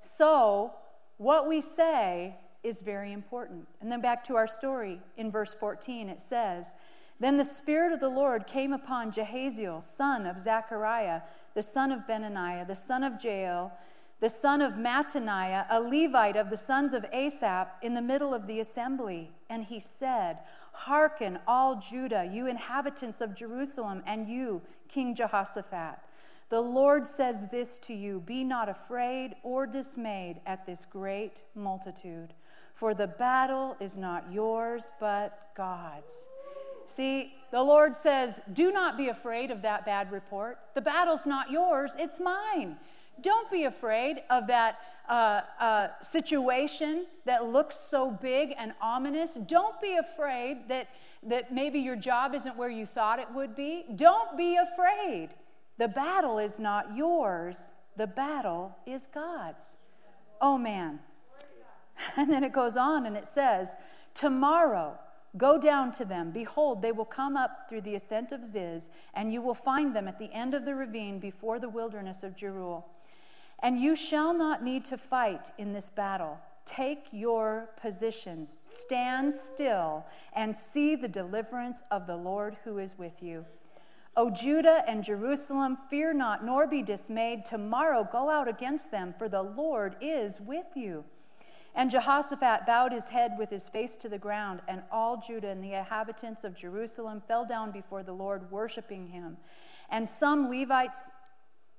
So, 0.01 0.73
what 1.17 1.47
we 1.47 1.61
say 1.61 2.35
is 2.63 2.81
very 2.81 3.11
important. 3.11 3.67
And 3.79 3.91
then 3.91 4.01
back 4.01 4.23
to 4.25 4.35
our 4.35 4.47
story 4.47 4.99
in 5.17 5.31
verse 5.31 5.53
14, 5.53 6.09
it 6.09 6.21
says, 6.21 6.75
Then 7.21 7.37
the 7.37 7.45
Spirit 7.45 7.93
of 7.93 7.99
the 7.99 8.09
Lord 8.09 8.47
came 8.47 8.73
upon 8.73 9.11
Jahaziel, 9.11 9.79
son 9.79 10.25
of 10.25 10.39
Zechariah, 10.39 11.21
the 11.53 11.61
son 11.61 11.91
of 11.91 12.07
Benaniah, 12.07 12.65
the 12.65 12.73
son 12.73 13.03
of 13.03 13.23
Jael, 13.23 13.71
the 14.21 14.27
son 14.27 14.59
of 14.59 14.73
Mattaniah, 14.73 15.67
a 15.69 15.79
Levite 15.79 16.35
of 16.35 16.49
the 16.49 16.57
sons 16.57 16.93
of 16.93 17.05
Asaph, 17.13 17.67
in 17.83 17.93
the 17.93 18.01
middle 18.01 18.33
of 18.33 18.47
the 18.47 18.59
assembly. 18.59 19.29
And 19.51 19.63
he 19.63 19.79
said, 19.79 20.39
Hearken, 20.71 21.37
all 21.47 21.75
Judah, 21.75 22.27
you 22.33 22.47
inhabitants 22.47 23.21
of 23.21 23.35
Jerusalem, 23.35 24.01
and 24.07 24.27
you, 24.27 24.59
King 24.87 25.13
Jehoshaphat. 25.13 25.99
The 26.49 26.59
Lord 26.59 27.05
says 27.05 27.45
this 27.51 27.77
to 27.79 27.93
you 27.93 28.21
Be 28.21 28.43
not 28.43 28.67
afraid 28.67 29.35
or 29.43 29.67
dismayed 29.67 30.41
at 30.47 30.65
this 30.65 30.85
great 30.85 31.43
multitude 31.53 32.33
for 32.81 32.95
the 32.95 33.05
battle 33.05 33.75
is 33.79 33.95
not 33.95 34.25
yours, 34.33 34.91
but 34.99 35.51
God's. 35.55 36.25
See, 36.91 37.33
the 37.51 37.61
Lord 37.61 37.95
says, 37.95 38.39
Do 38.53 38.71
not 38.71 38.97
be 38.97 39.09
afraid 39.09 39.51
of 39.51 39.61
that 39.61 39.85
bad 39.85 40.11
report. 40.11 40.59
The 40.75 40.81
battle's 40.81 41.25
not 41.25 41.51
yours, 41.51 41.93
it's 41.97 42.19
mine. 42.19 42.77
Don't 43.21 43.49
be 43.51 43.65
afraid 43.65 44.23
of 44.29 44.47
that 44.47 44.79
uh, 45.07 45.41
uh, 45.59 45.87
situation 46.01 47.05
that 47.25 47.45
looks 47.45 47.77
so 47.77 48.09
big 48.09 48.53
and 48.57 48.73
ominous. 48.81 49.37
Don't 49.47 49.79
be 49.79 49.97
afraid 49.97 50.67
that, 50.69 50.87
that 51.23 51.53
maybe 51.53 51.79
your 51.79 51.95
job 51.95 52.33
isn't 52.33 52.57
where 52.57 52.69
you 52.69 52.85
thought 52.85 53.19
it 53.19 53.27
would 53.33 53.55
be. 53.55 53.85
Don't 53.95 54.37
be 54.37 54.57
afraid. 54.57 55.29
The 55.77 55.87
battle 55.87 56.39
is 56.39 56.59
not 56.59 56.95
yours, 56.95 57.71
the 57.97 58.07
battle 58.07 58.75
is 58.85 59.07
God's. 59.07 59.77
Oh 60.39 60.57
man, 60.57 60.99
And 62.17 62.29
then 62.29 62.43
it 62.43 62.53
goes 62.53 62.77
on 62.77 63.05
and 63.05 63.15
it 63.15 63.27
says, 63.27 63.75
Tomorrow, 64.13 64.97
go 65.37 65.57
down 65.57 65.91
to 65.93 66.05
them. 66.05 66.31
Behold, 66.31 66.81
they 66.81 66.91
will 66.91 67.05
come 67.05 67.37
up 67.37 67.69
through 67.69 67.81
the 67.81 67.95
ascent 67.95 68.31
of 68.31 68.45
Ziz, 68.45 68.89
and 69.13 69.31
you 69.31 69.41
will 69.41 69.53
find 69.53 69.95
them 69.95 70.07
at 70.07 70.19
the 70.19 70.31
end 70.33 70.53
of 70.53 70.65
the 70.65 70.75
ravine 70.75 71.19
before 71.19 71.59
the 71.59 71.69
wilderness 71.69 72.23
of 72.23 72.35
Jeruel. 72.35 72.83
And 73.63 73.79
you 73.79 73.95
shall 73.95 74.33
not 74.33 74.63
need 74.63 74.85
to 74.85 74.97
fight 74.97 75.51
in 75.57 75.71
this 75.71 75.89
battle. 75.89 76.39
Take 76.65 77.07
your 77.11 77.69
positions, 77.79 78.57
stand 78.63 79.33
still, 79.33 80.05
and 80.33 80.55
see 80.55 80.95
the 80.95 81.07
deliverance 81.07 81.83
of 81.91 82.07
the 82.07 82.15
Lord 82.15 82.57
who 82.63 82.77
is 82.77 82.97
with 82.97 83.21
you. 83.21 83.45
O 84.17 84.29
Judah 84.29 84.83
and 84.87 85.03
Jerusalem, 85.03 85.77
fear 85.89 86.13
not, 86.13 86.43
nor 86.45 86.67
be 86.67 86.81
dismayed. 86.81 87.45
Tomorrow 87.45 88.09
go 88.11 88.29
out 88.29 88.47
against 88.47 88.91
them, 88.91 89.15
for 89.17 89.29
the 89.29 89.41
Lord 89.41 89.95
is 90.01 90.39
with 90.41 90.67
you. 90.75 91.03
And 91.75 91.89
Jehoshaphat 91.89 92.65
bowed 92.65 92.91
his 92.91 93.07
head 93.07 93.35
with 93.39 93.49
his 93.49 93.69
face 93.69 93.95
to 93.97 94.09
the 94.09 94.17
ground, 94.17 94.61
and 94.67 94.83
all 94.91 95.17
Judah 95.25 95.49
and 95.49 95.63
the 95.63 95.73
inhabitants 95.73 96.43
of 96.43 96.55
Jerusalem 96.55 97.21
fell 97.27 97.45
down 97.45 97.71
before 97.71 98.03
the 98.03 98.13
Lord, 98.13 98.51
worshiping 98.51 99.07
him. 99.07 99.37
And 99.89 100.07
some 100.07 100.49
Levites 100.49 101.09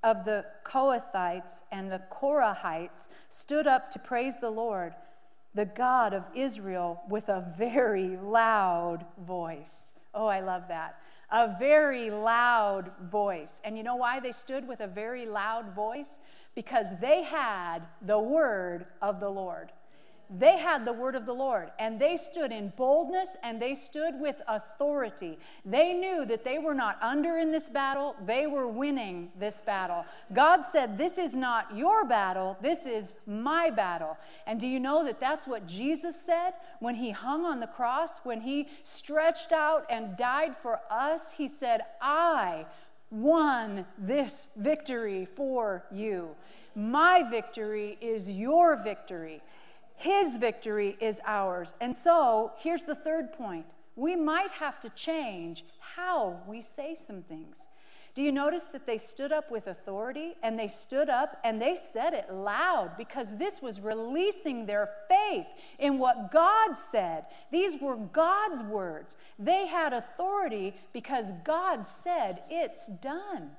of 0.03 0.25
the 0.25 0.45
Kohathites 0.65 1.61
and 1.71 1.91
the 1.91 2.01
Korahites 2.11 3.07
stood 3.29 3.67
up 3.67 3.91
to 3.91 3.99
praise 3.99 4.37
the 4.37 4.49
Lord, 4.49 4.93
the 5.55 5.65
God 5.65 6.13
of 6.13 6.23
Israel, 6.35 7.01
with 7.07 7.29
a 7.29 7.53
very 7.57 8.17
loud 8.17 9.05
voice. 9.25 9.91
Oh, 10.13 10.25
I 10.25 10.41
love 10.41 10.63
that. 10.67 10.97
A 11.31 11.55
very 11.57 12.09
loud 12.09 12.91
voice. 13.03 13.59
And 13.63 13.77
you 13.77 13.83
know 13.83 13.95
why 13.95 14.19
they 14.19 14.31
stood 14.31 14.67
with 14.67 14.81
a 14.81 14.87
very 14.87 15.25
loud 15.25 15.73
voice? 15.73 16.19
Because 16.53 16.87
they 16.99 17.23
had 17.23 17.79
the 18.05 18.19
word 18.19 18.85
of 19.01 19.19
the 19.19 19.29
Lord. 19.29 19.71
They 20.35 20.57
had 20.57 20.83
the 20.83 20.93
word 20.93 21.15
of 21.15 21.27
the 21.27 21.33
Lord 21.33 21.69
and 21.77 21.99
they 21.99 22.17
stood 22.17 22.51
in 22.51 22.73
boldness 22.75 23.35
and 23.43 23.61
they 23.61 23.75
stood 23.75 24.19
with 24.19 24.37
authority. 24.47 25.37
They 25.63 25.93
knew 25.93 26.25
that 26.25 26.43
they 26.43 26.57
were 26.57 26.73
not 26.73 26.97
under 27.03 27.37
in 27.37 27.51
this 27.51 27.69
battle, 27.69 28.15
they 28.25 28.47
were 28.47 28.67
winning 28.67 29.29
this 29.39 29.61
battle. 29.63 30.05
God 30.33 30.63
said, 30.63 30.97
This 30.97 31.19
is 31.19 31.35
not 31.35 31.77
your 31.77 32.03
battle, 32.05 32.57
this 32.61 32.79
is 32.85 33.13
my 33.27 33.69
battle. 33.69 34.17
And 34.47 34.59
do 34.59 34.65
you 34.65 34.79
know 34.79 35.05
that 35.05 35.19
that's 35.19 35.45
what 35.45 35.67
Jesus 35.67 36.19
said 36.19 36.53
when 36.79 36.95
he 36.95 37.11
hung 37.11 37.45
on 37.45 37.59
the 37.59 37.67
cross, 37.67 38.19
when 38.23 38.41
he 38.41 38.69
stretched 38.83 39.51
out 39.51 39.85
and 39.89 40.17
died 40.17 40.55
for 40.61 40.79
us? 40.89 41.21
He 41.37 41.47
said, 41.47 41.81
I 42.01 42.65
won 43.11 43.85
this 43.99 44.47
victory 44.57 45.27
for 45.35 45.83
you. 45.91 46.29
My 46.75 47.21
victory 47.29 47.99
is 48.01 48.27
your 48.27 48.75
victory. 48.75 49.43
His 49.95 50.37
victory 50.37 50.97
is 50.99 51.19
ours. 51.25 51.73
And 51.81 51.95
so 51.95 52.51
here's 52.57 52.83
the 52.83 52.95
third 52.95 53.33
point 53.33 53.65
we 53.95 54.15
might 54.15 54.51
have 54.51 54.79
to 54.81 54.89
change 54.89 55.63
how 55.79 56.41
we 56.47 56.61
say 56.61 56.95
some 56.95 57.21
things. 57.21 57.57
Do 58.15 58.21
you 58.21 58.31
notice 58.31 58.65
that 58.65 58.85
they 58.85 58.99
stood 58.99 59.31
up 59.31 59.49
with 59.49 59.65
authority 59.65 60.35
and 60.43 60.57
they 60.57 60.67
stood 60.67 61.09
up 61.09 61.39
and 61.43 61.59
they 61.59 61.75
said 61.75 62.13
it 62.13 62.31
loud 62.31 62.91
because 62.95 63.35
this 63.37 63.59
was 63.59 63.79
releasing 63.79 64.65
their 64.67 64.89
faith 65.09 65.47
in 65.79 65.97
what 65.97 66.31
God 66.31 66.73
said? 66.77 67.25
These 67.51 67.81
were 67.81 67.95
God's 67.95 68.61
words. 68.61 69.17
They 69.39 69.65
had 69.65 69.93
authority 69.93 70.75
because 70.91 71.25
God 71.43 71.87
said, 71.87 72.43
It's 72.51 72.85
done. 73.01 73.49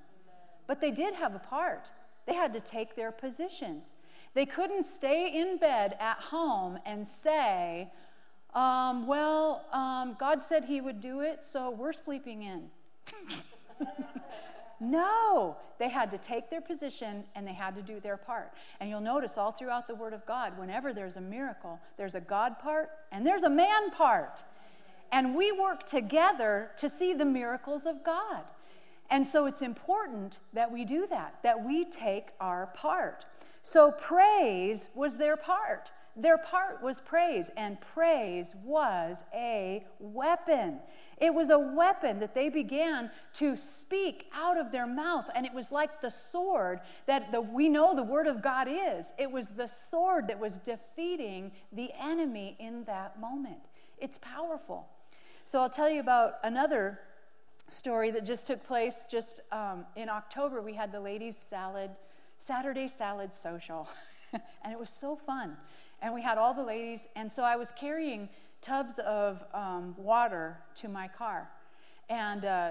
But 0.68 0.80
they 0.80 0.92
did 0.92 1.14
have 1.14 1.34
a 1.34 1.40
part, 1.40 1.90
they 2.26 2.34
had 2.34 2.54
to 2.54 2.60
take 2.60 2.94
their 2.94 3.10
positions. 3.10 3.92
They 4.34 4.46
couldn't 4.46 4.84
stay 4.84 5.32
in 5.32 5.58
bed 5.58 5.96
at 6.00 6.18
home 6.18 6.78
and 6.84 7.06
say, 7.06 7.90
um, 8.54 9.06
Well, 9.06 9.64
um, 9.72 10.16
God 10.18 10.42
said 10.42 10.64
He 10.64 10.80
would 10.80 11.00
do 11.00 11.20
it, 11.20 11.40
so 11.42 11.70
we're 11.70 11.92
sleeping 11.92 12.42
in. 12.42 12.68
no, 14.80 15.56
they 15.78 15.88
had 15.88 16.10
to 16.10 16.18
take 16.18 16.50
their 16.50 16.60
position 16.60 17.24
and 17.34 17.46
they 17.46 17.52
had 17.52 17.74
to 17.76 17.82
do 17.82 18.00
their 18.00 18.16
part. 18.16 18.52
And 18.80 18.90
you'll 18.90 19.00
notice 19.00 19.38
all 19.38 19.52
throughout 19.52 19.86
the 19.86 19.94
Word 19.94 20.12
of 20.12 20.26
God, 20.26 20.58
whenever 20.58 20.92
there's 20.92 21.16
a 21.16 21.20
miracle, 21.20 21.78
there's 21.96 22.14
a 22.14 22.20
God 22.20 22.58
part 22.58 22.90
and 23.12 23.26
there's 23.26 23.44
a 23.44 23.50
man 23.50 23.90
part. 23.90 24.42
And 25.12 25.36
we 25.36 25.52
work 25.52 25.88
together 25.88 26.70
to 26.78 26.90
see 26.90 27.14
the 27.14 27.24
miracles 27.24 27.86
of 27.86 28.02
God. 28.02 28.42
And 29.10 29.26
so 29.26 29.46
it's 29.46 29.62
important 29.62 30.38
that 30.54 30.72
we 30.72 30.84
do 30.84 31.06
that, 31.08 31.38
that 31.42 31.64
we 31.64 31.84
take 31.84 32.28
our 32.40 32.66
part. 32.74 33.26
So 33.64 33.90
praise 33.90 34.88
was 34.94 35.16
their 35.16 35.36
part. 35.36 35.90
their 36.16 36.38
part 36.38 36.82
was 36.82 37.00
praise, 37.00 37.50
and 37.56 37.76
praise 37.80 38.54
was 38.64 39.24
a 39.34 39.84
weapon. 39.98 40.78
It 41.18 41.34
was 41.34 41.50
a 41.50 41.58
weapon 41.58 42.20
that 42.20 42.34
they 42.34 42.48
began 42.48 43.10
to 43.34 43.56
speak 43.56 44.26
out 44.32 44.56
of 44.58 44.70
their 44.70 44.86
mouth, 44.86 45.26
and 45.34 45.44
it 45.44 45.52
was 45.52 45.72
like 45.72 46.00
the 46.00 46.10
sword 46.10 46.80
that 47.06 47.32
the, 47.32 47.40
we 47.40 47.68
know 47.68 47.96
the 47.96 48.02
Word 48.02 48.26
of 48.28 48.42
God 48.42 48.68
is. 48.68 49.06
It 49.18 49.30
was 49.30 49.48
the 49.48 49.66
sword 49.66 50.28
that 50.28 50.38
was 50.38 50.54
defeating 50.58 51.52
the 51.72 51.90
enemy 52.00 52.56
in 52.60 52.84
that 52.84 53.20
moment. 53.20 53.58
It's 53.98 54.18
powerful. 54.18 54.86
So 55.44 55.60
I'll 55.60 55.70
tell 55.70 55.90
you 55.90 56.00
about 56.00 56.34
another 56.44 57.00
story 57.68 58.10
that 58.12 58.24
just 58.24 58.46
took 58.46 58.64
place 58.64 59.04
just 59.10 59.40
um, 59.50 59.84
in 59.96 60.08
October. 60.08 60.62
We 60.62 60.74
had 60.74 60.92
the 60.92 61.00
ladies' 61.00 61.36
salad, 61.36 61.90
Saturday 62.46 62.88
salad 62.88 63.32
social, 63.32 63.88
and 64.32 64.70
it 64.70 64.78
was 64.78 64.90
so 64.90 65.16
fun. 65.16 65.56
And 66.02 66.12
we 66.12 66.20
had 66.20 66.36
all 66.36 66.52
the 66.52 66.62
ladies, 66.62 67.06
and 67.16 67.32
so 67.32 67.42
I 67.42 67.56
was 67.56 67.72
carrying 67.74 68.28
tubs 68.60 68.98
of 68.98 69.42
um, 69.54 69.94
water 69.96 70.58
to 70.76 70.88
my 70.88 71.08
car, 71.08 71.48
and 72.10 72.44
uh, 72.44 72.70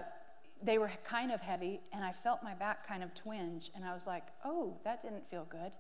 they 0.62 0.78
were 0.78 0.92
kind 1.04 1.32
of 1.32 1.42
heavy, 1.42 1.82
and 1.92 2.06
I 2.06 2.12
felt 2.12 2.44
my 2.44 2.54
back 2.54 2.88
kind 2.88 3.02
of 3.02 3.16
twinge, 3.16 3.72
and 3.74 3.84
I 3.84 3.96
was 3.96 4.06
like, 4.06 4.26
"Oh, 4.46 4.78
that 4.84 5.02
didn't 5.02 5.28
feel 5.28 5.48
good." 5.50 5.72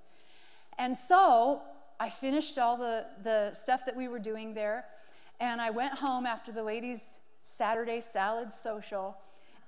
And 0.80 0.98
so 0.98 1.62
I 2.00 2.10
finished 2.10 2.58
all 2.58 2.76
the 2.76 3.06
the 3.24 3.54
stuff 3.54 3.86
that 3.86 3.96
we 3.96 4.08
were 4.08 4.18
doing 4.18 4.56
there, 4.56 4.86
and 5.40 5.62
I 5.62 5.70
went 5.70 5.94
home 5.94 6.26
after 6.26 6.52
the 6.52 6.64
ladies' 6.64 7.20
Saturday 7.44 8.02
salad 8.02 8.52
social. 8.52 9.18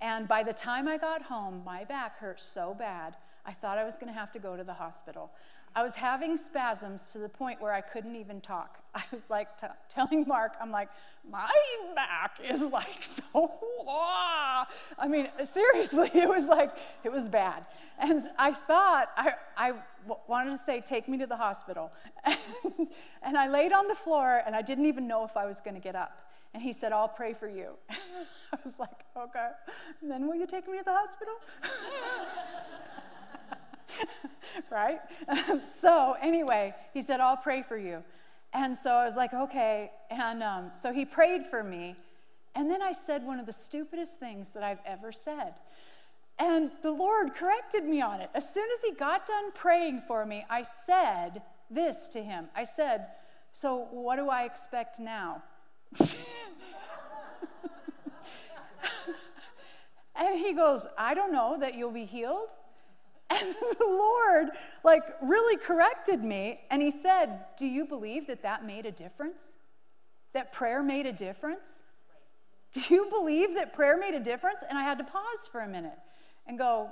And 0.01 0.27
by 0.27 0.41
the 0.41 0.51
time 0.51 0.87
I 0.87 0.97
got 0.97 1.21
home, 1.21 1.61
my 1.63 1.83
back 1.85 2.17
hurt 2.17 2.41
so 2.41 2.75
bad, 2.77 3.15
I 3.45 3.53
thought 3.53 3.77
I 3.77 3.83
was 3.83 3.95
going 3.95 4.07
to 4.07 4.19
have 4.19 4.31
to 4.33 4.39
go 4.39 4.55
to 4.55 4.63
the 4.63 4.73
hospital. 4.73 5.31
I 5.77 5.83
was 5.83 5.93
having 5.93 6.37
spasms 6.37 7.05
to 7.11 7.17
the 7.17 7.27
point 7.27 7.61
where 7.61 7.73
I 7.73 7.81
couldn't 7.81 8.15
even 8.15 8.39
talk. 8.39 8.79
I 8.95 9.03
was 9.11 9.23
like 9.29 9.59
t- 9.59 9.67
telling 9.93 10.25
Mark, 10.25 10.53
I'm 10.61 10.71
like, 10.71 10.89
my 11.29 11.49
back 11.95 12.39
is 12.41 12.61
like 12.61 13.03
so. 13.03 13.51
Ah. 13.87 14.67
I 14.97 15.07
mean, 15.07 15.27
seriously, 15.43 16.09
it 16.13 16.29
was 16.29 16.45
like, 16.45 16.71
it 17.03 17.11
was 17.11 17.27
bad. 17.27 17.65
And 17.99 18.23
I 18.39 18.53
thought, 18.53 19.09
I, 19.17 19.33
I 19.57 19.67
w- 20.07 20.21
wanted 20.27 20.51
to 20.51 20.63
say, 20.63 20.79
take 20.79 21.09
me 21.09 21.17
to 21.17 21.27
the 21.27 21.35
hospital. 21.35 21.91
and 23.21 23.37
I 23.37 23.49
laid 23.49 23.73
on 23.73 23.87
the 23.89 23.95
floor 23.95 24.43
and 24.45 24.55
I 24.55 24.61
didn't 24.61 24.85
even 24.85 25.07
know 25.07 25.25
if 25.25 25.35
I 25.35 25.45
was 25.45 25.59
going 25.59 25.75
to 25.75 25.81
get 25.81 25.95
up. 25.95 26.21
And 26.53 26.63
he 26.63 26.71
said, 26.71 26.93
I'll 26.93 27.09
pray 27.09 27.33
for 27.33 27.49
you. 27.49 27.71
I 27.89 28.57
was 28.63 28.75
like, 28.79 29.03
okay. 29.17 29.49
And 30.01 30.09
then 30.09 30.25
will 30.25 30.35
you 30.35 30.47
take 30.47 30.69
me 30.69 30.77
to 30.77 30.85
the 30.85 30.93
hospital? 30.93 31.33
right? 34.71 34.99
so, 35.67 36.15
anyway, 36.21 36.73
he 36.93 37.01
said, 37.01 37.19
I'll 37.19 37.37
pray 37.37 37.61
for 37.61 37.77
you. 37.77 38.03
And 38.53 38.77
so 38.77 38.91
I 38.91 39.05
was 39.05 39.15
like, 39.15 39.33
okay. 39.33 39.91
And 40.09 40.41
um, 40.41 40.71
so 40.81 40.93
he 40.93 41.05
prayed 41.05 41.45
for 41.45 41.63
me. 41.63 41.95
And 42.55 42.71
then 42.71 42.81
I 42.81 42.93
said 42.93 43.25
one 43.25 43.39
of 43.39 43.45
the 43.45 43.53
stupidest 43.53 44.17
things 44.17 44.51
that 44.51 44.63
I've 44.63 44.79
ever 44.85 45.11
said. 45.11 45.55
And 46.39 46.71
the 46.81 46.91
Lord 46.91 47.33
corrected 47.33 47.83
me 47.85 48.01
on 48.01 48.21
it. 48.21 48.29
As 48.33 48.51
soon 48.53 48.67
as 48.73 48.81
he 48.81 48.91
got 48.93 49.25
done 49.27 49.51
praying 49.53 50.01
for 50.07 50.25
me, 50.25 50.45
I 50.49 50.63
said 50.85 51.41
this 51.69 52.07
to 52.09 52.21
him 52.21 52.47
I 52.55 52.63
said, 52.63 53.07
So, 53.51 53.87
what 53.91 54.17
do 54.17 54.29
I 54.29 54.43
expect 54.43 54.99
now? 54.99 55.43
and 55.99 56.07
he 60.37 60.53
goes, 60.53 60.85
I 60.97 61.13
don't 61.13 61.31
know 61.31 61.57
that 61.59 61.75
you'll 61.75 61.91
be 61.91 62.05
healed. 62.05 62.49
And 63.35 63.55
the 63.79 63.85
Lord, 63.85 64.49
like, 64.83 65.03
really 65.21 65.57
corrected 65.57 66.23
me. 66.23 66.61
And 66.69 66.81
he 66.81 66.91
said, 66.91 67.39
Do 67.57 67.65
you 67.67 67.85
believe 67.85 68.27
that 68.27 68.43
that 68.43 68.65
made 68.65 68.85
a 68.85 68.91
difference? 68.91 69.51
That 70.33 70.53
prayer 70.53 70.83
made 70.83 71.05
a 71.05 71.13
difference? 71.13 71.79
Do 72.73 72.81
you 72.89 73.07
believe 73.09 73.55
that 73.55 73.73
prayer 73.73 73.97
made 73.97 74.15
a 74.15 74.19
difference? 74.19 74.63
And 74.67 74.77
I 74.77 74.83
had 74.83 74.97
to 74.97 75.03
pause 75.03 75.47
for 75.51 75.61
a 75.61 75.67
minute 75.67 75.97
and 76.47 76.57
go, 76.57 76.89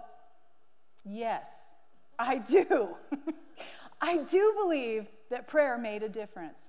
Yes, 1.05 1.73
I 2.17 2.37
do. 2.37 2.89
I 4.01 4.17
do 4.17 4.53
believe 4.61 5.07
that 5.29 5.47
prayer 5.47 5.77
made 5.77 6.03
a 6.03 6.09
difference. 6.09 6.61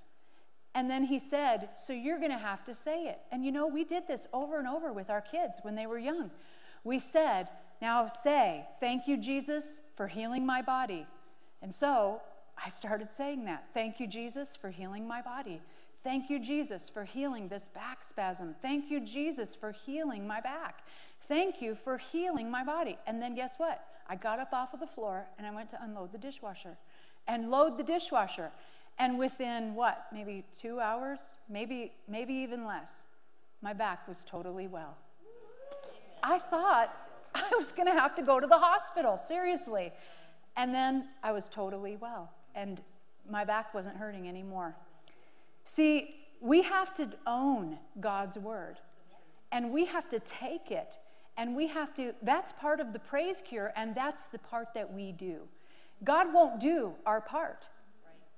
And 0.73 0.89
then 0.89 1.05
he 1.05 1.19
said, 1.19 1.69
So 1.85 1.93
you're 1.93 2.19
going 2.19 2.31
to 2.31 2.37
have 2.37 2.65
to 2.65 2.75
say 2.75 3.05
it. 3.05 3.19
And 3.31 3.45
you 3.45 3.51
know, 3.51 3.67
we 3.67 3.83
did 3.83 4.07
this 4.07 4.27
over 4.33 4.59
and 4.59 4.67
over 4.67 4.91
with 4.91 5.09
our 5.09 5.21
kids 5.21 5.57
when 5.61 5.75
they 5.75 5.87
were 5.87 5.97
young. 5.97 6.31
We 6.83 6.99
said, 6.99 7.47
Now 7.85 8.07
say, 8.07 8.65
Thank 8.79 9.07
you, 9.07 9.15
Jesus, 9.15 9.79
for 9.95 10.07
healing 10.07 10.43
my 10.43 10.63
body. 10.63 11.05
And 11.61 11.73
so 11.73 12.19
I 12.57 12.67
started 12.67 13.09
saying 13.15 13.45
that. 13.45 13.65
Thank 13.75 13.99
you, 13.99 14.07
Jesus, 14.07 14.55
for 14.55 14.71
healing 14.71 15.07
my 15.07 15.21
body. 15.21 15.61
Thank 16.03 16.31
you, 16.31 16.39
Jesus, 16.39 16.89
for 16.89 17.03
healing 17.03 17.47
this 17.47 17.69
back 17.75 18.03
spasm. 18.03 18.55
Thank 18.59 18.89
you, 18.89 19.01
Jesus, 19.05 19.53
for 19.53 19.71
healing 19.71 20.25
my 20.25 20.41
back. 20.41 20.79
Thank 21.27 21.61
you 21.61 21.75
for 21.75 21.99
healing 21.99 22.49
my 22.49 22.63
body. 22.63 22.97
And 23.05 23.21
then 23.21 23.35
guess 23.35 23.51
what? 23.57 23.85
I 24.09 24.15
got 24.15 24.39
up 24.39 24.51
off 24.51 24.73
of 24.73 24.79
the 24.79 24.87
floor 24.87 25.27
and 25.37 25.45
I 25.45 25.53
went 25.53 25.69
to 25.69 25.83
unload 25.83 26.11
the 26.11 26.17
dishwasher 26.17 26.77
and 27.27 27.51
load 27.51 27.77
the 27.77 27.83
dishwasher. 27.83 28.49
And 28.97 29.19
within 29.19 29.75
what, 29.75 30.07
maybe 30.11 30.43
two 30.59 30.79
hours, 30.79 31.35
maybe, 31.47 31.91
maybe 32.07 32.33
even 32.33 32.65
less, 32.65 33.09
my 33.61 33.73
back 33.73 34.07
was 34.07 34.23
totally 34.27 34.65
well. 34.65 34.97
I 36.23 36.39
thought 36.39 37.04
I 37.53 37.55
was 37.57 37.71
going 37.71 37.87
to 37.87 37.93
have 37.93 38.15
to 38.15 38.21
go 38.21 38.39
to 38.39 38.47
the 38.47 38.57
hospital, 38.57 39.17
seriously. 39.17 39.91
And 40.57 40.73
then 40.73 41.09
I 41.23 41.31
was 41.31 41.49
totally 41.49 41.97
well, 41.97 42.31
and 42.53 42.81
my 43.29 43.43
back 43.43 43.73
wasn't 43.73 43.97
hurting 43.97 44.27
anymore. 44.27 44.75
See, 45.65 46.15
we 46.39 46.61
have 46.61 46.93
to 46.95 47.09
own 47.27 47.77
God's 47.99 48.37
word, 48.37 48.77
and 49.51 49.71
we 49.71 49.85
have 49.85 50.07
to 50.09 50.19
take 50.19 50.71
it, 50.71 50.97
and 51.37 51.55
we 51.55 51.67
have 51.67 51.93
to, 51.95 52.13
that's 52.21 52.53
part 52.53 52.79
of 52.79 52.93
the 52.93 52.99
praise 52.99 53.41
cure, 53.43 53.73
and 53.75 53.93
that's 53.93 54.23
the 54.23 54.39
part 54.39 54.73
that 54.75 54.93
we 54.93 55.11
do. 55.11 55.39
God 56.03 56.33
won't 56.33 56.59
do 56.59 56.93
our 57.05 57.19
part. 57.19 57.67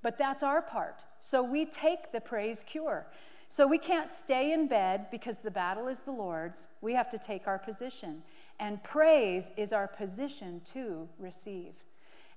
But 0.02 0.18
that's 0.18 0.44
our 0.44 0.62
part. 0.62 1.02
So 1.22 1.44
we 1.44 1.66
take 1.66 2.12
the 2.12 2.22
praise 2.22 2.64
cure. 2.64 3.08
So 3.50 3.66
we 3.66 3.78
can't 3.78 4.10
stay 4.10 4.54
in 4.54 4.68
bed 4.68 5.08
because 5.10 5.40
the 5.40 5.52
battle 5.52 5.88
is 5.88 6.02
the 6.02 6.12
Lord's. 6.12 6.68
We 6.82 6.94
have 6.94 7.10
to 7.10 7.18
take 7.18 7.48
our 7.48 7.58
position. 7.58 8.22
And 8.60 8.84
praise 8.84 9.52
is 9.58 9.72
our 9.72 9.88
position 9.88 10.62
to 10.74 11.08
receive. 11.20 11.74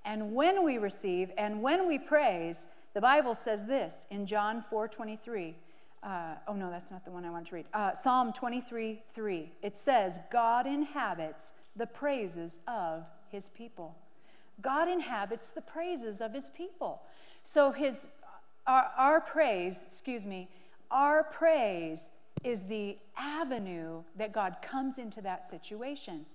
And 0.05 0.33
when 0.33 0.63
we 0.63 0.77
receive 0.77 1.31
and 1.37 1.61
when 1.61 1.87
we 1.87 1.97
praise, 1.97 2.65
the 2.93 3.01
Bible 3.01 3.35
says 3.35 3.63
this 3.65 4.07
in 4.11 4.25
John 4.25 4.63
4 4.69 4.87
23. 4.87 5.55
Uh, 6.03 6.33
oh, 6.47 6.53
no, 6.53 6.71
that's 6.71 6.89
not 6.89 7.05
the 7.05 7.11
one 7.11 7.25
I 7.25 7.29
want 7.29 7.47
to 7.49 7.55
read. 7.55 7.65
Uh, 7.73 7.93
Psalm 7.93 8.33
23 8.33 9.01
3. 9.13 9.51
It 9.61 9.75
says, 9.75 10.19
God 10.31 10.65
inhabits 10.65 11.53
the 11.75 11.85
praises 11.85 12.59
of 12.67 13.03
his 13.29 13.49
people. 13.49 13.95
God 14.61 14.89
inhabits 14.89 15.49
the 15.49 15.61
praises 15.61 16.21
of 16.21 16.33
his 16.33 16.49
people. 16.55 17.01
So 17.43 17.71
his 17.71 18.05
our, 18.67 18.91
our 18.97 19.21
praise, 19.21 19.79
excuse 19.85 20.25
me, 20.25 20.49
our 20.91 21.23
praise 21.23 22.07
is 22.43 22.63
the 22.63 22.97
avenue 23.17 24.03
that 24.15 24.31
God 24.31 24.57
comes 24.61 24.97
into 24.97 25.21
that 25.21 25.49
situation. 25.49 26.25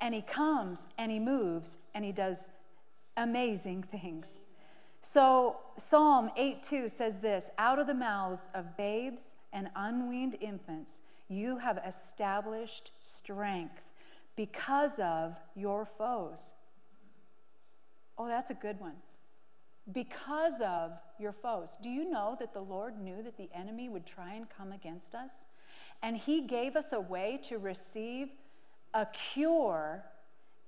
And 0.00 0.14
he 0.14 0.22
comes 0.22 0.86
and 0.98 1.10
he 1.10 1.18
moves 1.18 1.76
and 1.94 2.04
he 2.04 2.12
does 2.12 2.50
amazing 3.16 3.82
things. 3.90 4.36
So 5.02 5.56
Psalm 5.76 6.30
8:2 6.38 6.90
says 6.90 7.18
this, 7.18 7.50
out 7.58 7.78
of 7.78 7.86
the 7.86 7.94
mouths 7.94 8.48
of 8.54 8.76
babes 8.76 9.34
and 9.52 9.68
unweaned 9.74 10.36
infants 10.40 11.00
you 11.28 11.56
have 11.56 11.80
established 11.86 12.92
strength 13.00 13.80
because 14.36 14.98
of 14.98 15.36
your 15.54 15.84
foes. 15.86 16.52
Oh, 18.18 18.28
that's 18.28 18.50
a 18.50 18.54
good 18.54 18.78
one 18.80 18.96
because 19.92 20.60
of 20.60 20.92
your 21.18 21.32
foes. 21.32 21.76
Do 21.82 21.88
you 21.88 22.08
know 22.08 22.36
that 22.38 22.52
the 22.52 22.60
Lord 22.60 23.00
knew 23.00 23.22
that 23.22 23.36
the 23.36 23.50
enemy 23.54 23.88
would 23.88 24.06
try 24.06 24.34
and 24.34 24.46
come 24.48 24.72
against 24.72 25.14
us? 25.14 25.44
And 26.02 26.16
He 26.16 26.42
gave 26.42 26.76
us 26.76 26.92
a 26.92 27.00
way 27.00 27.40
to 27.48 27.58
receive 27.58 28.28
a 28.94 29.06
cure 29.32 30.04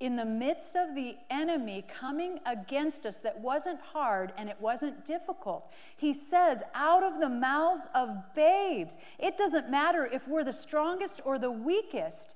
in 0.01 0.16
the 0.16 0.24
midst 0.24 0.76
of 0.76 0.95
the 0.95 1.16
enemy 1.30 1.85
coming 2.01 2.41
against 2.47 3.07
us 3.07 3.18
that 3.18 3.41
wasn't 3.41 3.80
hard 3.80 4.32
and 4.37 4.49
it 4.49 4.57
wasn't 4.61 5.07
difficult. 5.07 5.70
He 5.97 6.12
says, 6.12 6.62
out 6.74 7.03
of 7.03 7.20
the 7.20 7.28
mouths 7.28 7.89
of 7.95 8.11
babes. 8.35 8.97
It 9.18 9.39
doesn't 9.39 9.70
matter 9.70 10.07
if 10.07 10.26
we're 10.26 10.45
the 10.45 10.53
strongest 10.53 11.22
or 11.24 11.39
the 11.39 11.51
weakest 11.51 12.35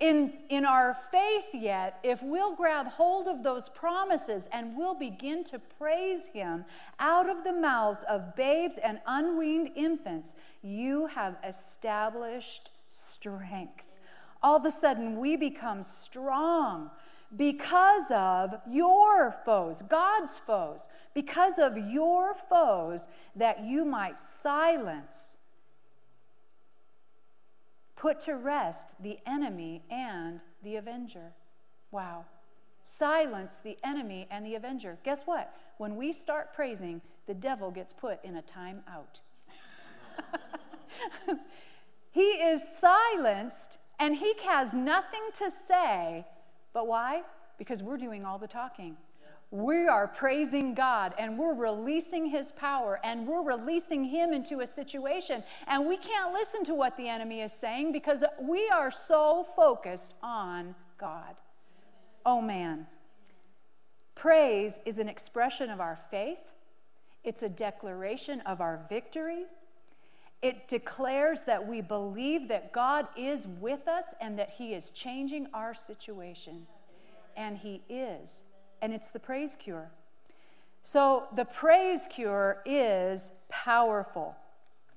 in, 0.00 0.32
in 0.50 0.64
our 0.64 0.96
faith 1.10 1.44
yet, 1.52 1.98
if 2.02 2.22
we'll 2.22 2.54
grab 2.56 2.86
hold 2.86 3.28
of 3.28 3.42
those 3.42 3.68
promises 3.68 4.48
and 4.52 4.76
we'll 4.76 4.94
begin 4.94 5.44
to 5.44 5.60
praise 5.78 6.26
Him 6.26 6.64
out 6.98 7.30
of 7.30 7.44
the 7.44 7.52
mouths 7.52 8.04
of 8.08 8.34
babes 8.34 8.78
and 8.78 8.98
unweaned 9.06 9.70
infants, 9.76 10.34
you 10.62 11.06
have 11.06 11.36
established 11.46 12.70
strength. 12.88 13.84
All 14.42 14.56
of 14.56 14.64
a 14.64 14.70
sudden, 14.70 15.18
we 15.20 15.36
become 15.36 15.82
strong 15.82 16.90
because 17.36 18.10
of 18.10 18.54
your 18.70 19.34
foes, 19.44 19.82
God's 19.88 20.38
foes, 20.38 20.80
because 21.14 21.58
of 21.58 21.78
your 21.78 22.34
foes, 22.48 23.06
that 23.36 23.64
you 23.64 23.84
might 23.84 24.18
silence, 24.18 25.38
put 28.04 28.20
to 28.20 28.36
rest 28.36 28.90
the 29.00 29.18
enemy 29.24 29.82
and 29.90 30.38
the 30.62 30.76
avenger. 30.76 31.32
Wow. 31.90 32.26
Silence 32.84 33.60
the 33.64 33.78
enemy 33.82 34.28
and 34.30 34.44
the 34.44 34.56
avenger. 34.56 34.98
Guess 35.04 35.22
what? 35.24 35.56
When 35.78 35.96
we 35.96 36.12
start 36.12 36.52
praising, 36.52 37.00
the 37.26 37.32
devil 37.32 37.70
gets 37.70 37.94
put 37.94 38.22
in 38.22 38.36
a 38.36 38.42
time 38.42 38.82
out. 38.86 39.20
he 42.10 42.20
is 42.20 42.60
silenced 42.78 43.78
and 43.98 44.16
he 44.16 44.34
has 44.44 44.74
nothing 44.74 45.22
to 45.38 45.50
say. 45.50 46.26
But 46.74 46.86
why? 46.86 47.22
Because 47.56 47.82
we're 47.82 47.96
doing 47.96 48.26
all 48.26 48.38
the 48.38 48.46
talking. 48.46 48.98
We 49.54 49.86
are 49.86 50.08
praising 50.08 50.74
God 50.74 51.14
and 51.16 51.38
we're 51.38 51.54
releasing 51.54 52.26
His 52.26 52.50
power 52.50 52.98
and 53.04 53.24
we're 53.24 53.44
releasing 53.44 54.02
Him 54.02 54.32
into 54.32 54.62
a 54.62 54.66
situation. 54.66 55.44
And 55.68 55.86
we 55.86 55.96
can't 55.96 56.32
listen 56.32 56.64
to 56.64 56.74
what 56.74 56.96
the 56.96 57.08
enemy 57.08 57.40
is 57.40 57.52
saying 57.52 57.92
because 57.92 58.24
we 58.42 58.68
are 58.68 58.90
so 58.90 59.46
focused 59.54 60.12
on 60.24 60.74
God. 60.98 61.36
Oh 62.26 62.40
man. 62.40 62.88
Praise 64.16 64.80
is 64.84 64.98
an 64.98 65.08
expression 65.08 65.70
of 65.70 65.80
our 65.80 66.00
faith, 66.10 66.50
it's 67.22 67.44
a 67.44 67.48
declaration 67.48 68.40
of 68.40 68.60
our 68.60 68.84
victory. 68.88 69.44
It 70.42 70.66
declares 70.66 71.42
that 71.42 71.64
we 71.64 71.80
believe 71.80 72.48
that 72.48 72.72
God 72.72 73.06
is 73.16 73.46
with 73.60 73.86
us 73.86 74.06
and 74.20 74.36
that 74.36 74.50
He 74.50 74.74
is 74.74 74.90
changing 74.90 75.46
our 75.54 75.74
situation. 75.74 76.66
And 77.36 77.56
He 77.56 77.82
is. 77.88 78.42
And 78.84 78.92
it's 78.92 79.08
the 79.08 79.18
praise 79.18 79.56
cure. 79.58 79.90
So 80.82 81.24
the 81.34 81.46
praise 81.46 82.06
cure 82.10 82.58
is 82.66 83.30
powerful. 83.48 84.36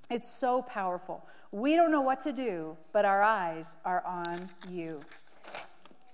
It's 0.10 0.30
so 0.30 0.62
powerful. 0.62 1.26
We 1.54 1.78
don't 1.78 1.92
know 1.92 2.02
what 2.02 2.20
to 2.22 2.34
do, 2.34 2.76
but 2.92 3.06
our 3.06 3.24
eyes 3.24 3.78
are 3.86 4.04
on 4.06 4.50
you. 4.70 5.00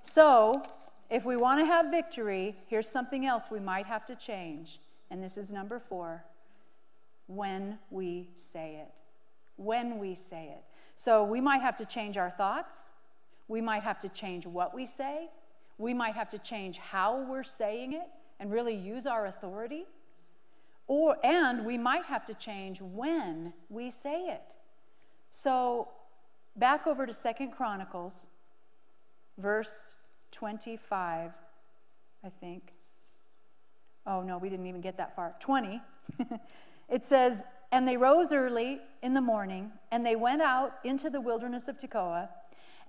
So, 0.03 0.61
if 1.09 1.25
we 1.25 1.35
want 1.35 1.59
to 1.61 1.65
have 1.65 1.87
victory, 1.87 2.55
here's 2.67 2.87
something 2.87 3.25
else 3.25 3.45
we 3.49 3.59
might 3.59 3.87
have 3.87 4.05
to 4.05 4.15
change. 4.15 4.79
And 5.09 5.23
this 5.23 5.35
is 5.35 5.51
number 5.51 5.79
four 5.79 6.23
when 7.25 7.79
we 7.89 8.29
say 8.35 8.83
it 8.85 9.01
when 9.57 9.99
we 9.99 10.15
say 10.15 10.49
it. 10.51 10.63
So 10.95 11.23
we 11.23 11.41
might 11.41 11.61
have 11.61 11.75
to 11.77 11.85
change 11.85 12.17
our 12.17 12.29
thoughts. 12.29 12.91
We 13.47 13.61
might 13.61 13.83
have 13.83 13.99
to 13.99 14.09
change 14.09 14.45
what 14.45 14.73
we 14.73 14.85
say. 14.85 15.29
We 15.77 15.93
might 15.93 16.15
have 16.15 16.29
to 16.29 16.37
change 16.37 16.77
how 16.77 17.25
we're 17.29 17.43
saying 17.43 17.93
it 17.93 18.07
and 18.39 18.51
really 18.51 18.75
use 18.75 19.05
our 19.05 19.25
authority. 19.25 19.85
Or, 20.87 21.17
and 21.23 21.65
we 21.65 21.77
might 21.77 22.05
have 22.05 22.25
to 22.25 22.33
change 22.33 22.81
when 22.81 23.53
we 23.69 23.89
say 23.89 24.27
it. 24.27 24.55
So 25.31 25.87
back 26.55 26.85
over 26.87 27.05
to 27.05 27.13
Second 27.13 27.51
Chronicles, 27.51 28.27
verse 29.37 29.95
25, 30.31 31.31
I 32.23 32.29
think. 32.39 32.73
Oh, 34.05 34.21
no, 34.21 34.37
we 34.37 34.49
didn't 34.49 34.67
even 34.67 34.81
get 34.81 34.97
that 34.97 35.15
far. 35.15 35.35
20. 35.39 35.81
it 36.89 37.03
says, 37.03 37.43
and 37.71 37.87
they 37.87 37.97
rose 37.97 38.31
early 38.31 38.79
in 39.01 39.13
the 39.13 39.21
morning, 39.21 39.71
and 39.91 40.05
they 40.05 40.15
went 40.15 40.41
out 40.41 40.73
into 40.83 41.09
the 41.09 41.21
wilderness 41.21 41.67
of 41.67 41.77
Tekoa. 41.77 42.29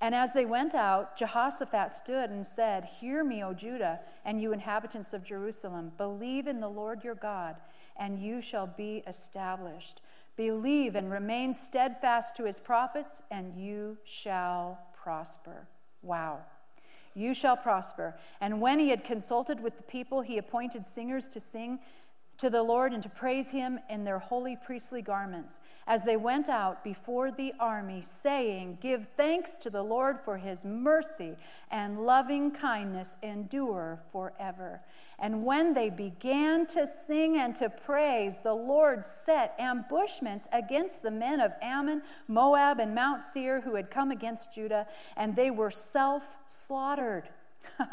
And 0.01 0.15
as 0.15 0.33
they 0.33 0.45
went 0.45 0.75
out, 0.75 1.17
Jehoshaphat 1.17 1.91
stood 1.91 2.31
and 2.31 2.47
said, 2.47 2.85
Hear 2.85 3.25
me, 3.25 3.43
O 3.45 3.53
Judah, 3.55 4.01
and 4.25 4.41
you 4.41 4.53
inhabitants 4.53 5.15
of 5.15 5.25
Jerusalem. 5.25 5.93
Believe 5.97 6.47
in 6.47 6.61
the 6.61 6.69
Lord 6.69 7.05
your 7.05 7.15
God, 7.15 7.57
and 7.97 8.19
you 8.19 8.41
shall 8.41 8.67
be 8.67 9.03
established. 9.07 10.03
Believe 10.37 10.97
and 10.97 11.11
remain 11.11 11.55
steadfast 11.55 12.35
to 12.37 12.45
his 12.45 12.59
prophets, 12.59 13.23
and 13.31 13.55
you 13.57 13.97
shall 14.05 14.79
prosper. 15.01 15.67
Wow. 16.03 16.41
You 17.15 17.33
shall 17.33 17.57
prosper. 17.57 18.17
And 18.41 18.61
when 18.61 18.81
he 18.81 18.91
had 18.91 19.05
consulted 19.05 19.61
with 19.61 19.77
the 19.77 19.85
people, 19.85 20.21
he 20.21 20.39
appointed 20.39 20.85
singers 20.85 21.29
to 21.29 21.41
sing 21.41 21.79
to 22.39 22.51
the 22.51 22.63
Lord 22.63 22.93
and 22.93 23.03
to 23.03 23.09
praise 23.09 23.49
him 23.49 23.79
in 23.89 24.05
their 24.05 24.19
holy 24.19 24.57
priestly 24.57 25.03
garments 25.03 25.61
as 25.87 26.03
they 26.03 26.17
went 26.17 26.49
out 26.49 26.83
before 26.83 27.31
the 27.31 27.53
army, 27.61 28.01
saying, 28.03 28.79
Give 28.81 29.07
thanks 29.17 29.57
to 29.59 29.71
the 29.71 29.83
Lord 29.83 30.19
for 30.19 30.37
his 30.37 30.65
mercy 30.65 31.37
and 31.71 32.05
loving 32.05 32.51
kindness 32.51 33.17
endure 33.23 34.01
forever. 34.11 34.81
And 35.19 35.45
when 35.45 35.75
they 35.75 35.91
began 35.91 36.67
to 36.67 36.87
sing 36.87 37.37
and 37.37 37.55
to 37.57 37.71
praise, 37.71 38.39
the 38.39 38.55
Lord 38.55 39.05
set 39.05 39.55
ambushments 39.59 40.49
against 40.53 41.03
the 41.03 41.11
men 41.11 41.41
of 41.41 41.53
Ammon, 41.63 42.03
Moab, 42.27 42.81
and 42.81 42.95
Mount 42.95 43.25
Seir 43.25 43.61
who 43.61 43.77
had 43.77 43.91
come 43.91 44.11
against 44.11 44.53
Judah, 44.53 44.87
and 45.17 45.37
they 45.37 45.51
were 45.51 45.71
self 45.71 46.25
slaughtered. 46.47 47.29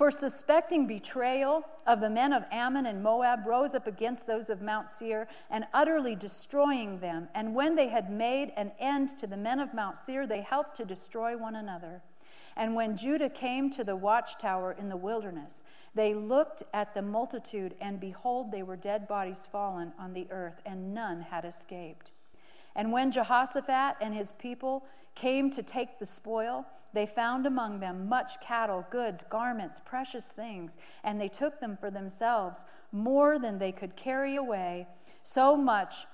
for 0.00 0.10
suspecting 0.10 0.86
betrayal 0.86 1.62
of 1.86 2.00
the 2.00 2.08
men 2.08 2.32
of 2.32 2.42
Ammon 2.50 2.86
and 2.86 3.02
Moab, 3.02 3.40
rose 3.44 3.74
up 3.74 3.86
against 3.86 4.26
those 4.26 4.48
of 4.48 4.62
Mount 4.62 4.88
Seir 4.88 5.28
and 5.50 5.66
utterly 5.74 6.16
destroying 6.16 6.98
them. 7.00 7.28
And 7.34 7.54
when 7.54 7.76
they 7.76 7.88
had 7.88 8.10
made 8.10 8.50
an 8.56 8.72
end 8.78 9.18
to 9.18 9.26
the 9.26 9.36
men 9.36 9.60
of 9.60 9.74
Mount 9.74 9.98
Seir, 9.98 10.26
they 10.26 10.40
helped 10.40 10.74
to 10.76 10.86
destroy 10.86 11.36
one 11.36 11.56
another. 11.56 12.00
And 12.56 12.74
when 12.74 12.96
Judah 12.96 13.28
came 13.28 13.68
to 13.72 13.84
the 13.84 13.94
watchtower 13.94 14.72
in 14.72 14.88
the 14.88 14.96
wilderness, 14.96 15.64
they 15.94 16.14
looked 16.14 16.62
at 16.72 16.94
the 16.94 17.02
multitude, 17.02 17.74
and 17.82 18.00
behold, 18.00 18.50
they 18.50 18.62
were 18.62 18.76
dead 18.76 19.06
bodies 19.06 19.46
fallen 19.52 19.92
on 19.98 20.14
the 20.14 20.26
earth, 20.30 20.62
and 20.64 20.94
none 20.94 21.20
had 21.20 21.44
escaped. 21.44 22.12
And 22.74 22.90
when 22.90 23.10
Jehoshaphat 23.10 23.96
and 24.00 24.14
his 24.14 24.32
people 24.32 24.82
came 25.14 25.50
to 25.50 25.62
take 25.62 25.98
the 25.98 26.06
spoil, 26.06 26.64
they 26.92 27.06
found 27.06 27.46
among 27.46 27.80
them 27.80 28.08
much 28.08 28.40
cattle, 28.40 28.84
goods, 28.90 29.24
garments, 29.28 29.80
precious 29.84 30.28
things, 30.28 30.76
and 31.04 31.20
they 31.20 31.28
took 31.28 31.60
them 31.60 31.76
for 31.80 31.90
themselves, 31.90 32.64
more 32.92 33.38
than 33.38 33.58
they 33.58 33.72
could 33.72 33.96
carry 33.96 34.36
away. 34.36 34.86
So 35.22 35.56
much 35.56 36.06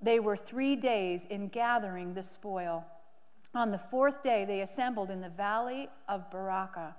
they 0.00 0.18
were 0.18 0.36
three 0.36 0.74
days 0.74 1.26
in 1.26 1.48
gathering 1.48 2.14
the 2.14 2.22
spoil. 2.22 2.84
On 3.54 3.70
the 3.70 3.78
fourth 3.78 4.22
day, 4.22 4.44
they 4.44 4.62
assembled 4.62 5.10
in 5.10 5.20
the 5.20 5.28
valley 5.28 5.88
of 6.08 6.30
Berachah. 6.30 6.94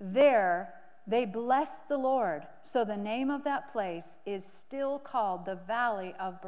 There 0.00 0.74
they 1.06 1.24
blessed 1.24 1.88
the 1.88 1.98
Lord. 1.98 2.46
So 2.62 2.84
the 2.84 2.96
name 2.96 3.30
of 3.30 3.44
that 3.44 3.72
place 3.72 4.18
is 4.26 4.44
still 4.44 4.98
called 4.98 5.44
the 5.44 5.56
valley 5.56 6.14
of 6.20 6.40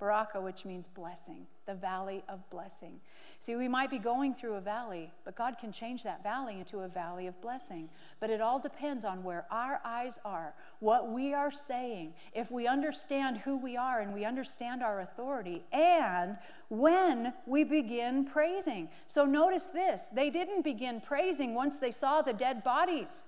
Berachah, 0.00 0.42
which 0.42 0.64
means 0.64 0.86
blessing, 0.88 1.46
the 1.66 1.74
valley 1.74 2.22
of 2.28 2.48
blessing. 2.50 3.00
See, 3.40 3.56
we 3.56 3.68
might 3.68 3.90
be 3.90 3.98
going 3.98 4.34
through 4.34 4.54
a 4.54 4.60
valley, 4.60 5.10
but 5.24 5.36
God 5.36 5.56
can 5.58 5.72
change 5.72 6.02
that 6.02 6.22
valley 6.22 6.58
into 6.58 6.80
a 6.80 6.88
valley 6.88 7.26
of 7.26 7.40
blessing. 7.40 7.88
But 8.20 8.28
it 8.28 8.40
all 8.40 8.58
depends 8.58 9.04
on 9.04 9.24
where 9.24 9.46
our 9.50 9.80
eyes 9.84 10.18
are, 10.24 10.54
what 10.80 11.10
we 11.10 11.32
are 11.32 11.50
saying, 11.50 12.12
if 12.34 12.50
we 12.50 12.66
understand 12.66 13.38
who 13.38 13.56
we 13.56 13.76
are 13.76 14.00
and 14.00 14.12
we 14.12 14.24
understand 14.24 14.82
our 14.82 15.00
authority, 15.00 15.64
and 15.72 16.36
when 16.68 17.32
we 17.46 17.64
begin 17.64 18.24
praising. 18.26 18.88
So 19.06 19.24
notice 19.24 19.66
this 19.66 20.08
they 20.12 20.30
didn't 20.30 20.62
begin 20.62 21.00
praising 21.00 21.54
once 21.54 21.78
they 21.78 21.92
saw 21.92 22.20
the 22.20 22.32
dead 22.32 22.62
bodies. 22.62 23.24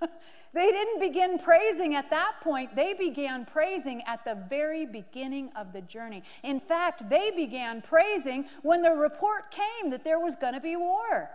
They 0.54 0.70
didn't 0.70 1.00
begin 1.00 1.38
praising 1.38 1.94
at 1.94 2.10
that 2.10 2.34
point. 2.42 2.76
They 2.76 2.92
began 2.92 3.46
praising 3.46 4.02
at 4.06 4.24
the 4.24 4.36
very 4.50 4.84
beginning 4.84 5.50
of 5.56 5.72
the 5.72 5.80
journey. 5.80 6.22
In 6.42 6.60
fact, 6.60 7.08
they 7.08 7.30
began 7.30 7.80
praising 7.80 8.46
when 8.62 8.82
the 8.82 8.90
report 8.90 9.50
came 9.50 9.90
that 9.90 10.04
there 10.04 10.20
was 10.20 10.34
going 10.34 10.52
to 10.54 10.60
be 10.60 10.76
war. 10.76 11.30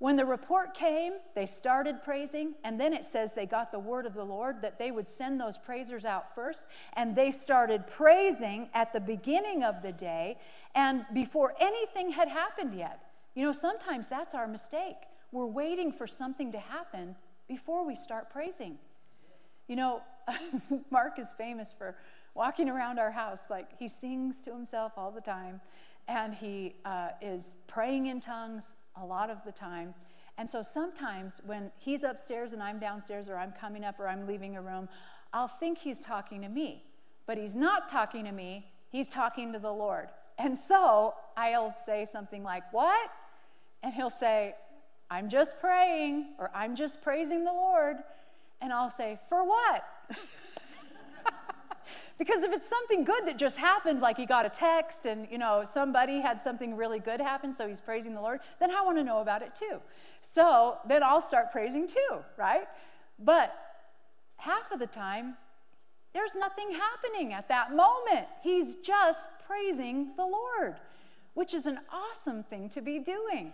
When 0.00 0.16
the 0.16 0.24
report 0.24 0.74
came, 0.74 1.12
they 1.36 1.46
started 1.46 2.02
praising, 2.02 2.54
and 2.64 2.80
then 2.80 2.92
it 2.92 3.04
says 3.04 3.32
they 3.32 3.46
got 3.46 3.70
the 3.70 3.78
word 3.78 4.04
of 4.04 4.14
the 4.14 4.24
Lord 4.24 4.60
that 4.60 4.76
they 4.76 4.90
would 4.90 5.08
send 5.08 5.40
those 5.40 5.56
praisers 5.56 6.04
out 6.04 6.34
first, 6.34 6.66
and 6.94 7.14
they 7.14 7.30
started 7.30 7.86
praising 7.86 8.68
at 8.74 8.92
the 8.92 8.98
beginning 8.98 9.62
of 9.62 9.80
the 9.80 9.92
day 9.92 10.38
and 10.74 11.04
before 11.14 11.54
anything 11.60 12.10
had 12.10 12.26
happened 12.26 12.74
yet. 12.74 12.98
You 13.36 13.44
know, 13.44 13.52
sometimes 13.52 14.08
that's 14.08 14.34
our 14.34 14.48
mistake. 14.48 14.96
We're 15.30 15.46
waiting 15.46 15.92
for 15.92 16.08
something 16.08 16.50
to 16.50 16.58
happen 16.58 17.14
before 17.52 17.86
we 17.86 17.94
start 17.94 18.30
praising. 18.30 18.78
You 19.68 19.76
know, 19.76 20.00
Mark 20.90 21.18
is 21.18 21.34
famous 21.36 21.74
for 21.76 21.94
walking 22.34 22.70
around 22.70 22.98
our 22.98 23.10
house 23.10 23.42
like 23.50 23.78
he 23.78 23.90
sings 23.90 24.40
to 24.40 24.50
himself 24.50 24.92
all 24.96 25.10
the 25.10 25.20
time 25.20 25.60
and 26.08 26.32
he 26.32 26.76
uh, 26.86 27.08
is 27.20 27.56
praying 27.66 28.06
in 28.06 28.22
tongues 28.22 28.72
a 28.96 29.04
lot 29.04 29.28
of 29.28 29.36
the 29.44 29.52
time. 29.52 29.92
And 30.38 30.48
so 30.48 30.62
sometimes 30.62 31.42
when 31.44 31.70
he's 31.76 32.04
upstairs 32.04 32.54
and 32.54 32.62
I'm 32.62 32.78
downstairs 32.78 33.28
or 33.28 33.36
I'm 33.36 33.52
coming 33.52 33.84
up 33.84 34.00
or 34.00 34.08
I'm 34.08 34.26
leaving 34.26 34.56
a 34.56 34.62
room, 34.62 34.88
I'll 35.34 35.46
think 35.46 35.76
he's 35.76 36.00
talking 36.00 36.40
to 36.40 36.48
me, 36.48 36.82
but 37.26 37.36
he's 37.36 37.54
not 37.54 37.90
talking 37.90 38.24
to 38.24 38.32
me, 38.32 38.72
he's 38.88 39.08
talking 39.08 39.52
to 39.52 39.58
the 39.58 39.72
Lord. 39.72 40.08
And 40.38 40.58
so 40.58 41.12
I'll 41.36 41.76
say 41.84 42.06
something 42.10 42.42
like, 42.42 42.62
What? 42.72 43.10
And 43.82 43.92
he'll 43.92 44.08
say, 44.08 44.54
I'm 45.12 45.28
just 45.28 45.60
praying 45.60 46.28
or 46.38 46.50
I'm 46.54 46.74
just 46.74 47.02
praising 47.02 47.44
the 47.44 47.52
Lord. 47.52 47.98
And 48.62 48.72
I'll 48.72 48.90
say, 48.90 49.20
For 49.28 49.46
what? 49.46 49.84
because 52.18 52.42
if 52.42 52.50
it's 52.50 52.66
something 52.66 53.04
good 53.04 53.26
that 53.26 53.36
just 53.36 53.58
happened, 53.58 54.00
like 54.00 54.16
he 54.16 54.24
got 54.24 54.46
a 54.46 54.48
text 54.48 55.04
and, 55.04 55.28
you 55.30 55.36
know, 55.36 55.64
somebody 55.66 56.22
had 56.22 56.40
something 56.40 56.74
really 56.78 56.98
good 56.98 57.20
happen, 57.20 57.52
so 57.52 57.68
he's 57.68 57.80
praising 57.80 58.14
the 58.14 58.22
Lord, 58.22 58.40
then 58.58 58.70
I 58.70 58.80
want 58.80 58.96
to 58.96 59.04
know 59.04 59.20
about 59.20 59.42
it 59.42 59.54
too. 59.54 59.80
So 60.22 60.78
then 60.88 61.02
I'll 61.02 61.20
start 61.20 61.52
praising 61.52 61.86
too, 61.86 62.16
right? 62.38 62.64
But 63.18 63.54
half 64.36 64.72
of 64.72 64.78
the 64.78 64.86
time, 64.86 65.34
there's 66.14 66.34
nothing 66.34 66.70
happening 66.70 67.34
at 67.34 67.48
that 67.48 67.76
moment. 67.76 68.28
He's 68.42 68.76
just 68.76 69.28
praising 69.46 70.12
the 70.16 70.24
Lord, 70.24 70.76
which 71.34 71.52
is 71.52 71.66
an 71.66 71.80
awesome 71.92 72.44
thing 72.44 72.70
to 72.70 72.80
be 72.80 72.98
doing. 72.98 73.52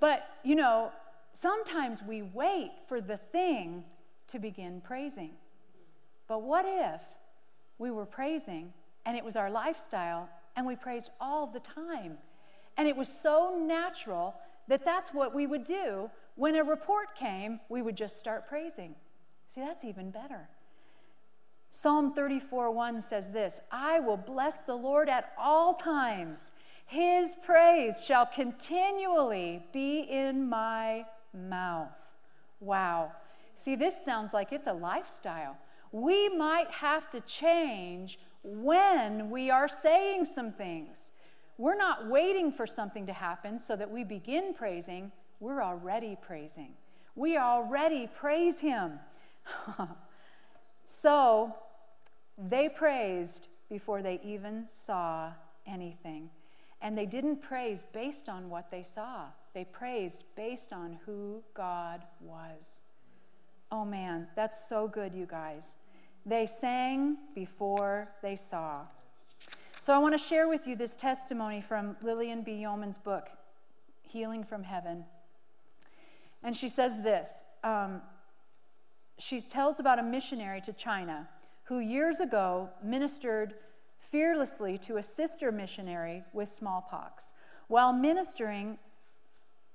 But, 0.00 0.26
you 0.44 0.54
know, 0.54 0.92
sometimes 1.32 2.00
we 2.06 2.22
wait 2.22 2.70
for 2.88 3.00
the 3.00 3.16
thing 3.16 3.84
to 4.28 4.38
begin 4.38 4.80
praising. 4.80 5.30
But 6.28 6.42
what 6.42 6.64
if 6.66 7.00
we 7.78 7.90
were 7.90 8.06
praising 8.06 8.72
and 9.04 9.16
it 9.16 9.24
was 9.24 9.36
our 9.36 9.50
lifestyle 9.50 10.28
and 10.56 10.66
we 10.66 10.76
praised 10.76 11.10
all 11.20 11.46
the 11.46 11.60
time? 11.60 12.18
And 12.76 12.88
it 12.88 12.96
was 12.96 13.08
so 13.08 13.58
natural 13.60 14.34
that 14.68 14.84
that's 14.84 15.10
what 15.14 15.34
we 15.34 15.46
would 15.46 15.64
do. 15.64 16.10
When 16.34 16.56
a 16.56 16.64
report 16.64 17.14
came, 17.16 17.60
we 17.68 17.82
would 17.82 17.96
just 17.96 18.18
start 18.18 18.48
praising. 18.48 18.94
See, 19.54 19.60
that's 19.60 19.84
even 19.84 20.10
better. 20.10 20.48
Psalm 21.70 22.14
34 22.14 22.70
1 22.70 23.00
says 23.02 23.30
this 23.30 23.60
I 23.70 24.00
will 24.00 24.16
bless 24.16 24.60
the 24.60 24.74
Lord 24.74 25.08
at 25.08 25.32
all 25.38 25.74
times. 25.74 26.50
His 26.86 27.34
praise 27.44 28.04
shall 28.04 28.26
continually 28.26 29.66
be 29.72 30.00
in 30.00 30.48
my 30.48 31.04
mouth. 31.34 31.90
Wow. 32.60 33.12
See, 33.62 33.74
this 33.74 33.94
sounds 34.04 34.32
like 34.32 34.52
it's 34.52 34.68
a 34.68 34.72
lifestyle. 34.72 35.58
We 35.90 36.28
might 36.28 36.70
have 36.70 37.10
to 37.10 37.20
change 37.22 38.18
when 38.44 39.30
we 39.30 39.50
are 39.50 39.68
saying 39.68 40.26
some 40.26 40.52
things. 40.52 41.10
We're 41.58 41.76
not 41.76 42.08
waiting 42.08 42.52
for 42.52 42.66
something 42.66 43.06
to 43.06 43.12
happen 43.12 43.58
so 43.58 43.74
that 43.76 43.90
we 43.90 44.04
begin 44.04 44.54
praising. 44.54 45.10
We're 45.40 45.62
already 45.62 46.16
praising. 46.20 46.74
We 47.16 47.38
already 47.38 48.06
praise 48.06 48.60
Him. 48.60 49.00
so 50.84 51.54
they 52.38 52.68
praised 52.68 53.48
before 53.68 54.02
they 54.02 54.20
even 54.22 54.66
saw 54.68 55.32
anything. 55.66 56.30
And 56.82 56.96
they 56.96 57.06
didn't 57.06 57.42
praise 57.42 57.84
based 57.92 58.28
on 58.28 58.50
what 58.50 58.70
they 58.70 58.82
saw, 58.82 59.26
they 59.54 59.64
praised 59.64 60.24
based 60.36 60.72
on 60.72 60.98
who 61.06 61.42
God 61.54 62.04
was. 62.20 62.80
Oh 63.72 63.84
man, 63.84 64.28
that's 64.36 64.68
so 64.68 64.86
good, 64.86 65.14
you 65.14 65.26
guys. 65.26 65.76
They 66.24 66.46
sang 66.46 67.16
before 67.34 68.08
they 68.22 68.36
saw. 68.36 68.82
So 69.80 69.92
I 69.92 69.98
want 69.98 70.14
to 70.14 70.18
share 70.18 70.48
with 70.48 70.66
you 70.66 70.74
this 70.74 70.96
testimony 70.96 71.60
from 71.60 71.96
Lillian 72.02 72.42
B. 72.42 72.62
Yeomans' 72.64 73.02
book, 73.02 73.28
Healing 74.02 74.42
from 74.44 74.64
Heaven. 74.64 75.04
And 76.42 76.56
she 76.56 76.68
says 76.68 77.00
this 77.00 77.44
um, 77.64 78.02
she 79.18 79.40
tells 79.40 79.80
about 79.80 79.98
a 79.98 80.02
missionary 80.02 80.60
to 80.62 80.72
China 80.72 81.28
who 81.64 81.78
years 81.78 82.20
ago 82.20 82.68
ministered 82.82 83.54
fearlessly 84.10 84.78
to 84.78 84.96
a 84.96 85.02
sister 85.02 85.52
missionary 85.52 86.24
with 86.32 86.48
smallpox. 86.48 87.32
While 87.68 87.92
ministering, 87.92 88.78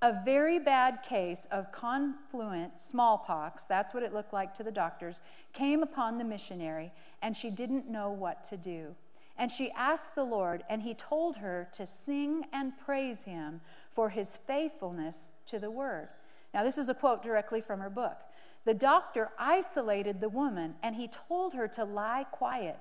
a 0.02 0.24
very 0.24 0.58
bad 0.58 1.04
case 1.04 1.46
of 1.52 1.72
confluent 1.72 2.80
smallpox, 2.80 3.66
that's 3.66 3.94
what 3.94 4.04
it 4.04 4.14
looked 4.14 4.34
like 4.34 4.54
to 4.56 4.64
the 4.64 4.72
doctors, 4.72 5.22
came 5.54 5.84
upon 5.84 6.18
the 6.18 6.24
missionary, 6.24 6.92
and 7.22 7.36
she 7.36 7.50
didn't 7.50 7.90
know 7.90 8.10
what 8.10 8.44
to 8.46 8.58
do. 8.58 8.96
And 9.38 9.50
she 9.50 9.72
asked 9.72 10.16
the 10.16 10.24
Lord, 10.24 10.64
and 10.70 10.82
He 10.82 10.94
told 10.94 11.38
her 11.38 11.68
to 11.74 11.86
sing 11.86 12.46
and 12.52 12.74
praise 12.78 13.24
Him 13.24 13.62
for 13.92 14.10
His 14.10 14.38
faithfulness 14.38 15.32
to 15.48 15.60
the 15.60 15.72
Word. 15.72 16.10
Now, 16.54 16.64
this 16.64 16.78
is 16.78 16.90
a 16.90 16.94
quote 16.94 17.24
directly 17.24 17.62
from 17.62 17.80
her 17.80 17.90
book. 17.90 18.18
The 18.66 18.74
doctor 18.74 19.30
isolated 19.40 20.20
the 20.20 20.30
woman, 20.30 20.76
and 20.84 20.96
he 20.96 21.08
told 21.08 21.54
her 21.54 21.68
to 21.70 21.84
lie 21.84 22.26
quiet 22.32 22.78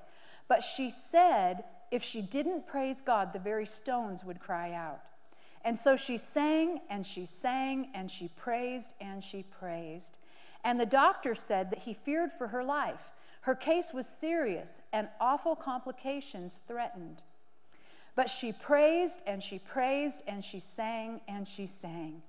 but 0.51 0.65
she 0.65 0.91
said 0.91 1.63
if 1.93 2.03
she 2.03 2.21
didn't 2.21 2.67
praise 2.67 3.01
God, 3.01 3.33
the 3.33 3.39
very 3.39 3.65
stones 3.65 4.25
would 4.25 4.41
cry 4.41 4.73
out. 4.73 5.01
And 5.65 5.79
so 5.79 5.97
she 5.97 6.17
sang 6.17 6.81
and 6.91 7.07
she 7.07 7.25
sang 7.25 7.91
and 7.95 8.11
she 8.11 8.27
praised 8.37 8.91
and 9.01 9.23
she 9.23 9.45
praised. 9.45 10.17
And 10.65 10.79
the 10.81 10.87
doctor 10.87 11.37
said 11.37 11.71
that 11.71 11.79
he 11.79 11.95
feared 11.95 12.33
for 12.33 12.49
her 12.49 12.65
life. 12.65 13.13
Her 13.43 13.55
case 13.55 13.93
was 13.95 14.09
serious 14.09 14.81
and 14.93 15.07
awful 15.21 15.55
complications 15.55 16.59
threatened. 16.67 17.23
But 18.17 18.29
she 18.29 18.51
praised 18.51 19.21
and 19.29 19.41
she 19.41 19.61
praised 19.61 20.21
and 20.27 20.45
she 20.45 20.59
sang 20.59 21.21
and 21.29 21.47
she 21.47 21.69
sang. 21.69 22.23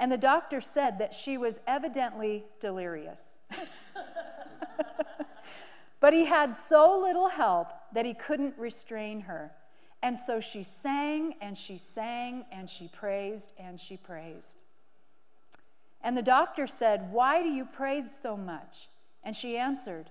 And 0.00 0.10
the 0.10 0.16
doctor 0.16 0.60
said 0.60 0.98
that 0.98 1.14
she 1.14 1.38
was 1.38 1.60
evidently 1.68 2.44
delirious. 2.58 3.36
But 6.02 6.12
he 6.12 6.24
had 6.24 6.52
so 6.52 6.98
little 6.98 7.28
help 7.28 7.68
that 7.94 8.04
he 8.04 8.12
couldn't 8.12 8.58
restrain 8.58 9.20
her. 9.20 9.52
And 10.02 10.18
so 10.18 10.40
she 10.40 10.64
sang 10.64 11.36
and 11.40 11.56
she 11.56 11.78
sang 11.78 12.44
and 12.50 12.68
she 12.68 12.88
praised 12.88 13.52
and 13.56 13.80
she 13.80 13.96
praised. 13.96 14.64
And 16.02 16.16
the 16.16 16.22
doctor 16.22 16.66
said, 16.66 17.12
Why 17.12 17.40
do 17.40 17.48
you 17.48 17.64
praise 17.64 18.12
so 18.12 18.36
much? 18.36 18.88
And 19.22 19.36
she 19.36 19.56
answered, 19.56 20.10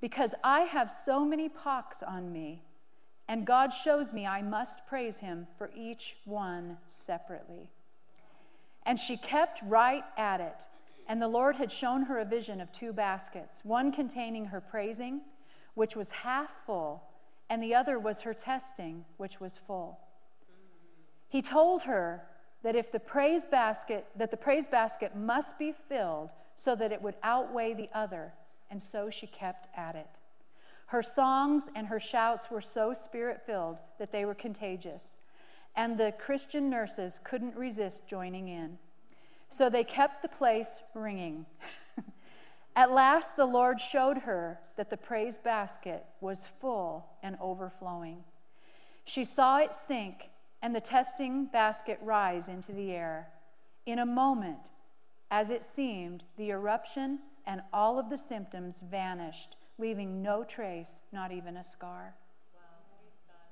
Because 0.00 0.34
I 0.42 0.62
have 0.62 0.90
so 0.90 1.24
many 1.24 1.48
pox 1.48 2.02
on 2.02 2.32
me, 2.32 2.64
and 3.28 3.46
God 3.46 3.72
shows 3.72 4.12
me 4.12 4.26
I 4.26 4.42
must 4.42 4.84
praise 4.88 5.18
him 5.18 5.46
for 5.56 5.70
each 5.76 6.16
one 6.24 6.76
separately. 6.88 7.70
And 8.84 8.98
she 8.98 9.16
kept 9.16 9.62
right 9.62 10.02
at 10.16 10.40
it. 10.40 10.66
And 11.10 11.20
the 11.20 11.26
Lord 11.26 11.56
had 11.56 11.72
shown 11.72 12.02
her 12.02 12.20
a 12.20 12.24
vision 12.24 12.60
of 12.60 12.70
two 12.70 12.92
baskets, 12.92 13.62
one 13.64 13.90
containing 13.90 14.44
her 14.44 14.60
praising, 14.60 15.22
which 15.74 15.96
was 15.96 16.12
half 16.12 16.52
full, 16.64 17.02
and 17.48 17.60
the 17.60 17.74
other 17.74 17.98
was 17.98 18.20
her 18.20 18.32
testing, 18.32 19.04
which 19.16 19.40
was 19.40 19.58
full. 19.66 19.98
He 21.28 21.42
told 21.42 21.82
her 21.82 22.22
that 22.62 22.76
if 22.76 22.92
the 22.92 23.00
praise 23.00 23.44
basket 23.44 24.06
that 24.14 24.30
the 24.30 24.36
praise 24.36 24.68
basket 24.68 25.16
must 25.16 25.58
be 25.58 25.72
filled 25.72 26.30
so 26.54 26.76
that 26.76 26.92
it 26.92 27.02
would 27.02 27.16
outweigh 27.24 27.74
the 27.74 27.90
other, 27.92 28.32
and 28.70 28.80
so 28.80 29.10
she 29.10 29.26
kept 29.26 29.66
at 29.76 29.96
it. 29.96 30.06
Her 30.86 31.02
songs 31.02 31.68
and 31.74 31.88
her 31.88 31.98
shouts 31.98 32.52
were 32.52 32.60
so 32.60 32.94
spirit 32.94 33.42
filled 33.44 33.78
that 33.98 34.12
they 34.12 34.24
were 34.24 34.34
contagious, 34.36 35.16
and 35.74 35.98
the 35.98 36.14
Christian 36.20 36.70
nurses 36.70 37.18
couldn't 37.24 37.56
resist 37.56 38.06
joining 38.06 38.46
in. 38.46 38.78
So 39.50 39.68
they 39.68 39.84
kept 39.84 40.22
the 40.22 40.28
place 40.28 40.80
ringing. 40.94 41.44
At 42.76 42.92
last, 42.92 43.36
the 43.36 43.44
Lord 43.44 43.80
showed 43.80 44.18
her 44.18 44.60
that 44.76 44.90
the 44.90 44.96
praise 44.96 45.38
basket 45.38 46.04
was 46.20 46.48
full 46.60 47.04
and 47.22 47.36
overflowing. 47.40 48.22
She 49.04 49.24
saw 49.24 49.58
it 49.58 49.74
sink 49.74 50.30
and 50.62 50.74
the 50.74 50.80
testing 50.80 51.46
basket 51.46 51.98
rise 52.02 52.48
into 52.48 52.72
the 52.72 52.92
air. 52.92 53.28
In 53.86 53.98
a 53.98 54.06
moment, 54.06 54.70
as 55.30 55.50
it 55.50 55.64
seemed, 55.64 56.22
the 56.36 56.50
eruption 56.50 57.18
and 57.46 57.62
all 57.72 57.98
of 57.98 58.10
the 58.10 58.18
symptoms 58.18 58.80
vanished, 58.90 59.56
leaving 59.78 60.22
no 60.22 60.44
trace, 60.44 61.00
not 61.12 61.32
even 61.32 61.56
a 61.56 61.64
scar. 61.64 62.14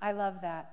I 0.01 0.13
love 0.13 0.41
that. 0.43 0.71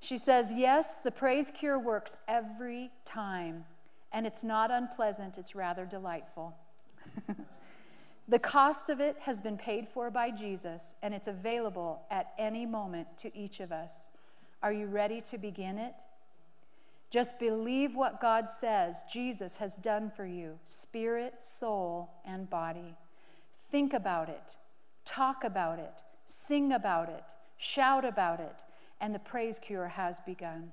She 0.00 0.18
says, 0.18 0.52
Yes, 0.52 0.98
the 0.98 1.10
praise 1.10 1.50
cure 1.52 1.78
works 1.78 2.16
every 2.28 2.90
time. 3.04 3.64
And 4.14 4.28
it's 4.28 4.44
not 4.44 4.70
unpleasant, 4.70 5.38
it's 5.38 5.56
rather 5.56 5.84
delightful. 5.84 6.54
the 8.28 8.38
cost 8.38 8.88
of 8.88 9.00
it 9.00 9.16
has 9.20 9.40
been 9.40 9.58
paid 9.58 9.88
for 9.88 10.08
by 10.08 10.30
Jesus, 10.30 10.94
and 11.02 11.12
it's 11.12 11.26
available 11.26 12.00
at 12.12 12.32
any 12.38 12.64
moment 12.64 13.08
to 13.18 13.36
each 13.36 13.58
of 13.58 13.72
us. 13.72 14.12
Are 14.62 14.72
you 14.72 14.86
ready 14.86 15.20
to 15.22 15.36
begin 15.36 15.78
it? 15.78 15.94
Just 17.10 17.40
believe 17.40 17.96
what 17.96 18.20
God 18.20 18.48
says 18.48 19.02
Jesus 19.12 19.56
has 19.56 19.74
done 19.74 20.10
for 20.10 20.26
you 20.26 20.58
spirit, 20.64 21.42
soul, 21.42 22.08
and 22.24 22.48
body. 22.48 22.94
Think 23.72 23.94
about 23.94 24.28
it, 24.28 24.56
talk 25.04 25.42
about 25.42 25.80
it, 25.80 26.02
sing 26.24 26.72
about 26.72 27.08
it, 27.08 27.24
shout 27.56 28.04
about 28.04 28.38
it, 28.38 28.62
and 29.00 29.12
the 29.12 29.18
praise 29.18 29.58
cure 29.58 29.88
has 29.88 30.20
begun. 30.20 30.70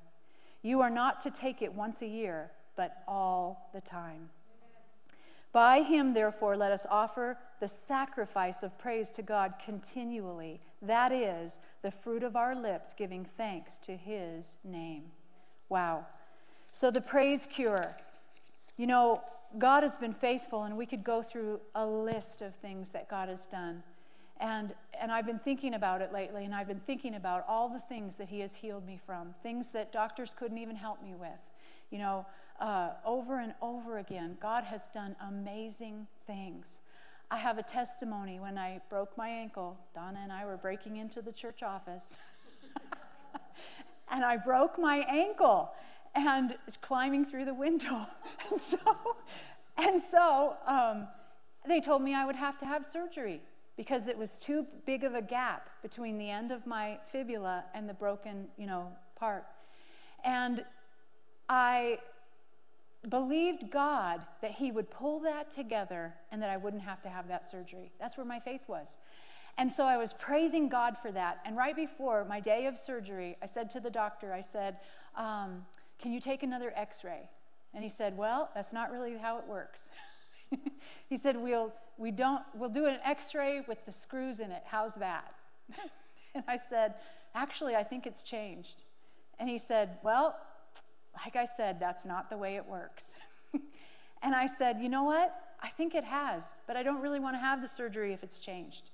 You 0.62 0.82
are 0.82 0.92
not 0.92 1.22
to 1.22 1.32
take 1.32 1.64
it 1.64 1.74
once 1.74 2.04
a 2.04 2.08
year, 2.08 2.52
but 2.76 3.04
all 3.08 3.70
the 3.74 3.82
time. 3.82 4.30
By 5.54 5.82
him, 5.82 6.14
therefore, 6.14 6.56
let 6.56 6.72
us 6.72 6.86
offer 6.90 7.38
the 7.60 7.68
sacrifice 7.68 8.64
of 8.64 8.78
praise 8.78 9.10
to 9.12 9.22
God 9.22 9.54
continually. 9.64 10.62
That 10.82 11.12
is, 11.12 11.60
the 11.82 11.92
fruit 11.92 12.24
of 12.24 12.36
our 12.36 12.56
lips 12.56 12.94
giving 12.94 13.26
thanks 13.26 13.78
to 13.80 13.96
his 13.96 14.58
name. 14.64 15.04
Wow. 15.68 16.06
So, 16.72 16.90
the 16.90 17.02
praise 17.02 17.46
cure. 17.46 17.96
You 18.78 18.88
know, 18.88 19.22
God 19.58 19.84
has 19.84 19.98
been 19.98 20.14
faithful, 20.14 20.64
and 20.64 20.78
we 20.78 20.86
could 20.86 21.04
go 21.04 21.22
through 21.22 21.60
a 21.76 21.86
list 21.86 22.42
of 22.42 22.56
things 22.56 22.90
that 22.92 23.10
God 23.10 23.28
has 23.28 23.46
done. 23.46 23.84
And, 24.40 24.74
and 25.00 25.12
I've 25.12 25.26
been 25.26 25.40
thinking 25.40 25.74
about 25.74 26.02
it 26.02 26.14
lately, 26.14 26.46
and 26.46 26.56
I've 26.56 26.68
been 26.68 26.80
thinking 26.80 27.16
about 27.16 27.46
all 27.48 27.68
the 27.68 27.80
things 27.80 28.16
that 28.16 28.30
He 28.30 28.40
has 28.40 28.54
healed 28.54 28.86
me 28.86 29.00
from, 29.06 29.36
things 29.44 29.70
that 29.70 29.92
doctors 29.92 30.34
couldn't 30.36 30.58
even 30.58 30.78
help 30.78 31.04
me 31.04 31.14
with. 31.14 31.30
You 31.92 32.00
know, 32.00 32.26
uh, 32.62 32.92
over 33.06 33.40
and 33.40 33.54
over 33.62 33.98
again, 33.98 34.38
God 34.40 34.64
has 34.64 34.82
done 34.94 35.16
amazing 35.28 36.08
things. 36.28 36.78
I 37.32 37.38
have 37.38 37.58
a 37.58 37.64
testimony 37.64 38.40
when 38.40 38.58
I 38.58 38.82
broke 38.90 39.18
my 39.18 39.28
ankle. 39.28 39.78
Donna 39.96 40.20
and 40.22 40.32
I 40.32 40.46
were 40.46 40.58
breaking 40.58 40.98
into 40.98 41.22
the 41.22 41.32
church 41.32 41.64
office. 41.64 42.18
and 44.12 44.24
I 44.24 44.38
broke 44.38 44.78
my 44.78 44.98
ankle 45.10 45.72
and 46.14 46.56
climbing 46.82 47.26
through 47.26 47.46
the 47.46 47.54
window. 47.54 48.06
and 48.52 48.62
so, 48.62 48.78
and 49.78 50.02
so 50.02 50.58
um, 50.68 51.08
they 51.68 51.82
told 51.82 52.04
me 52.04 52.14
I 52.14 52.26
would 52.26 52.36
have 52.36 52.60
to 52.60 52.66
have 52.66 52.86
surgery 52.86 53.42
because 53.76 54.08
it 54.08 54.18
was 54.18 54.38
too 54.38 54.68
big 54.86 55.04
of 55.04 55.16
a 55.16 55.22
gap 55.22 55.70
between 55.82 56.20
the 56.20 56.30
end 56.30 56.52
of 56.52 56.68
my 56.68 57.00
fibula 57.12 57.64
and 57.74 57.90
the 57.90 57.94
broken, 57.94 58.46
you 58.58 58.68
know, 58.68 58.92
part. 59.16 59.46
And 60.24 60.64
I 61.50 61.98
believed 63.10 63.72
God 63.72 64.22
that 64.42 64.52
He 64.52 64.72
would 64.72 64.90
pull 64.90 65.20
that 65.22 65.52
together 65.52 66.14
and 66.32 66.42
that 66.42 66.50
I 66.50 66.58
wouldn't 66.58 66.84
have 66.84 67.02
to 67.04 67.10
have 67.10 67.28
that 67.28 67.50
surgery. 67.50 67.92
That's 68.00 68.18
where 68.18 68.26
my 68.26 68.40
faith 68.40 68.62
was. 68.68 68.88
And 69.58 69.72
so 69.72 69.86
I 69.86 69.98
was 69.98 70.14
praising 70.14 70.70
God 70.70 70.98
for 71.02 71.12
that. 71.12 71.40
And 71.46 71.58
right 71.58 71.76
before 71.76 72.26
my 72.26 72.40
day 72.40 72.68
of 72.68 72.78
surgery, 72.78 73.38
I 73.42 73.46
said 73.46 73.70
to 73.72 73.80
the 73.80 73.90
doctor, 73.90 74.34
I 74.34 74.42
said, 74.42 74.78
um, 75.16 75.66
Can 76.00 76.12
you 76.12 76.20
take 76.20 76.44
another 76.44 76.74
x 76.76 77.04
ray? 77.04 77.30
And 77.74 77.84
he 77.84 77.90
said, 77.90 78.18
Well, 78.18 78.50
that's 78.56 78.74
not 78.74 78.92
really 78.92 79.18
how 79.18 79.38
it 79.38 79.48
works. 79.48 79.82
he 81.10 81.18
said, 81.18 81.38
We'll, 81.38 81.74
we 81.98 82.12
don't, 82.12 82.44
we'll 82.56 82.70
do 82.70 82.86
an 82.86 82.98
x 83.04 83.34
ray 83.34 83.62
with 83.68 83.86
the 83.86 83.92
screws 83.92 84.40
in 84.40 84.52
it. 84.52 84.64
How's 84.66 84.94
that? 84.96 85.34
and 86.36 86.44
I 86.48 86.58
said, 86.58 86.96
Actually, 87.36 87.76
I 87.76 87.84
think 87.84 88.06
it's 88.06 88.24
changed. 88.24 88.84
And 89.40 89.50
he 89.50 89.58
said, 89.58 89.98
Well, 90.04 90.36
like 91.16 91.36
I 91.36 91.48
said, 91.58 91.80
that's 91.80 92.06
not 92.06 92.30
the 92.30 92.38
way 92.38 92.56
it 92.56 92.66
works. 92.66 93.04
and 94.22 94.36
I 94.36 94.48
said, 94.48 94.80
You 94.82 94.90
know 94.90 95.04
what? 95.04 95.34
I 95.62 95.70
think 95.70 95.94
it 95.94 96.04
has, 96.04 96.44
but 96.68 96.76
I 96.76 96.84
don't 96.84 97.02
really 97.02 97.20
want 97.20 97.36
to 97.36 97.40
have 97.40 97.62
the 97.62 97.68
surgery 97.68 98.14
if 98.14 98.24
it's 98.24 98.40
changed. 98.40 98.90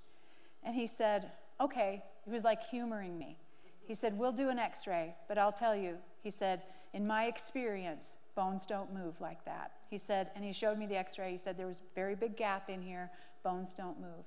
And 0.63 0.76
he 0.76 0.88
said, 0.88 1.32
Okay. 1.61 2.03
He 2.26 2.32
was 2.32 2.43
like 2.43 2.61
humoring 2.61 3.18
me. 3.18 3.38
He 3.86 3.95
said, 3.95 4.18
We'll 4.18 4.34
do 4.34 4.49
an 4.49 4.59
x 4.59 4.86
ray, 4.86 5.15
but 5.28 5.38
I'll 5.38 5.51
tell 5.51 5.76
you, 5.76 5.95
he 6.22 6.32
said, 6.32 6.63
in 6.93 7.05
my 7.05 7.26
experience, 7.26 8.13
bones 8.36 8.65
don't 8.65 8.93
move 8.93 9.20
like 9.22 9.43
that. 9.45 9.72
He 9.89 9.97
said, 9.97 10.32
and 10.36 10.43
he 10.43 10.51
showed 10.51 10.78
me 10.78 10.88
the 10.88 10.97
x 10.97 11.18
ray. 11.18 11.32
He 11.32 11.38
said, 11.38 11.57
There 11.57 11.68
was 11.68 11.78
a 11.78 11.95
very 11.95 12.15
big 12.15 12.36
gap 12.36 12.70
in 12.70 12.82
here, 12.82 13.11
bones 13.43 13.74
don't 13.78 13.99
move. 13.99 14.26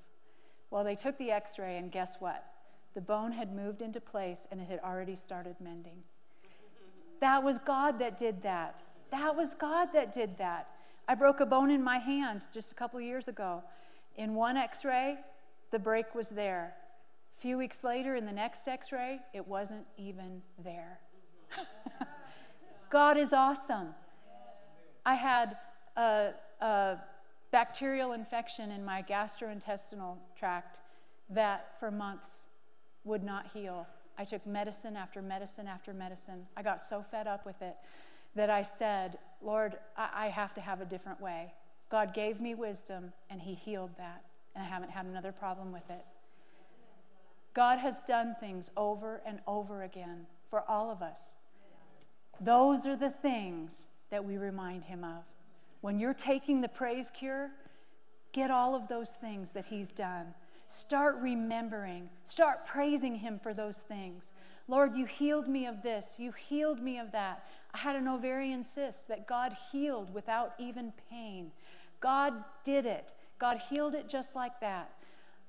Well, 0.71 0.83
they 0.83 0.95
took 0.95 1.17
the 1.17 1.31
x 1.31 1.59
ray, 1.59 1.77
and 1.77 1.91
guess 1.91 2.15
what? 2.19 2.45
The 2.93 3.01
bone 3.01 3.31
had 3.31 3.55
moved 3.55 3.81
into 3.81 4.01
place 4.01 4.47
and 4.51 4.59
it 4.59 4.67
had 4.67 4.79
already 4.79 5.15
started 5.15 5.55
mending. 5.61 6.03
That 7.21 7.43
was 7.43 7.57
God 7.59 7.99
that 7.99 8.17
did 8.17 8.43
that. 8.43 8.81
That 9.11 9.35
was 9.35 9.53
God 9.53 9.89
that 9.93 10.13
did 10.13 10.37
that. 10.39 10.67
I 11.07 11.15
broke 11.15 11.39
a 11.39 11.45
bone 11.45 11.69
in 11.69 11.83
my 11.83 11.97
hand 11.97 12.41
just 12.53 12.71
a 12.71 12.75
couple 12.75 12.99
years 12.99 13.27
ago. 13.27 13.63
In 14.17 14.35
one 14.35 14.57
x 14.57 14.83
ray, 14.83 15.17
the 15.71 15.79
break 15.79 16.13
was 16.13 16.29
there. 16.29 16.73
A 17.37 17.41
few 17.41 17.57
weeks 17.57 17.83
later, 17.83 18.15
in 18.15 18.25
the 18.25 18.31
next 18.31 18.67
x 18.67 18.91
ray, 18.91 19.19
it 19.33 19.47
wasn't 19.47 19.85
even 19.97 20.41
there. 20.63 20.99
God 22.89 23.17
is 23.17 23.33
awesome. 23.33 23.89
I 25.05 25.15
had 25.15 25.57
a, 25.95 26.31
a, 26.59 26.97
bacterial 27.51 28.13
infection 28.13 28.71
in 28.71 28.85
my 28.85 29.03
gastrointestinal 29.03 30.15
tract 30.39 30.79
that 31.29 31.73
for 31.81 31.91
months 31.91 32.43
would 33.03 33.23
not 33.23 33.45
heal. 33.53 33.85
I 34.17 34.25
took 34.25 34.45
medicine 34.45 34.95
after 34.95 35.21
medicine 35.21 35.67
after 35.67 35.93
medicine. 35.93 36.45
I 36.55 36.61
got 36.61 36.81
so 36.81 37.01
fed 37.01 37.27
up 37.27 37.45
with 37.45 37.61
it 37.61 37.75
that 38.35 38.49
I 38.49 38.63
said, 38.63 39.17
Lord, 39.41 39.77
I, 39.97 40.09
I 40.13 40.27
have 40.27 40.53
to 40.55 40.61
have 40.61 40.81
a 40.81 40.85
different 40.85 41.19
way. 41.19 41.53
God 41.89 42.13
gave 42.13 42.39
me 42.39 42.55
wisdom, 42.55 43.11
and 43.29 43.41
He 43.41 43.53
healed 43.53 43.91
that, 43.97 44.23
and 44.55 44.63
I 44.63 44.67
haven't 44.67 44.91
had 44.91 45.05
another 45.05 45.31
problem 45.31 45.71
with 45.71 45.89
it. 45.89 46.05
God 47.53 47.79
has 47.79 47.95
done 48.07 48.35
things 48.39 48.71
over 48.77 49.21
and 49.25 49.39
over 49.45 49.83
again 49.83 50.25
for 50.49 50.63
all 50.69 50.89
of 50.89 51.01
us. 51.01 51.19
Those 52.39 52.85
are 52.85 52.95
the 52.95 53.09
things 53.09 53.83
that 54.09 54.23
we 54.23 54.37
remind 54.37 54.85
Him 54.85 55.03
of. 55.03 55.23
When 55.81 55.99
you're 55.99 56.13
taking 56.13 56.61
the 56.61 56.69
praise 56.69 57.11
cure, 57.13 57.49
get 58.31 58.51
all 58.51 58.73
of 58.73 58.87
those 58.87 59.09
things 59.09 59.51
that 59.51 59.65
He's 59.65 59.89
done 59.89 60.33
Start 60.71 61.17
remembering. 61.19 62.09
Start 62.23 62.65
praising 62.65 63.15
Him 63.15 63.39
for 63.43 63.53
those 63.53 63.77
things. 63.77 64.31
Lord, 64.69 64.95
you 64.95 65.05
healed 65.05 65.49
me 65.49 65.65
of 65.65 65.83
this. 65.83 66.15
You 66.17 66.31
healed 66.31 66.81
me 66.81 66.97
of 66.97 67.11
that. 67.11 67.45
I 67.73 67.79
had 67.79 67.97
an 67.97 68.07
ovarian 68.07 68.63
cyst 68.63 69.09
that 69.09 69.27
God 69.27 69.55
healed 69.71 70.13
without 70.13 70.53
even 70.57 70.93
pain. 71.09 71.51
God 71.99 72.33
did 72.63 72.85
it. 72.85 73.09
God 73.37 73.61
healed 73.69 73.95
it 73.95 74.07
just 74.07 74.33
like 74.33 74.61
that. 74.61 74.91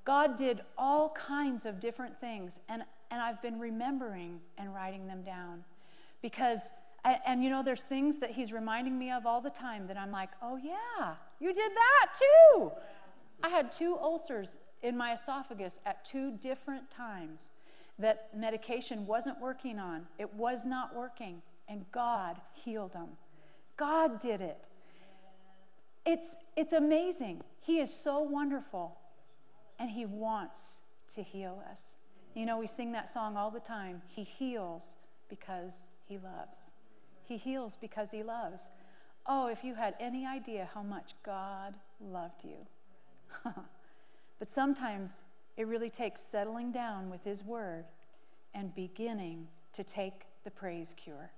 God 0.03 0.37
did 0.37 0.61
all 0.77 1.11
kinds 1.11 1.65
of 1.65 1.79
different 1.79 2.19
things, 2.19 2.59
and, 2.67 2.83
and 3.09 3.21
I've 3.21 3.41
been 3.41 3.59
remembering 3.59 4.41
and 4.57 4.73
writing 4.75 5.07
them 5.07 5.23
down. 5.23 5.63
Because, 6.21 6.59
and 7.25 7.41
you 7.41 7.49
know, 7.49 7.63
there's 7.63 7.83
things 7.83 8.17
that 8.17 8.31
He's 8.31 8.51
reminding 8.51 8.99
me 8.99 9.09
of 9.09 9.25
all 9.25 9.39
the 9.39 9.49
time 9.49 9.87
that 9.87 9.97
I'm 9.97 10.11
like, 10.11 10.31
oh, 10.41 10.57
yeah, 10.57 11.13
you 11.39 11.53
did 11.53 11.71
that 11.71 12.19
too. 12.19 12.71
I 13.41 13.49
had 13.49 13.71
two 13.71 13.97
ulcers 14.01 14.55
in 14.83 14.97
my 14.97 15.13
esophagus 15.13 15.79
at 15.85 16.05
two 16.05 16.31
different 16.37 16.91
times 16.91 17.47
that 17.97 18.29
medication 18.35 19.07
wasn't 19.07 19.39
working 19.39 19.79
on. 19.79 20.05
It 20.19 20.33
was 20.33 20.65
not 20.65 20.95
working, 20.95 21.41
and 21.69 21.85
God 21.91 22.39
healed 22.53 22.93
them. 22.93 23.09
God 23.77 24.21
did 24.21 24.41
it. 24.41 24.57
It's, 26.05 26.35
it's 26.57 26.73
amazing. 26.73 27.41
He 27.61 27.79
is 27.79 27.93
so 27.93 28.19
wonderful, 28.19 28.97
and 29.79 29.89
He 29.89 30.05
wants 30.05 30.79
to 31.15 31.23
heal 31.23 31.63
us. 31.71 31.95
You 32.35 32.45
know, 32.45 32.59
we 32.59 32.67
sing 32.67 32.91
that 32.91 33.07
song 33.07 33.37
all 33.37 33.51
the 33.51 33.59
time. 33.59 34.01
He 34.07 34.23
heals 34.23 34.95
because 35.29 35.71
He 36.07 36.17
loves. 36.17 36.71
He 37.25 37.37
heals 37.37 37.77
because 37.79 38.11
He 38.11 38.21
loves. 38.21 38.67
Oh, 39.25 39.47
if 39.47 39.63
you 39.63 39.75
had 39.75 39.95
any 39.99 40.25
idea 40.25 40.67
how 40.73 40.83
much 40.83 41.13
God 41.23 41.75
loved 42.01 42.43
you. 42.43 43.53
But 44.39 44.49
sometimes 44.49 45.21
it 45.57 45.67
really 45.67 45.89
takes 45.89 46.21
settling 46.21 46.71
down 46.71 47.09
with 47.09 47.23
His 47.23 47.43
Word 47.43 47.85
and 48.53 48.73
beginning 48.75 49.47
to 49.73 49.83
take 49.83 50.25
the 50.43 50.51
praise 50.51 50.93
cure. 50.97 51.31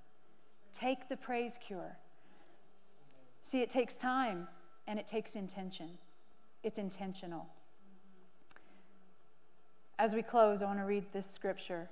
Take 0.78 1.08
the 1.08 1.18
praise 1.18 1.58
cure. 1.66 1.98
See, 3.42 3.62
it 3.62 3.70
takes 3.70 3.96
time 3.96 4.48
and 4.88 5.00
it 5.00 5.08
takes 5.08 5.36
intention. 5.36 5.90
It's 6.64 6.78
intentional. 6.78 7.48
As 9.98 10.14
we 10.14 10.22
close, 10.22 10.62
I 10.62 10.66
want 10.66 10.80
to 10.80 10.86
read 10.86 11.06
this 11.14 11.30
scripture 11.30 11.90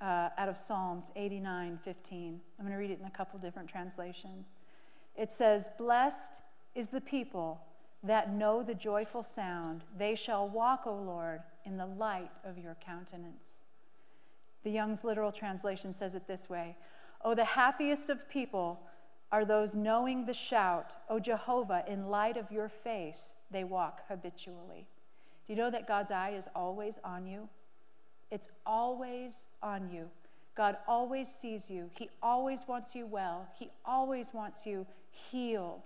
uh, 0.00 0.30
out 0.36 0.48
of 0.48 0.56
Psalms 0.56 1.10
89 1.14 1.78
15. 1.84 2.40
I'm 2.58 2.64
going 2.64 2.72
to 2.72 2.78
read 2.78 2.90
it 2.90 2.98
in 2.98 3.06
a 3.06 3.10
couple 3.10 3.38
different 3.38 3.68
translations. 3.68 4.46
It 5.16 5.30
says, 5.30 5.68
Blessed 5.78 6.40
is 6.74 6.88
the 6.88 7.00
people 7.00 7.60
that 8.04 8.32
know 8.32 8.62
the 8.62 8.74
joyful 8.74 9.22
sound. 9.22 9.82
They 9.96 10.14
shall 10.14 10.48
walk, 10.48 10.82
O 10.86 10.94
Lord, 10.94 11.40
in 11.64 11.76
the 11.76 11.86
light 11.86 12.30
of 12.44 12.58
your 12.58 12.76
countenance. 12.84 13.62
The 14.62 14.70
Young's 14.70 15.04
literal 15.04 15.32
translation 15.32 15.92
says 15.92 16.14
it 16.14 16.26
this 16.26 16.48
way 16.48 16.76
Oh, 17.24 17.34
the 17.34 17.44
happiest 17.44 18.10
of 18.10 18.28
people 18.28 18.80
are 19.32 19.44
those 19.44 19.74
knowing 19.74 20.26
the 20.26 20.34
shout, 20.34 20.94
O 21.08 21.18
Jehovah, 21.18 21.84
in 21.88 22.08
light 22.08 22.36
of 22.36 22.52
your 22.52 22.68
face, 22.68 23.34
they 23.50 23.64
walk 23.64 24.02
habitually. 24.08 24.86
Do 25.46 25.52
you 25.52 25.58
know 25.58 25.70
that 25.70 25.88
God's 25.88 26.10
eye 26.10 26.34
is 26.36 26.44
always 26.54 26.98
on 27.02 27.26
you? 27.26 27.48
It's 28.30 28.48
always 28.64 29.46
on 29.62 29.90
you. 29.90 30.08
God 30.54 30.76
always 30.86 31.28
sees 31.28 31.68
you. 31.68 31.90
He 31.98 32.10
always 32.22 32.60
wants 32.68 32.94
you 32.94 33.06
well. 33.06 33.48
He 33.58 33.70
always 33.84 34.32
wants 34.32 34.66
you 34.66 34.86
healed. 35.10 35.82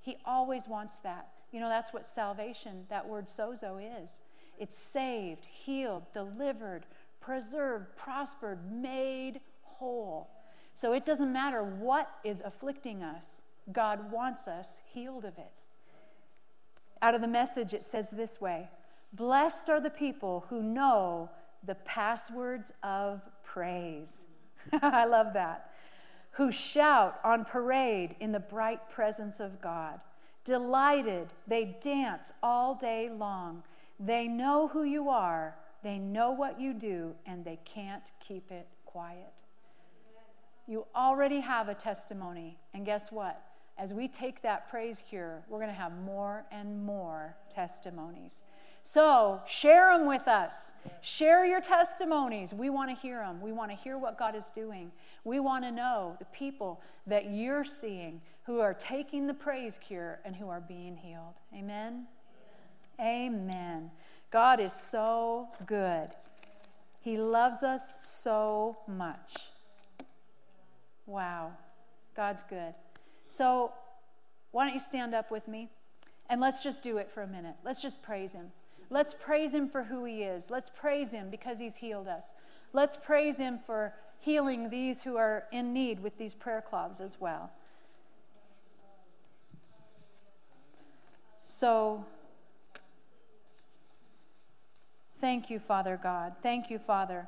He 0.00 0.18
always 0.26 0.68
wants 0.68 0.96
that. 0.98 1.28
You 1.54 1.60
know, 1.60 1.68
that's 1.68 1.92
what 1.92 2.04
salvation, 2.04 2.84
that 2.90 3.08
word 3.08 3.28
sozo, 3.28 3.80
is 3.80 4.18
it's 4.58 4.76
saved, 4.76 5.46
healed, 5.46 6.02
delivered, 6.12 6.84
preserved, 7.20 7.86
prospered, 7.96 8.58
made 8.72 9.38
whole. 9.62 10.28
So 10.74 10.94
it 10.94 11.06
doesn't 11.06 11.32
matter 11.32 11.62
what 11.62 12.10
is 12.24 12.42
afflicting 12.44 13.04
us, 13.04 13.40
God 13.70 14.10
wants 14.10 14.48
us 14.48 14.80
healed 14.92 15.24
of 15.24 15.38
it. 15.38 15.52
Out 17.02 17.14
of 17.14 17.20
the 17.20 17.28
message, 17.28 17.72
it 17.72 17.84
says 17.84 18.10
this 18.10 18.40
way 18.40 18.68
Blessed 19.12 19.68
are 19.68 19.80
the 19.80 19.90
people 19.90 20.44
who 20.50 20.60
know 20.60 21.30
the 21.64 21.76
passwords 21.76 22.72
of 22.82 23.22
praise. 23.44 24.24
I 24.82 25.04
love 25.04 25.34
that. 25.34 25.70
who 26.32 26.50
shout 26.50 27.20
on 27.22 27.44
parade 27.44 28.16
in 28.18 28.32
the 28.32 28.40
bright 28.40 28.90
presence 28.90 29.38
of 29.38 29.60
God. 29.60 30.00
Delighted, 30.44 31.28
they 31.46 31.76
dance 31.80 32.32
all 32.42 32.74
day 32.74 33.10
long. 33.10 33.62
They 33.98 34.28
know 34.28 34.68
who 34.68 34.84
you 34.84 35.08
are, 35.08 35.56
they 35.82 35.98
know 35.98 36.30
what 36.30 36.60
you 36.60 36.74
do, 36.74 37.14
and 37.26 37.44
they 37.44 37.58
can't 37.64 38.10
keep 38.26 38.50
it 38.50 38.66
quiet. 38.84 39.32
You 40.66 40.86
already 40.94 41.40
have 41.40 41.68
a 41.68 41.74
testimony, 41.74 42.58
and 42.72 42.86
guess 42.86 43.12
what? 43.12 43.42
As 43.76 43.92
we 43.92 44.08
take 44.08 44.42
that 44.42 44.70
praise 44.70 45.02
cure, 45.08 45.42
we're 45.48 45.58
going 45.58 45.70
to 45.70 45.74
have 45.74 45.92
more 46.04 46.44
and 46.52 46.84
more 46.84 47.36
testimonies. 47.50 48.40
So 48.84 49.40
share 49.48 49.96
them 49.96 50.06
with 50.06 50.28
us. 50.28 50.72
Share 51.00 51.46
your 51.46 51.62
testimonies. 51.62 52.52
We 52.52 52.68
want 52.68 52.90
to 52.90 52.96
hear 52.96 53.18
them. 53.18 53.40
We 53.40 53.50
want 53.50 53.70
to 53.70 53.76
hear 53.76 53.96
what 53.96 54.18
God 54.18 54.36
is 54.36 54.50
doing. 54.54 54.92
We 55.24 55.40
want 55.40 55.64
to 55.64 55.72
know 55.72 56.16
the 56.18 56.26
people 56.26 56.82
that 57.06 57.30
you're 57.30 57.64
seeing 57.64 58.20
who 58.44 58.60
are 58.60 58.74
taking 58.74 59.26
the 59.26 59.32
praise 59.32 59.78
cure 59.80 60.20
and 60.24 60.36
who 60.36 60.48
are 60.48 60.60
being 60.60 60.96
healed. 60.96 61.34
Amen. 61.54 62.06
Amen. 63.00 63.32
Amen. 63.34 63.90
God 64.30 64.60
is 64.60 64.74
so 64.74 65.48
good. 65.64 66.08
He 67.00 67.16
loves 67.16 67.62
us 67.62 67.96
so 68.00 68.76
much. 68.86 69.48
Wow. 71.06 71.52
God's 72.14 72.42
good. 72.50 72.74
So, 73.28 73.72
why 74.52 74.66
don't 74.66 74.74
you 74.74 74.80
stand 74.80 75.14
up 75.14 75.30
with 75.30 75.48
me? 75.48 75.70
And 76.28 76.40
let's 76.40 76.62
just 76.62 76.82
do 76.82 76.98
it 76.98 77.10
for 77.10 77.22
a 77.22 77.26
minute. 77.26 77.54
Let's 77.64 77.80
just 77.80 78.02
praise 78.02 78.32
Him. 78.32 78.52
Let's 78.94 79.12
praise 79.12 79.52
him 79.52 79.68
for 79.68 79.82
who 79.82 80.04
he 80.04 80.22
is. 80.22 80.50
Let's 80.50 80.70
praise 80.70 81.10
him 81.10 81.28
because 81.28 81.58
he's 81.58 81.74
healed 81.74 82.06
us. 82.06 82.26
Let's 82.72 82.96
praise 82.96 83.36
him 83.36 83.58
for 83.66 83.92
healing 84.20 84.70
these 84.70 85.02
who 85.02 85.16
are 85.16 85.46
in 85.50 85.72
need 85.72 85.98
with 85.98 86.16
these 86.16 86.32
prayer 86.32 86.62
cloths 86.62 87.00
as 87.00 87.16
well. 87.18 87.50
So, 91.42 92.04
thank 95.20 95.50
you, 95.50 95.58
Father 95.58 95.98
God. 96.00 96.34
Thank 96.40 96.70
you, 96.70 96.78
Father. 96.78 97.26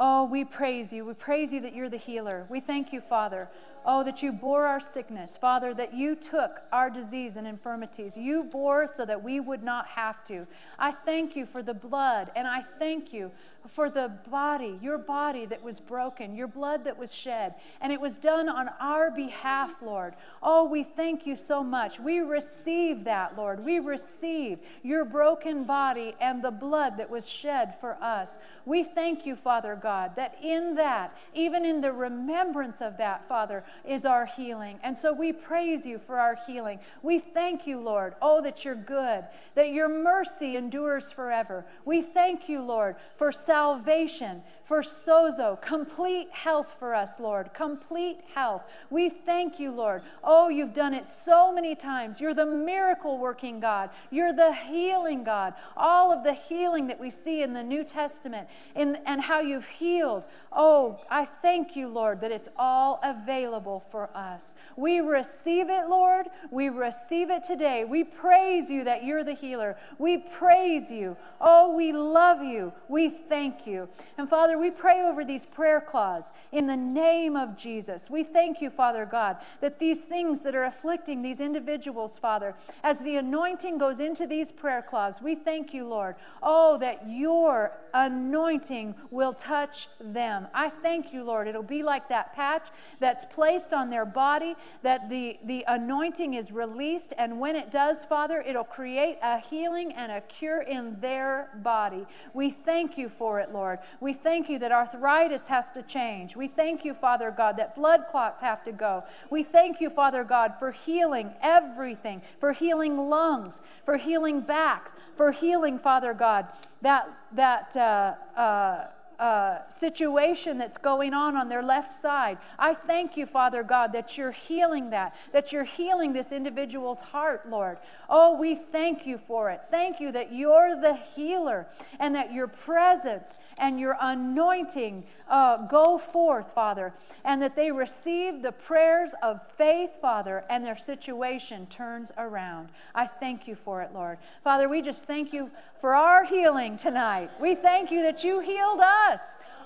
Oh, 0.00 0.24
we 0.24 0.44
praise 0.44 0.92
you. 0.92 1.04
We 1.04 1.14
praise 1.14 1.52
you 1.52 1.60
that 1.60 1.72
you're 1.72 1.88
the 1.88 1.96
healer. 1.96 2.46
We 2.50 2.58
thank 2.58 2.92
you, 2.92 3.00
Father. 3.00 3.48
Oh, 3.88 4.02
that 4.02 4.20
you 4.20 4.32
bore 4.32 4.66
our 4.66 4.80
sickness. 4.80 5.36
Father, 5.36 5.72
that 5.74 5.94
you 5.94 6.16
took 6.16 6.62
our 6.72 6.90
disease 6.90 7.36
and 7.36 7.46
infirmities. 7.46 8.16
You 8.16 8.42
bore 8.42 8.88
so 8.88 9.06
that 9.06 9.22
we 9.22 9.38
would 9.38 9.62
not 9.62 9.86
have 9.86 10.24
to. 10.24 10.44
I 10.76 10.90
thank 10.90 11.36
you 11.36 11.46
for 11.46 11.62
the 11.62 11.72
blood, 11.72 12.32
and 12.34 12.48
I 12.48 12.62
thank 12.62 13.12
you 13.12 13.30
for 13.68 13.90
the 13.90 14.12
body, 14.30 14.78
your 14.82 14.98
body 14.98 15.46
that 15.46 15.62
was 15.62 15.80
broken, 15.80 16.34
your 16.34 16.46
blood 16.46 16.84
that 16.84 16.98
was 16.98 17.14
shed, 17.14 17.54
and 17.80 17.92
it 17.92 18.00
was 18.00 18.16
done 18.16 18.48
on 18.48 18.68
our 18.80 19.10
behalf, 19.10 19.82
Lord. 19.82 20.14
Oh, 20.42 20.64
we 20.64 20.82
thank 20.82 21.26
you 21.26 21.36
so 21.36 21.62
much. 21.62 21.98
We 21.98 22.20
receive 22.20 23.04
that, 23.04 23.36
Lord. 23.36 23.64
We 23.64 23.78
receive 23.78 24.58
your 24.82 25.04
broken 25.04 25.64
body 25.64 26.14
and 26.20 26.42
the 26.42 26.50
blood 26.50 26.96
that 26.98 27.10
was 27.10 27.28
shed 27.28 27.78
for 27.80 27.94
us. 28.02 28.38
We 28.64 28.84
thank 28.84 29.26
you, 29.26 29.36
Father 29.36 29.78
God, 29.80 30.16
that 30.16 30.36
in 30.42 30.74
that, 30.76 31.16
even 31.34 31.64
in 31.64 31.80
the 31.80 31.92
remembrance 31.92 32.80
of 32.80 32.96
that, 32.98 33.28
Father, 33.28 33.64
is 33.84 34.04
our 34.04 34.26
healing. 34.26 34.78
And 34.82 34.96
so 34.96 35.12
we 35.12 35.32
praise 35.32 35.84
you 35.86 35.98
for 35.98 36.18
our 36.18 36.38
healing. 36.46 36.78
We 37.02 37.18
thank 37.18 37.66
you, 37.66 37.80
Lord. 37.80 38.14
Oh, 38.22 38.42
that 38.42 38.64
you're 38.64 38.74
good, 38.74 39.24
that 39.54 39.70
your 39.70 39.88
mercy 39.88 40.56
endures 40.56 41.10
forever. 41.10 41.64
We 41.84 42.02
thank 42.02 42.48
you, 42.48 42.62
Lord, 42.62 42.96
for 43.16 43.32
salvation 43.32 43.55
salvation, 43.56 44.42
for 44.66 44.82
sozo, 44.82 45.60
complete 45.62 46.28
health 46.32 46.74
for 46.78 46.92
us, 46.92 47.20
Lord, 47.20 47.54
complete 47.54 48.18
health. 48.34 48.64
We 48.90 49.08
thank 49.08 49.60
you, 49.60 49.70
Lord. 49.70 50.02
Oh, 50.24 50.48
you've 50.48 50.74
done 50.74 50.92
it 50.92 51.06
so 51.06 51.52
many 51.52 51.76
times. 51.76 52.20
You're 52.20 52.34
the 52.34 52.44
miracle 52.44 53.16
working 53.16 53.60
God, 53.60 53.90
you're 54.10 54.32
the 54.32 54.52
healing 54.52 55.22
God. 55.22 55.54
All 55.76 56.12
of 56.12 56.24
the 56.24 56.34
healing 56.34 56.88
that 56.88 56.98
we 56.98 57.10
see 57.10 57.42
in 57.42 57.54
the 57.54 57.62
New 57.62 57.84
Testament 57.84 58.48
in, 58.74 58.98
and 59.06 59.20
how 59.22 59.40
you've 59.40 59.68
healed. 59.68 60.24
Oh, 60.52 61.00
I 61.10 61.26
thank 61.26 61.76
you, 61.76 61.86
Lord, 61.86 62.20
that 62.22 62.32
it's 62.32 62.48
all 62.56 62.98
available 63.04 63.84
for 63.92 64.10
us. 64.16 64.54
We 64.76 64.98
receive 64.98 65.70
it, 65.70 65.88
Lord. 65.88 66.26
We 66.50 66.70
receive 66.70 67.30
it 67.30 67.44
today. 67.44 67.84
We 67.84 68.02
praise 68.02 68.68
you 68.68 68.82
that 68.84 69.04
you're 69.04 69.22
the 69.22 69.34
healer. 69.34 69.76
We 69.98 70.18
praise 70.18 70.90
you. 70.90 71.16
Oh, 71.40 71.72
we 71.72 71.92
love 71.92 72.42
you. 72.42 72.72
We 72.88 73.10
thank 73.10 73.45
you. 73.66 73.88
And 74.18 74.28
Father, 74.28 74.58
we 74.58 74.70
pray 74.70 75.02
over 75.02 75.24
these 75.24 75.46
prayer 75.46 75.80
cloths 75.80 76.32
in 76.52 76.66
the 76.66 76.76
name 76.76 77.36
of 77.36 77.56
Jesus. 77.56 78.08
We 78.10 78.24
thank 78.24 78.60
you, 78.60 78.70
Father 78.70 79.06
God, 79.06 79.36
that 79.60 79.78
these 79.78 80.00
things 80.00 80.40
that 80.40 80.54
are 80.54 80.64
afflicting 80.64 81.22
these 81.22 81.40
individuals, 81.40 82.18
Father, 82.18 82.54
as 82.82 82.98
the 83.00 83.16
anointing 83.16 83.78
goes 83.78 84.00
into 84.00 84.26
these 84.26 84.52
prayer 84.52 84.82
cloths, 84.82 85.20
we 85.20 85.34
thank 85.34 85.74
you, 85.74 85.86
Lord. 85.86 86.16
Oh, 86.42 86.78
that 86.78 87.08
your 87.08 87.72
anointing 87.94 88.94
will 89.10 89.32
touch 89.32 89.88
them. 90.00 90.46
I 90.54 90.68
thank 90.68 91.12
you, 91.12 91.24
Lord. 91.24 91.48
It'll 91.48 91.62
be 91.62 91.82
like 91.82 92.08
that 92.08 92.34
patch 92.34 92.68
that's 93.00 93.24
placed 93.24 93.72
on 93.72 93.90
their 93.90 94.04
body, 94.04 94.54
that 94.82 95.08
the, 95.08 95.38
the 95.44 95.64
anointing 95.68 96.34
is 96.34 96.52
released, 96.52 97.12
and 97.18 97.40
when 97.40 97.56
it 97.56 97.70
does, 97.70 98.04
Father, 98.04 98.40
it'll 98.40 98.64
create 98.64 99.18
a 99.22 99.38
healing 99.38 99.92
and 99.92 100.12
a 100.12 100.20
cure 100.20 100.62
in 100.62 100.98
their 101.00 101.50
body. 101.62 102.06
We 102.34 102.50
thank 102.50 102.96
you 102.96 103.08
for 103.08 103.25
it, 103.40 103.52
Lord. 103.52 103.78
We 104.00 104.12
thank 104.12 104.48
you 104.48 104.58
that 104.60 104.72
arthritis 104.72 105.46
has 105.48 105.70
to 105.72 105.82
change. 105.82 106.36
We 106.36 106.48
thank 106.48 106.84
you, 106.84 106.94
Father 106.94 107.30
God, 107.30 107.56
that 107.56 107.74
blood 107.74 108.04
clots 108.10 108.40
have 108.40 108.62
to 108.64 108.72
go. 108.72 109.04
We 109.30 109.42
thank 109.42 109.80
you, 109.80 109.90
Father 109.90 110.24
God, 110.24 110.54
for 110.58 110.70
healing 110.70 111.32
everything, 111.42 112.22
for 112.40 112.52
healing 112.52 112.96
lungs, 112.96 113.60
for 113.84 113.96
healing 113.96 114.40
backs, 114.40 114.94
for 115.16 115.32
healing, 115.32 115.78
Father 115.78 116.14
God, 116.14 116.46
that, 116.82 117.08
that, 117.32 117.76
uh, 117.76 118.14
uh, 118.38 118.86
uh, 119.18 119.66
situation 119.68 120.58
that's 120.58 120.76
going 120.76 121.14
on 121.14 121.36
on 121.36 121.48
their 121.48 121.62
left 121.62 121.94
side. 121.94 122.38
I 122.58 122.74
thank 122.74 123.16
you, 123.16 123.24
Father 123.26 123.62
God, 123.62 123.92
that 123.92 124.18
you're 124.18 124.32
healing 124.32 124.90
that, 124.90 125.14
that 125.32 125.52
you're 125.52 125.64
healing 125.64 126.12
this 126.12 126.32
individual's 126.32 127.00
heart, 127.00 127.48
Lord. 127.48 127.78
Oh, 128.10 128.38
we 128.38 128.54
thank 128.54 129.06
you 129.06 129.18
for 129.18 129.50
it. 129.50 129.60
Thank 129.70 130.00
you 130.00 130.12
that 130.12 130.32
you're 130.32 130.80
the 130.80 130.94
healer 130.94 131.66
and 131.98 132.14
that 132.14 132.32
your 132.32 132.46
presence 132.46 133.34
and 133.58 133.80
your 133.80 133.96
anointing 134.00 135.04
uh, 135.28 135.66
go 135.66 135.98
forth, 135.98 136.52
Father, 136.52 136.92
and 137.24 137.40
that 137.40 137.56
they 137.56 137.72
receive 137.72 138.42
the 138.42 138.52
prayers 138.52 139.14
of 139.22 139.40
faith, 139.56 139.90
Father, 140.00 140.44
and 140.50 140.64
their 140.64 140.76
situation 140.76 141.66
turns 141.66 142.12
around. 142.18 142.68
I 142.94 143.06
thank 143.06 143.48
you 143.48 143.54
for 143.54 143.80
it, 143.80 143.92
Lord. 143.94 144.18
Father, 144.44 144.68
we 144.68 144.82
just 144.82 145.06
thank 145.06 145.32
you 145.32 145.50
for 145.80 145.94
our 145.94 146.24
healing 146.24 146.76
tonight. 146.76 147.30
We 147.40 147.54
thank 147.54 147.90
you 147.90 148.02
that 148.02 148.22
you 148.22 148.40
healed 148.40 148.80
us. 148.80 149.05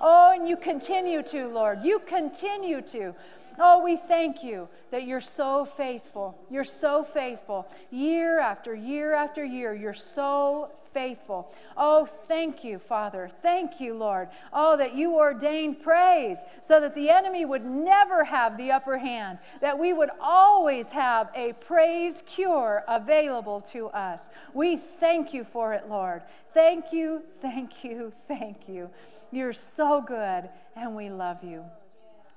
Oh, 0.00 0.32
and 0.34 0.48
you 0.48 0.56
continue 0.56 1.22
to, 1.24 1.48
Lord. 1.48 1.80
You 1.82 1.98
continue 2.00 2.80
to. 2.82 3.14
Oh, 3.58 3.82
we 3.82 3.96
thank 3.96 4.42
you 4.42 4.68
that 4.90 5.04
you're 5.04 5.20
so 5.20 5.66
faithful. 5.76 6.38
You're 6.50 6.64
so 6.64 7.04
faithful. 7.04 7.68
Year 7.90 8.40
after 8.40 8.74
year 8.74 9.14
after 9.14 9.44
year, 9.44 9.74
you're 9.74 9.92
so 9.92 10.70
faithful. 10.92 11.52
Oh, 11.76 12.06
thank 12.06 12.64
you, 12.64 12.78
Father. 12.78 13.30
Thank 13.42 13.80
you, 13.80 13.94
Lord. 13.94 14.28
Oh, 14.52 14.76
that 14.76 14.94
you 14.94 15.14
ordained 15.14 15.82
praise 15.82 16.38
so 16.62 16.80
that 16.80 16.94
the 16.94 17.10
enemy 17.10 17.44
would 17.44 17.64
never 17.64 18.24
have 18.24 18.56
the 18.56 18.70
upper 18.70 18.98
hand, 18.98 19.38
that 19.60 19.78
we 19.78 19.92
would 19.92 20.10
always 20.20 20.90
have 20.90 21.30
a 21.34 21.52
praise 21.54 22.22
cure 22.26 22.84
available 22.88 23.60
to 23.72 23.88
us. 23.88 24.28
We 24.54 24.76
thank 24.76 25.32
you 25.32 25.44
for 25.44 25.72
it, 25.72 25.88
Lord. 25.88 26.22
Thank 26.54 26.92
you, 26.92 27.22
thank 27.40 27.84
you, 27.84 28.12
thank 28.26 28.68
you. 28.68 28.90
You're 29.30 29.52
so 29.52 30.00
good, 30.00 30.48
and 30.74 30.96
we 30.96 31.08
love 31.10 31.44
you. 31.44 31.64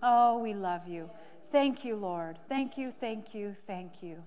Oh, 0.02 0.38
we 0.40 0.54
love 0.54 0.88
you. 0.88 1.10
Thank 1.52 1.86
you, 1.86 1.96
Lord. 1.96 2.38
Thank 2.50 2.78
you, 2.78 2.92
thank 3.00 3.34
you, 3.34 3.56
thank 3.68 4.02
you. 4.02 4.18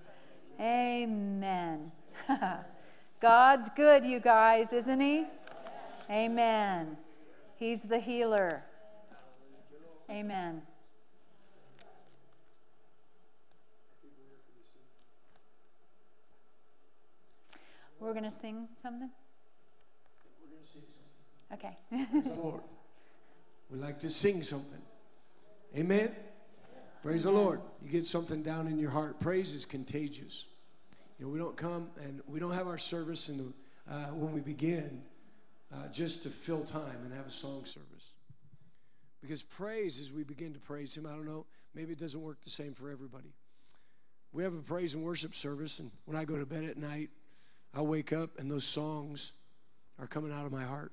Amen. 0.59 1.91
God's 3.19 3.69
good, 3.75 4.05
you 4.05 4.19
guys, 4.19 4.73
isn't 4.73 4.99
He? 4.99 5.25
Amen. 6.09 6.97
He's 7.57 7.81
the 7.81 7.99
healer. 7.99 8.63
Amen. 10.09 10.61
We're 17.99 18.13
going 18.13 18.23
to 18.23 18.31
sing 18.31 18.67
something? 18.81 19.09
We're 20.39 20.49
going 20.49 20.63
to 20.63 20.69
sing 20.71 20.83
something. 21.49 22.23
Okay. 22.23 22.35
Lord. 22.41 22.61
We 23.69 23.79
like 23.79 23.99
to 23.99 24.09
sing 24.09 24.43
something. 24.43 24.81
Amen. 25.75 26.11
Praise 27.01 27.23
the 27.23 27.31
Lord. 27.31 27.61
You 27.83 27.89
get 27.89 28.05
something 28.05 28.43
down 28.43 28.67
in 28.67 28.77
your 28.77 28.91
heart. 28.91 29.19
Praise 29.19 29.53
is 29.53 29.65
contagious. 29.65 30.47
You 31.17 31.25
know, 31.25 31.31
we 31.31 31.39
don't 31.39 31.57
come 31.57 31.89
and 32.03 32.21
we 32.27 32.39
don't 32.39 32.51
have 32.51 32.67
our 32.67 32.77
service 32.77 33.29
in 33.29 33.37
the, 33.37 33.53
uh, 33.91 34.05
when 34.07 34.33
we 34.33 34.41
begin 34.41 35.01
uh, 35.73 35.87
just 35.91 36.23
to 36.23 36.29
fill 36.29 36.61
time 36.61 36.99
and 37.03 37.13
have 37.13 37.27
a 37.27 37.31
song 37.31 37.65
service. 37.65 38.11
Because 39.21 39.41
praise, 39.41 39.99
as 39.99 40.11
we 40.11 40.23
begin 40.23 40.53
to 40.53 40.59
praise 40.59 40.95
Him, 40.95 41.05
I 41.05 41.11
don't 41.11 41.25
know, 41.25 41.45
maybe 41.73 41.91
it 41.93 41.99
doesn't 41.99 42.21
work 42.21 42.41
the 42.41 42.49
same 42.49 42.73
for 42.73 42.91
everybody. 42.91 43.33
We 44.31 44.43
have 44.43 44.53
a 44.53 44.61
praise 44.61 44.93
and 44.93 45.03
worship 45.03 45.33
service, 45.33 45.79
and 45.79 45.89
when 46.05 46.15
I 46.15 46.23
go 46.23 46.37
to 46.37 46.45
bed 46.45 46.63
at 46.65 46.77
night, 46.77 47.09
I 47.73 47.81
wake 47.81 48.13
up 48.13 48.37
and 48.37 48.49
those 48.49 48.65
songs 48.65 49.33
are 49.99 50.07
coming 50.07 50.31
out 50.31 50.45
of 50.45 50.51
my 50.51 50.63
heart. 50.63 50.91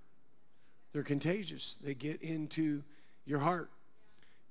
They're 0.92 1.02
contagious, 1.02 1.74
they 1.74 1.94
get 1.94 2.22
into 2.22 2.82
your 3.26 3.40
heart. 3.40 3.70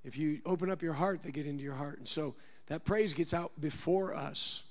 If 0.03 0.17
you 0.17 0.41
open 0.45 0.69
up 0.69 0.81
your 0.81 0.93
heart, 0.93 1.23
they 1.23 1.31
get 1.31 1.47
into 1.47 1.63
your 1.63 1.73
heart. 1.73 1.97
And 1.97 2.07
so 2.07 2.35
that 2.67 2.83
praise 2.83 3.13
gets 3.13 3.33
out 3.33 3.51
before 3.59 4.13
us. 4.13 4.65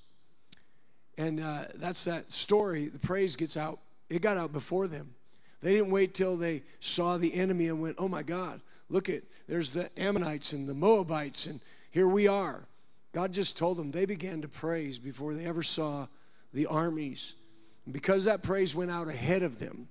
And 1.19 1.41
uh, 1.41 1.65
that's 1.75 2.05
that 2.05 2.33
story. 2.33 2.87
The 2.87 2.99
praise 2.99 3.37
gets 3.37 3.57
out, 3.57 3.79
it 4.09 4.23
got 4.23 4.37
out 4.37 4.53
before 4.53 4.87
them. 4.87 5.15
They 5.61 5.73
didn't 5.73 5.91
wait 5.91 6.15
till 6.15 6.37
they 6.37 6.63
saw 6.81 7.19
the 7.19 7.35
enemy 7.35 7.69
and 7.69 7.81
went, 7.81 7.97
oh 7.99 8.09
my 8.09 8.23
God, 8.23 8.61
look 8.89 9.09
at, 9.09 9.23
there's 9.47 9.73
the 9.73 9.89
Ammonites 10.01 10.53
and 10.53 10.69
the 10.69 10.75
Moabites, 10.75 11.47
and 11.47 11.61
here 11.91 12.09
we 12.09 12.27
are. 12.27 12.67
God 13.13 13.33
just 13.33 13.59
told 13.59 13.77
them 13.77 13.91
they 13.91 14.07
began 14.07 14.43
to 14.43 14.49
praise 14.49 14.99
before 14.99 15.35
they 15.35 15.45
ever 15.45 15.63
saw 15.63 16.07
the 16.53 16.67
armies. 16.67 17.37
And 17.85 17.93
because 17.93 18.25
that 18.25 18.43
praise 18.43 18.75
went 18.75 18.91
out 18.91 19.09
ahead 19.09 19.43
of 19.43 19.59
them, 19.59 19.89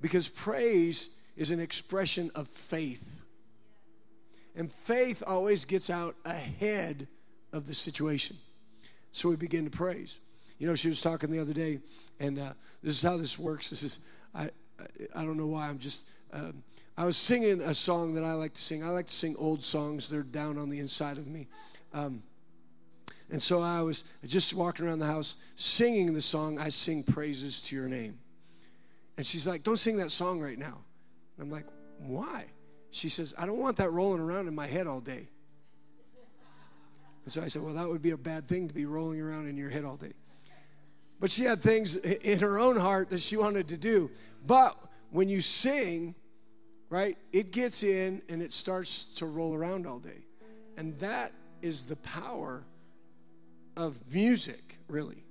because 0.00 0.28
praise 0.28 1.16
is 1.36 1.50
an 1.50 1.60
expression 1.60 2.30
of 2.34 2.48
faith. 2.48 3.22
And 4.56 4.72
faith 4.72 5.22
always 5.26 5.64
gets 5.64 5.90
out 5.90 6.16
ahead 6.24 7.06
of 7.52 7.66
the 7.66 7.74
situation. 7.74 8.36
So 9.12 9.28
we 9.28 9.36
begin 9.36 9.64
to 9.64 9.70
praise. 9.70 10.18
You 10.60 10.66
know, 10.66 10.74
she 10.74 10.88
was 10.88 11.00
talking 11.00 11.30
the 11.30 11.38
other 11.38 11.54
day, 11.54 11.80
and 12.20 12.38
uh, 12.38 12.52
this 12.82 12.94
is 12.94 13.02
how 13.02 13.16
this 13.16 13.38
works. 13.38 13.70
This 13.70 13.82
is, 13.82 14.00
I, 14.34 14.50
I 15.16 15.24
don't 15.24 15.38
know 15.38 15.46
why. 15.46 15.66
I'm 15.66 15.78
just. 15.78 16.10
Um, 16.32 16.62
I 16.98 17.06
was 17.06 17.16
singing 17.16 17.62
a 17.62 17.72
song 17.72 18.12
that 18.14 18.24
I 18.24 18.34
like 18.34 18.52
to 18.52 18.60
sing. 18.60 18.84
I 18.84 18.90
like 18.90 19.06
to 19.06 19.12
sing 19.12 19.34
old 19.38 19.64
songs. 19.64 20.10
They're 20.10 20.22
down 20.22 20.58
on 20.58 20.68
the 20.68 20.78
inside 20.78 21.16
of 21.16 21.26
me. 21.26 21.48
Um, 21.94 22.22
and 23.30 23.40
so 23.40 23.62
I 23.62 23.80
was 23.80 24.04
just 24.26 24.52
walking 24.52 24.86
around 24.86 24.98
the 24.98 25.06
house 25.06 25.36
singing 25.56 26.12
the 26.12 26.20
song, 26.20 26.58
I 26.58 26.68
Sing 26.68 27.04
Praises 27.04 27.62
to 27.62 27.76
Your 27.76 27.88
Name. 27.88 28.18
And 29.16 29.24
she's 29.24 29.48
like, 29.48 29.62
Don't 29.62 29.78
sing 29.78 29.96
that 29.96 30.10
song 30.10 30.40
right 30.40 30.58
now. 30.58 30.78
And 31.38 31.44
I'm 31.44 31.50
like, 31.50 31.64
Why? 32.00 32.44
She 32.90 33.08
says, 33.08 33.34
I 33.38 33.46
don't 33.46 33.58
want 33.58 33.78
that 33.78 33.90
rolling 33.92 34.20
around 34.20 34.46
in 34.46 34.54
my 34.54 34.66
head 34.66 34.86
all 34.86 35.00
day. 35.00 35.26
And 37.24 37.32
so 37.32 37.40
I 37.40 37.46
said, 37.46 37.62
Well, 37.62 37.74
that 37.74 37.88
would 37.88 38.02
be 38.02 38.10
a 38.10 38.18
bad 38.18 38.46
thing 38.46 38.68
to 38.68 38.74
be 38.74 38.84
rolling 38.84 39.22
around 39.22 39.48
in 39.48 39.56
your 39.56 39.70
head 39.70 39.86
all 39.86 39.96
day. 39.96 40.12
But 41.20 41.30
she 41.30 41.44
had 41.44 41.60
things 41.60 41.96
in 41.96 42.38
her 42.38 42.58
own 42.58 42.76
heart 42.76 43.10
that 43.10 43.20
she 43.20 43.36
wanted 43.36 43.68
to 43.68 43.76
do. 43.76 44.10
But 44.46 44.76
when 45.10 45.28
you 45.28 45.42
sing, 45.42 46.14
right, 46.88 47.16
it 47.32 47.52
gets 47.52 47.82
in 47.82 48.22
and 48.30 48.40
it 48.40 48.54
starts 48.54 49.14
to 49.16 49.26
roll 49.26 49.54
around 49.54 49.86
all 49.86 49.98
day. 49.98 50.24
And 50.78 50.98
that 50.98 51.32
is 51.60 51.84
the 51.84 51.96
power 51.96 52.64
of 53.76 53.96
music, 54.12 54.78
really. 54.88 55.22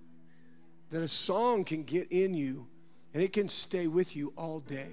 That 0.91 1.01
a 1.01 1.07
song 1.07 1.63
can 1.63 1.83
get 1.83 2.11
in 2.11 2.35
you 2.35 2.67
and 3.13 3.23
it 3.23 3.33
can 3.33 3.47
stay 3.47 3.87
with 3.87 4.15
you 4.15 4.31
all 4.35 4.59
day. 4.59 4.91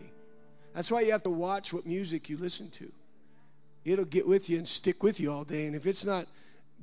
That's 0.74 0.90
why 0.90 1.02
you 1.02 1.12
have 1.12 1.22
to 1.24 1.30
watch 1.30 1.74
what 1.74 1.84
music 1.86 2.30
you 2.30 2.38
listen 2.38 2.70
to. 2.70 2.90
It'll 3.84 4.04
get 4.04 4.26
with 4.26 4.48
you 4.48 4.56
and 4.56 4.66
stick 4.66 5.02
with 5.02 5.20
you 5.20 5.30
all 5.30 5.44
day. 5.44 5.66
And 5.66 5.76
if 5.76 5.86
it's 5.86 6.06
not 6.06 6.26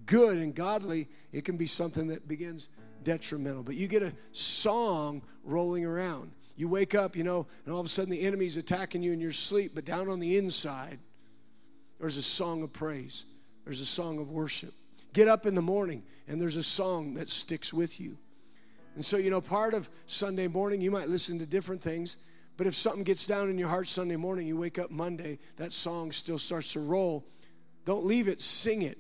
good 0.06 0.38
and 0.38 0.54
godly, 0.54 1.08
it 1.32 1.46
can 1.46 1.58
be 1.58 1.66
something 1.66 2.08
that 2.08 2.28
begins 2.28 2.70
detrimental. 3.04 3.64
But 3.64 3.76
you 3.76 3.88
get 3.88 4.04
a 4.04 4.14
song 4.32 5.22
rolling 5.44 5.86
around. 5.86 6.32
You 6.56 6.68
wake 6.68 6.96
up, 6.96 7.16
you 7.16 7.24
know, 7.24 7.48
and 7.66 7.74
all 7.74 7.80
of 7.80 7.86
a 7.86 7.90
sudden 7.90 8.12
the 8.12 8.22
enemy's 8.22 8.58
attacking 8.58 9.02
you 9.02 9.12
in 9.12 9.20
your 9.20 9.32
sleep, 9.32 9.72
but 9.74 9.86
down 9.86 10.08
on 10.08 10.20
the 10.20 10.38
inside, 10.38 11.00
there's 12.00 12.18
a 12.18 12.24
song 12.24 12.64
of 12.64 12.72
praise, 12.72 13.26
there's 13.64 13.82
a 13.82 13.86
song 13.86 14.20
of 14.20 14.32
worship. 14.32 14.72
Get 15.14 15.28
up 15.28 15.46
in 15.46 15.56
the 15.56 15.62
morning, 15.62 16.04
and 16.28 16.42
there's 16.42 16.58
a 16.58 16.64
song 16.64 17.16
that 17.16 17.30
sticks 17.30 17.74
with 17.74 18.00
you. 18.00 18.18
And 18.96 19.04
so, 19.04 19.18
you 19.18 19.32
know, 19.32 19.42
part 19.42 19.74
of 19.74 19.90
Sunday 20.06 20.48
morning, 20.48 20.82
you 20.82 20.92
might 20.92 21.08
listen 21.08 21.40
to 21.40 21.46
different 21.46 21.82
things, 21.82 22.18
but 22.58 22.68
if 22.68 22.76
something 22.76 23.04
gets 23.04 23.26
down 23.26 23.50
in 23.50 23.58
your 23.58 23.70
heart 23.70 23.88
Sunday 23.88 24.16
morning, 24.16 24.48
you 24.48 24.58
wake 24.58 24.78
up 24.78 24.92
Monday, 24.92 25.40
that 25.58 25.72
song 25.72 26.12
still 26.12 26.38
starts 26.38 26.74
to 26.74 26.80
roll. 26.80 27.26
Don't 27.86 28.06
leave 28.06 28.28
it, 28.28 28.42
sing 28.42 28.84
it. 28.84 29.00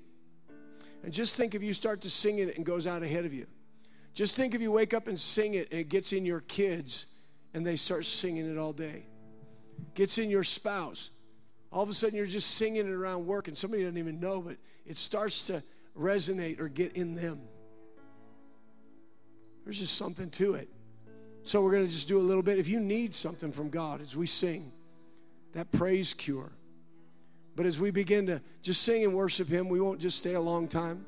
And 1.04 1.14
just 1.14 1.36
think 1.36 1.54
if 1.54 1.62
you 1.62 1.74
start 1.74 2.01
to 2.01 2.10
sing 2.10 2.39
it 2.39 2.58
and 2.58 2.66
goes 2.66 2.88
out 2.88 3.04
ahead 3.04 3.26
of 3.26 3.34
you. 3.34 3.45
Just 4.14 4.38
think 4.38 4.53
if 4.53 4.61
you 4.61 4.72
wake 4.72 4.93
up 4.93 5.07
and 5.07 5.20
sing 5.20 5.55
it 5.55 5.72
and 5.72 5.80
it 5.80 5.89
gets 5.89 6.14
in 6.14 6.26
your 6.26 6.41
kids 6.41 7.07
and 7.53 7.66
they 7.66 7.76
start 7.76 8.05
singing 8.05 8.51
it 8.51 8.57
all 8.57 8.74
day. 8.74 9.05
Gets 9.95 10.18
in 10.18 10.30
your 10.30 10.43
spouse. 10.43 11.11
All 11.72 11.82
of 11.82 11.89
a 11.89 11.93
sudden 11.93 12.16
you're 12.16 12.26
just 12.26 12.51
singing 12.51 12.88
it 12.88 12.91
around 12.91 13.26
work 13.26 13.47
and 13.47 13.57
somebody 13.57 13.84
doesn't 13.84 13.97
even 13.97 14.20
know, 14.20 14.41
but 14.41 14.57
it 14.86 14.97
starts 14.97 15.47
to 15.47 15.64
resonate 15.97 16.59
or 16.59 16.68
get 16.68 16.93
in 16.93 17.16
them. 17.16 17.41
There's 19.64 19.80
just 19.80 19.97
something 19.97 20.30
to 20.32 20.55
it. 20.55 20.70
So 21.43 21.61
we're 21.61 21.72
going 21.72 21.86
to 21.86 21.91
just 21.91 22.07
do 22.07 22.20
a 22.20 22.22
little 22.22 22.43
bit. 22.43 22.57
If 22.57 22.68
you 22.68 22.80
need 22.80 23.14
something 23.14 23.51
from 23.51 23.70
God 23.70 24.01
as 24.01 24.16
we 24.16 24.28
sing, 24.28 24.72
that 25.53 25.72
praise 25.72 26.14
cure. 26.14 26.51
But 27.55 27.66
as 27.66 27.80
we 27.80 27.91
begin 27.91 28.28
to 28.28 28.41
just 28.61 28.84
sing 28.84 29.03
and 29.03 29.14
worship 29.14 29.47
Him, 29.47 29.70
we 29.70 29.80
won't 29.80 29.99
just 29.99 30.18
stay 30.18 30.34
a 30.34 30.41
long 30.41 30.68
time. 30.68 31.05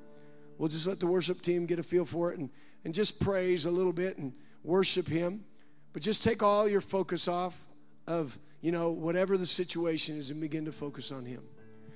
We'll 0.58 0.70
just 0.70 0.88
let 0.88 1.00
the 1.00 1.08
worship 1.08 1.42
team 1.42 1.66
get 1.66 1.80
a 1.80 1.84
feel 1.84 2.06
for 2.06 2.32
it 2.32 2.40
and, 2.40 2.50
and 2.86 2.94
just 2.94 3.20
praise 3.20 3.66
a 3.66 3.72
little 3.72 3.92
bit 3.92 4.18
and 4.18 4.32
worship 4.64 5.08
Him. 5.08 5.44
But 5.92 6.02
just 6.02 6.24
take 6.24 6.44
all 6.44 6.70
your 6.70 6.82
focus 6.82 7.28
off 7.28 7.60
of, 8.08 8.38
you 8.62 8.72
know, 8.72 8.92
whatever 8.92 9.38
the 9.38 9.46
situation 9.46 10.18
is 10.18 10.30
and 10.30 10.40
begin 10.40 10.66
to 10.66 10.72
focus 10.72 11.12
on 11.12 11.26
Him. 11.26 11.44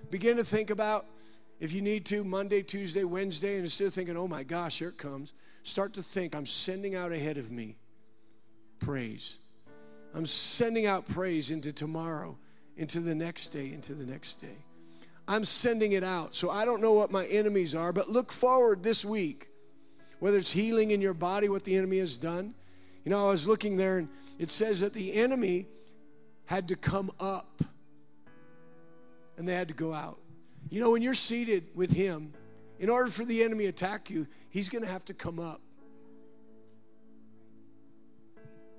Begin 0.09 0.37
to 0.37 0.43
think 0.43 0.71
about, 0.71 1.05
if 1.59 1.71
you 1.71 1.81
need 1.81 2.05
to, 2.07 2.23
Monday, 2.23 2.63
Tuesday, 2.63 3.03
Wednesday, 3.03 3.55
and 3.55 3.63
instead 3.63 3.87
of 3.87 3.93
thinking, 3.93 4.17
oh 4.17 4.27
my 4.27 4.43
gosh, 4.43 4.79
here 4.79 4.89
it 4.89 4.97
comes, 4.97 5.33
start 5.63 5.93
to 5.93 6.03
think, 6.03 6.35
I'm 6.35 6.45
sending 6.45 6.95
out 6.95 7.11
ahead 7.11 7.37
of 7.37 7.51
me 7.51 7.77
praise. 8.79 9.39
I'm 10.15 10.25
sending 10.25 10.87
out 10.87 11.07
praise 11.07 11.51
into 11.51 11.71
tomorrow, 11.71 12.37
into 12.77 12.99
the 12.99 13.13
next 13.13 13.49
day, 13.49 13.73
into 13.73 13.93
the 13.93 14.05
next 14.05 14.35
day. 14.35 14.65
I'm 15.27 15.45
sending 15.45 15.91
it 15.91 16.03
out. 16.03 16.33
So 16.33 16.49
I 16.49 16.65
don't 16.65 16.81
know 16.81 16.93
what 16.93 17.11
my 17.11 17.25
enemies 17.25 17.75
are, 17.75 17.93
but 17.93 18.09
look 18.09 18.31
forward 18.31 18.81
this 18.81 19.05
week. 19.05 19.49
Whether 20.19 20.37
it's 20.37 20.51
healing 20.51 20.91
in 20.91 21.01
your 21.01 21.13
body, 21.13 21.49
what 21.49 21.63
the 21.63 21.75
enemy 21.75 21.99
has 21.99 22.17
done. 22.17 22.53
You 23.03 23.11
know, 23.11 23.27
I 23.27 23.29
was 23.29 23.47
looking 23.47 23.77
there 23.77 23.97
and 23.97 24.09
it 24.37 24.49
says 24.49 24.81
that 24.81 24.93
the 24.93 25.13
enemy 25.13 25.67
had 26.45 26.67
to 26.67 26.75
come 26.75 27.11
up 27.19 27.61
and 29.37 29.47
they 29.47 29.55
had 29.55 29.69
to 29.69 29.73
go 29.73 29.93
out. 29.93 30.19
You 30.69 30.81
know, 30.81 30.91
when 30.91 31.01
you're 31.01 31.13
seated 31.13 31.63
with 31.73 31.91
him, 31.91 32.33
in 32.79 32.89
order 32.89 33.09
for 33.09 33.25
the 33.25 33.43
enemy 33.43 33.63
to 33.63 33.69
attack 33.69 34.09
you, 34.09 34.27
he's 34.49 34.69
going 34.69 34.83
to 34.83 34.89
have 34.89 35.03
to 35.05 35.13
come 35.13 35.39
up. 35.39 35.61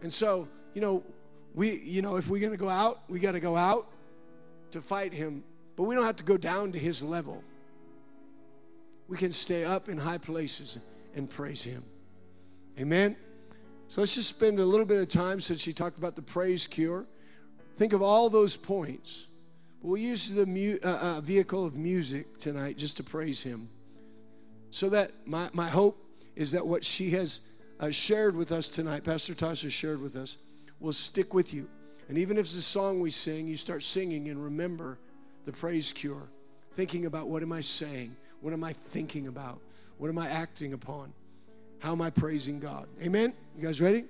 And 0.03 0.13
so, 0.13 0.49
you 0.75 0.81
know, 0.81 1.05
we, 1.55 1.79
you 1.81 2.01
know, 2.01 2.17
if 2.17 2.29
we're 2.29 2.41
going 2.41 2.53
to 2.53 2.59
go 2.59 2.69
out, 2.69 3.01
we 3.09 3.19
got 3.19 3.33
to 3.33 3.41
go 3.41 3.57
out 3.57 3.89
to 4.71 4.81
fight 4.81 5.13
him, 5.13 5.43
but 5.77 5.85
we 5.85 5.95
don't 5.95 6.05
have 6.05 6.17
to 6.17 6.25
go 6.25 6.37
down 6.37 6.73
to 6.73 6.79
his 6.79 7.03
level. 7.03 7.43
We 9.09 9.17
can 9.17 9.33
stay 9.33 9.65
up 9.65 9.89
in 9.89 9.99
high 9.99 10.19
places 10.19 10.79
and 11.15 11.29
praise 11.29 11.63
him. 11.63 11.83
Amen. 12.79 13.17
So 13.89 14.01
let's 14.01 14.15
just 14.15 14.29
spend 14.29 14.61
a 14.61 14.65
little 14.65 14.87
bit 14.87 15.03
of 15.03 15.09
time 15.09 15.41
since 15.41 15.61
she 15.61 15.73
talked 15.73 15.99
about 15.99 16.15
the 16.17 16.23
praise 16.23 16.67
cure. 16.67 17.07
Think 17.77 17.93
of 17.93 18.03
all 18.03 18.31
those 18.31 18.57
points. 18.57 19.27
We'll 19.83 19.97
use 19.97 20.31
the 20.31 20.47
mu- 20.47 20.79
uh, 20.85 21.17
uh, 21.17 21.21
vehicle 21.21 21.65
of 21.65 21.75
music 21.75 22.39
tonight 22.39 22.77
just 22.77 22.99
to 22.99 23.03
praise 23.03 23.43
him. 23.43 23.69
So 24.71 24.91
that 24.91 25.11
my, 25.27 25.49
my 25.53 25.69
hope 25.69 25.99
is 26.37 26.53
that 26.53 26.67
what 26.67 26.85
she 26.85 27.11
has 27.11 27.41
uh, 27.81 27.91
shared 27.91 28.37
with 28.37 28.53
us 28.53 28.69
tonight, 28.69 29.05
Pastor 29.05 29.35
Tasha 29.35 29.71
shared 29.71 30.01
with 30.01 30.17
us, 30.17 30.39
will 30.79 30.93
stick 30.93 31.35
with 31.35 31.53
you. 31.53 31.69
And 32.09 32.19
even 32.19 32.37
if 32.37 32.45
it's 32.45 32.57
a 32.57 32.63
song 32.63 33.01
we 33.01 33.11
sing, 33.11 33.47
you 33.47 33.57
start 33.57 33.83
singing 33.83 34.29
and 34.29 34.43
remember 34.43 34.99
the 35.45 35.53
praise 35.53 35.93
cure. 35.93 36.29
Thinking 36.75 37.07
about 37.07 37.29
what 37.29 37.43
am 37.43 37.53
I 37.53 37.61
saying? 37.61 38.15
What 38.41 38.53
am 38.53 38.63
I 38.63 38.73
thinking 38.73 39.27
about? 39.27 39.61
What 40.01 40.09
am 40.09 40.17
I 40.17 40.29
acting 40.31 40.73
upon? 40.73 41.13
How 41.79 41.93
am 41.93 42.01
I 42.01 42.09
praising 42.09 42.59
God? 42.59 42.89
Amen? 43.03 43.35
You 43.55 43.67
guys 43.67 43.83
ready? 43.83 44.05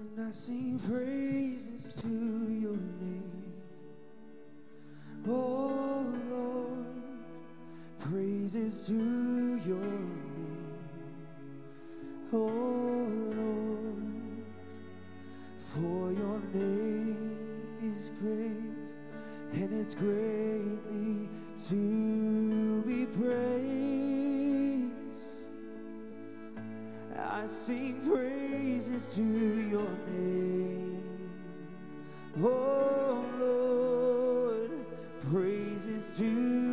And 0.00 0.20
I 0.20 0.32
sing 0.32 0.80
praises 0.80 2.02
to 2.02 2.08
your 2.08 2.72
name. 2.72 3.52
Oh 5.28 6.04
Lord, 6.30 6.86
praises 8.00 8.88
to 8.88 9.60
your 9.64 9.78
name. 9.78 10.66
Oh 12.32 13.06
Lord, 13.36 14.02
for 15.60 16.10
your 16.10 16.40
name 16.52 17.38
is 17.84 18.10
great 18.20 18.75
it's 19.80 19.94
greatly 19.94 21.28
to 21.68 22.82
be 22.86 23.06
praised. 23.06 24.92
I 27.16 27.46
sing 27.46 28.00
praises 28.08 29.06
to 29.14 29.22
your 29.22 29.88
name. 30.08 31.02
Oh 32.42 33.24
Lord, 33.38 34.70
praises 35.30 36.10
to 36.18 36.65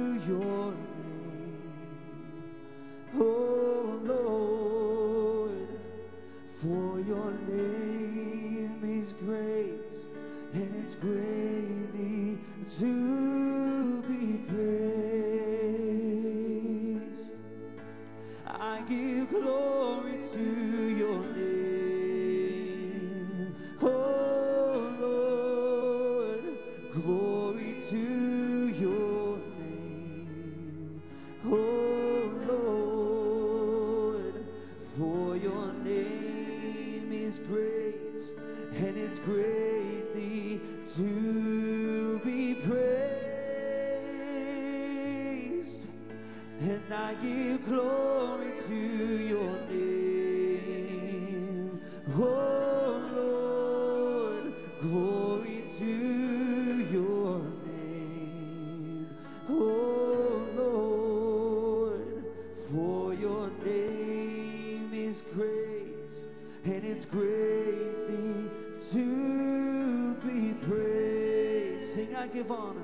and 72.13 72.21
I 72.21 72.27
give 72.27 72.51
honor. 72.51 72.79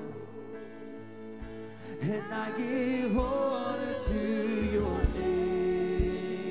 And 2.02 2.34
I 2.34 2.52
give 2.58 3.18
honor 3.18 3.94
to 4.08 4.72
your 4.72 5.02
name. 5.16 6.50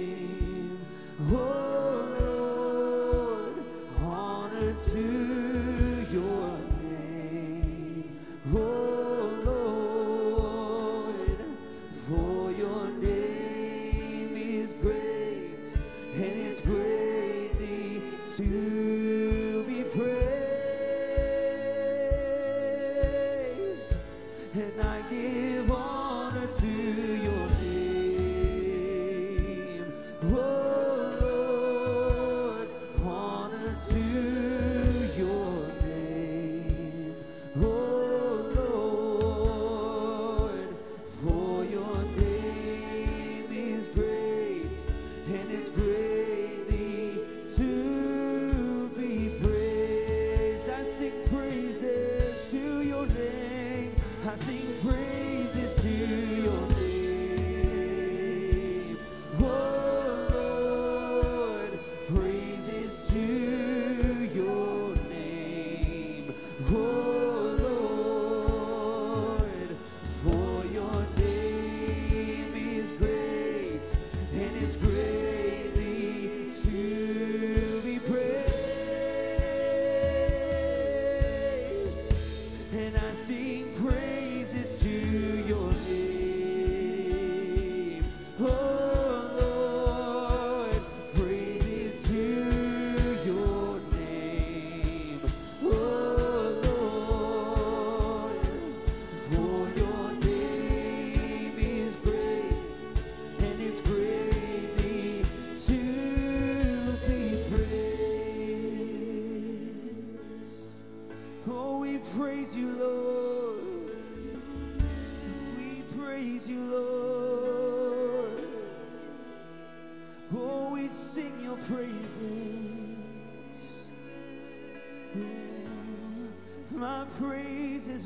Oh. 1.32 1.67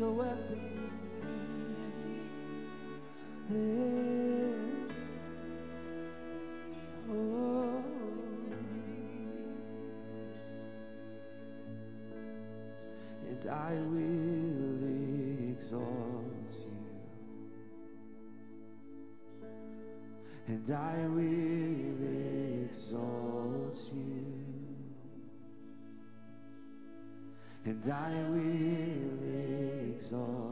a 0.03 0.11
weapon. 0.11 0.59
And 13.29 13.51
I 13.51 13.75
will 13.75 14.83
exalt 15.51 16.53
you, 16.67 16.87
and 20.47 20.71
I 20.71 21.07
will 21.09 22.03
exalt 22.67 23.81
you, 23.93 24.25
and 27.65 27.93
I 27.93 28.13
will 28.31 29.12
exalt. 30.03 30.52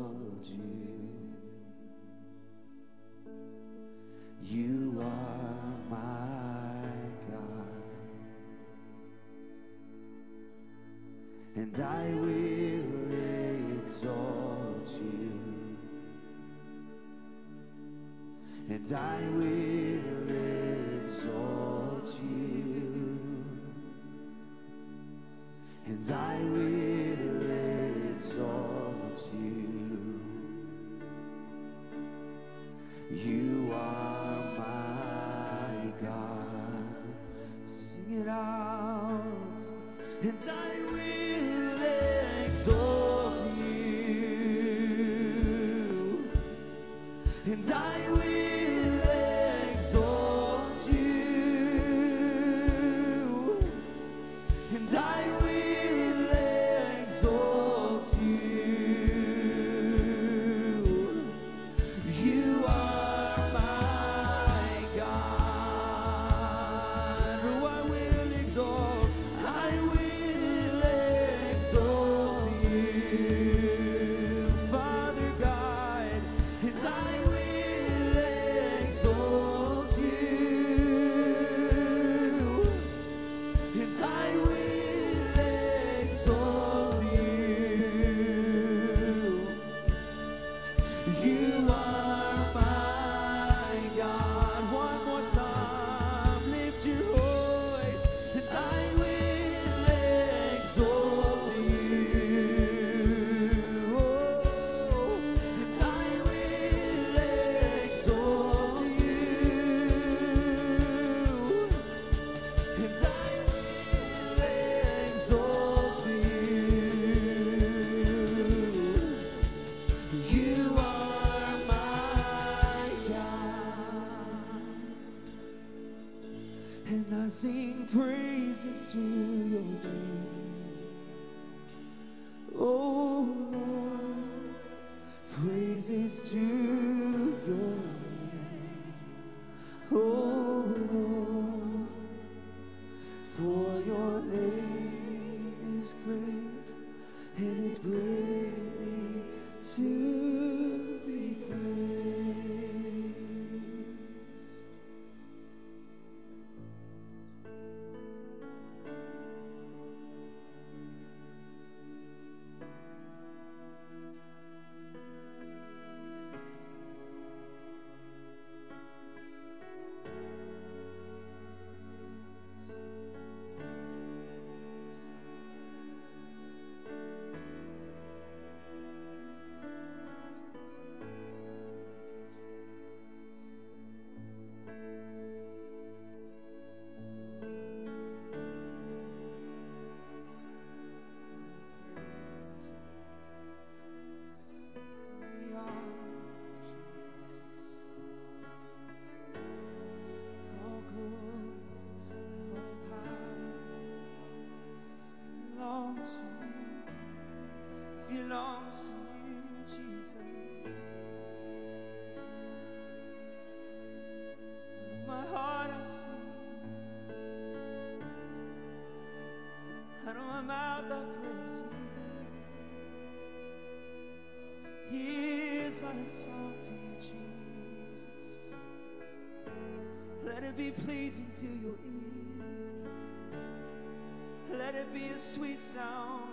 be 234.93 235.07
a 235.07 235.19
sweet 235.19 235.61
sound, 235.62 236.25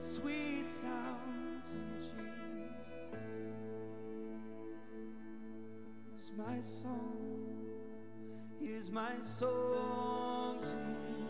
sweet 0.00 0.70
sound 0.70 1.62
to 1.64 1.76
you, 1.76 1.96
Jesus. 2.00 2.12
Here's 6.10 6.32
my 6.36 6.60
song, 6.60 7.56
here's 8.60 8.90
my 8.90 9.18
song 9.20 10.58
to 10.60 10.66
you. 10.66 11.28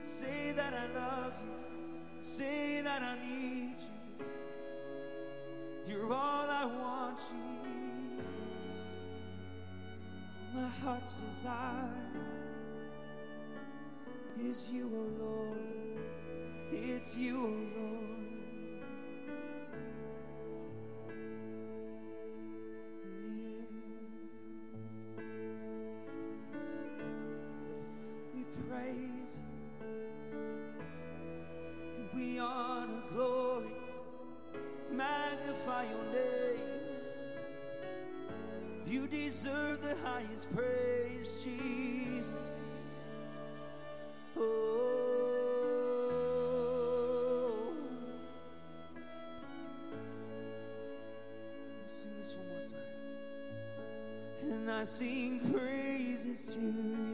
Say 0.00 0.52
that 0.52 0.72
I 0.72 0.86
love 0.94 1.34
you, 1.44 2.20
say 2.20 2.80
that 2.82 3.02
I 3.02 3.16
need 3.26 3.76
you. 3.78 4.24
You're 5.86 6.12
all 6.12 6.48
I 6.48 6.64
want, 6.64 7.18
Jesus 7.18 7.96
my 10.56 10.68
heart's 10.82 11.12
desire. 11.14 12.45
It's 14.38 14.70
you, 14.70 14.90
O 14.92 14.98
oh 14.98 15.24
Lord. 15.24 15.58
It's 16.72 17.16
you, 17.16 17.36
O 17.36 17.44
oh 17.44 17.80
Lord. 17.80 18.16
You 38.86 39.08
deserve 39.08 39.82
the 39.82 39.96
highest 39.96 40.54
praise, 40.54 41.42
Jesus. 41.42 42.55
sing 54.86 55.40
praises 55.52 56.54
to 56.54 56.60
you. 56.60 57.05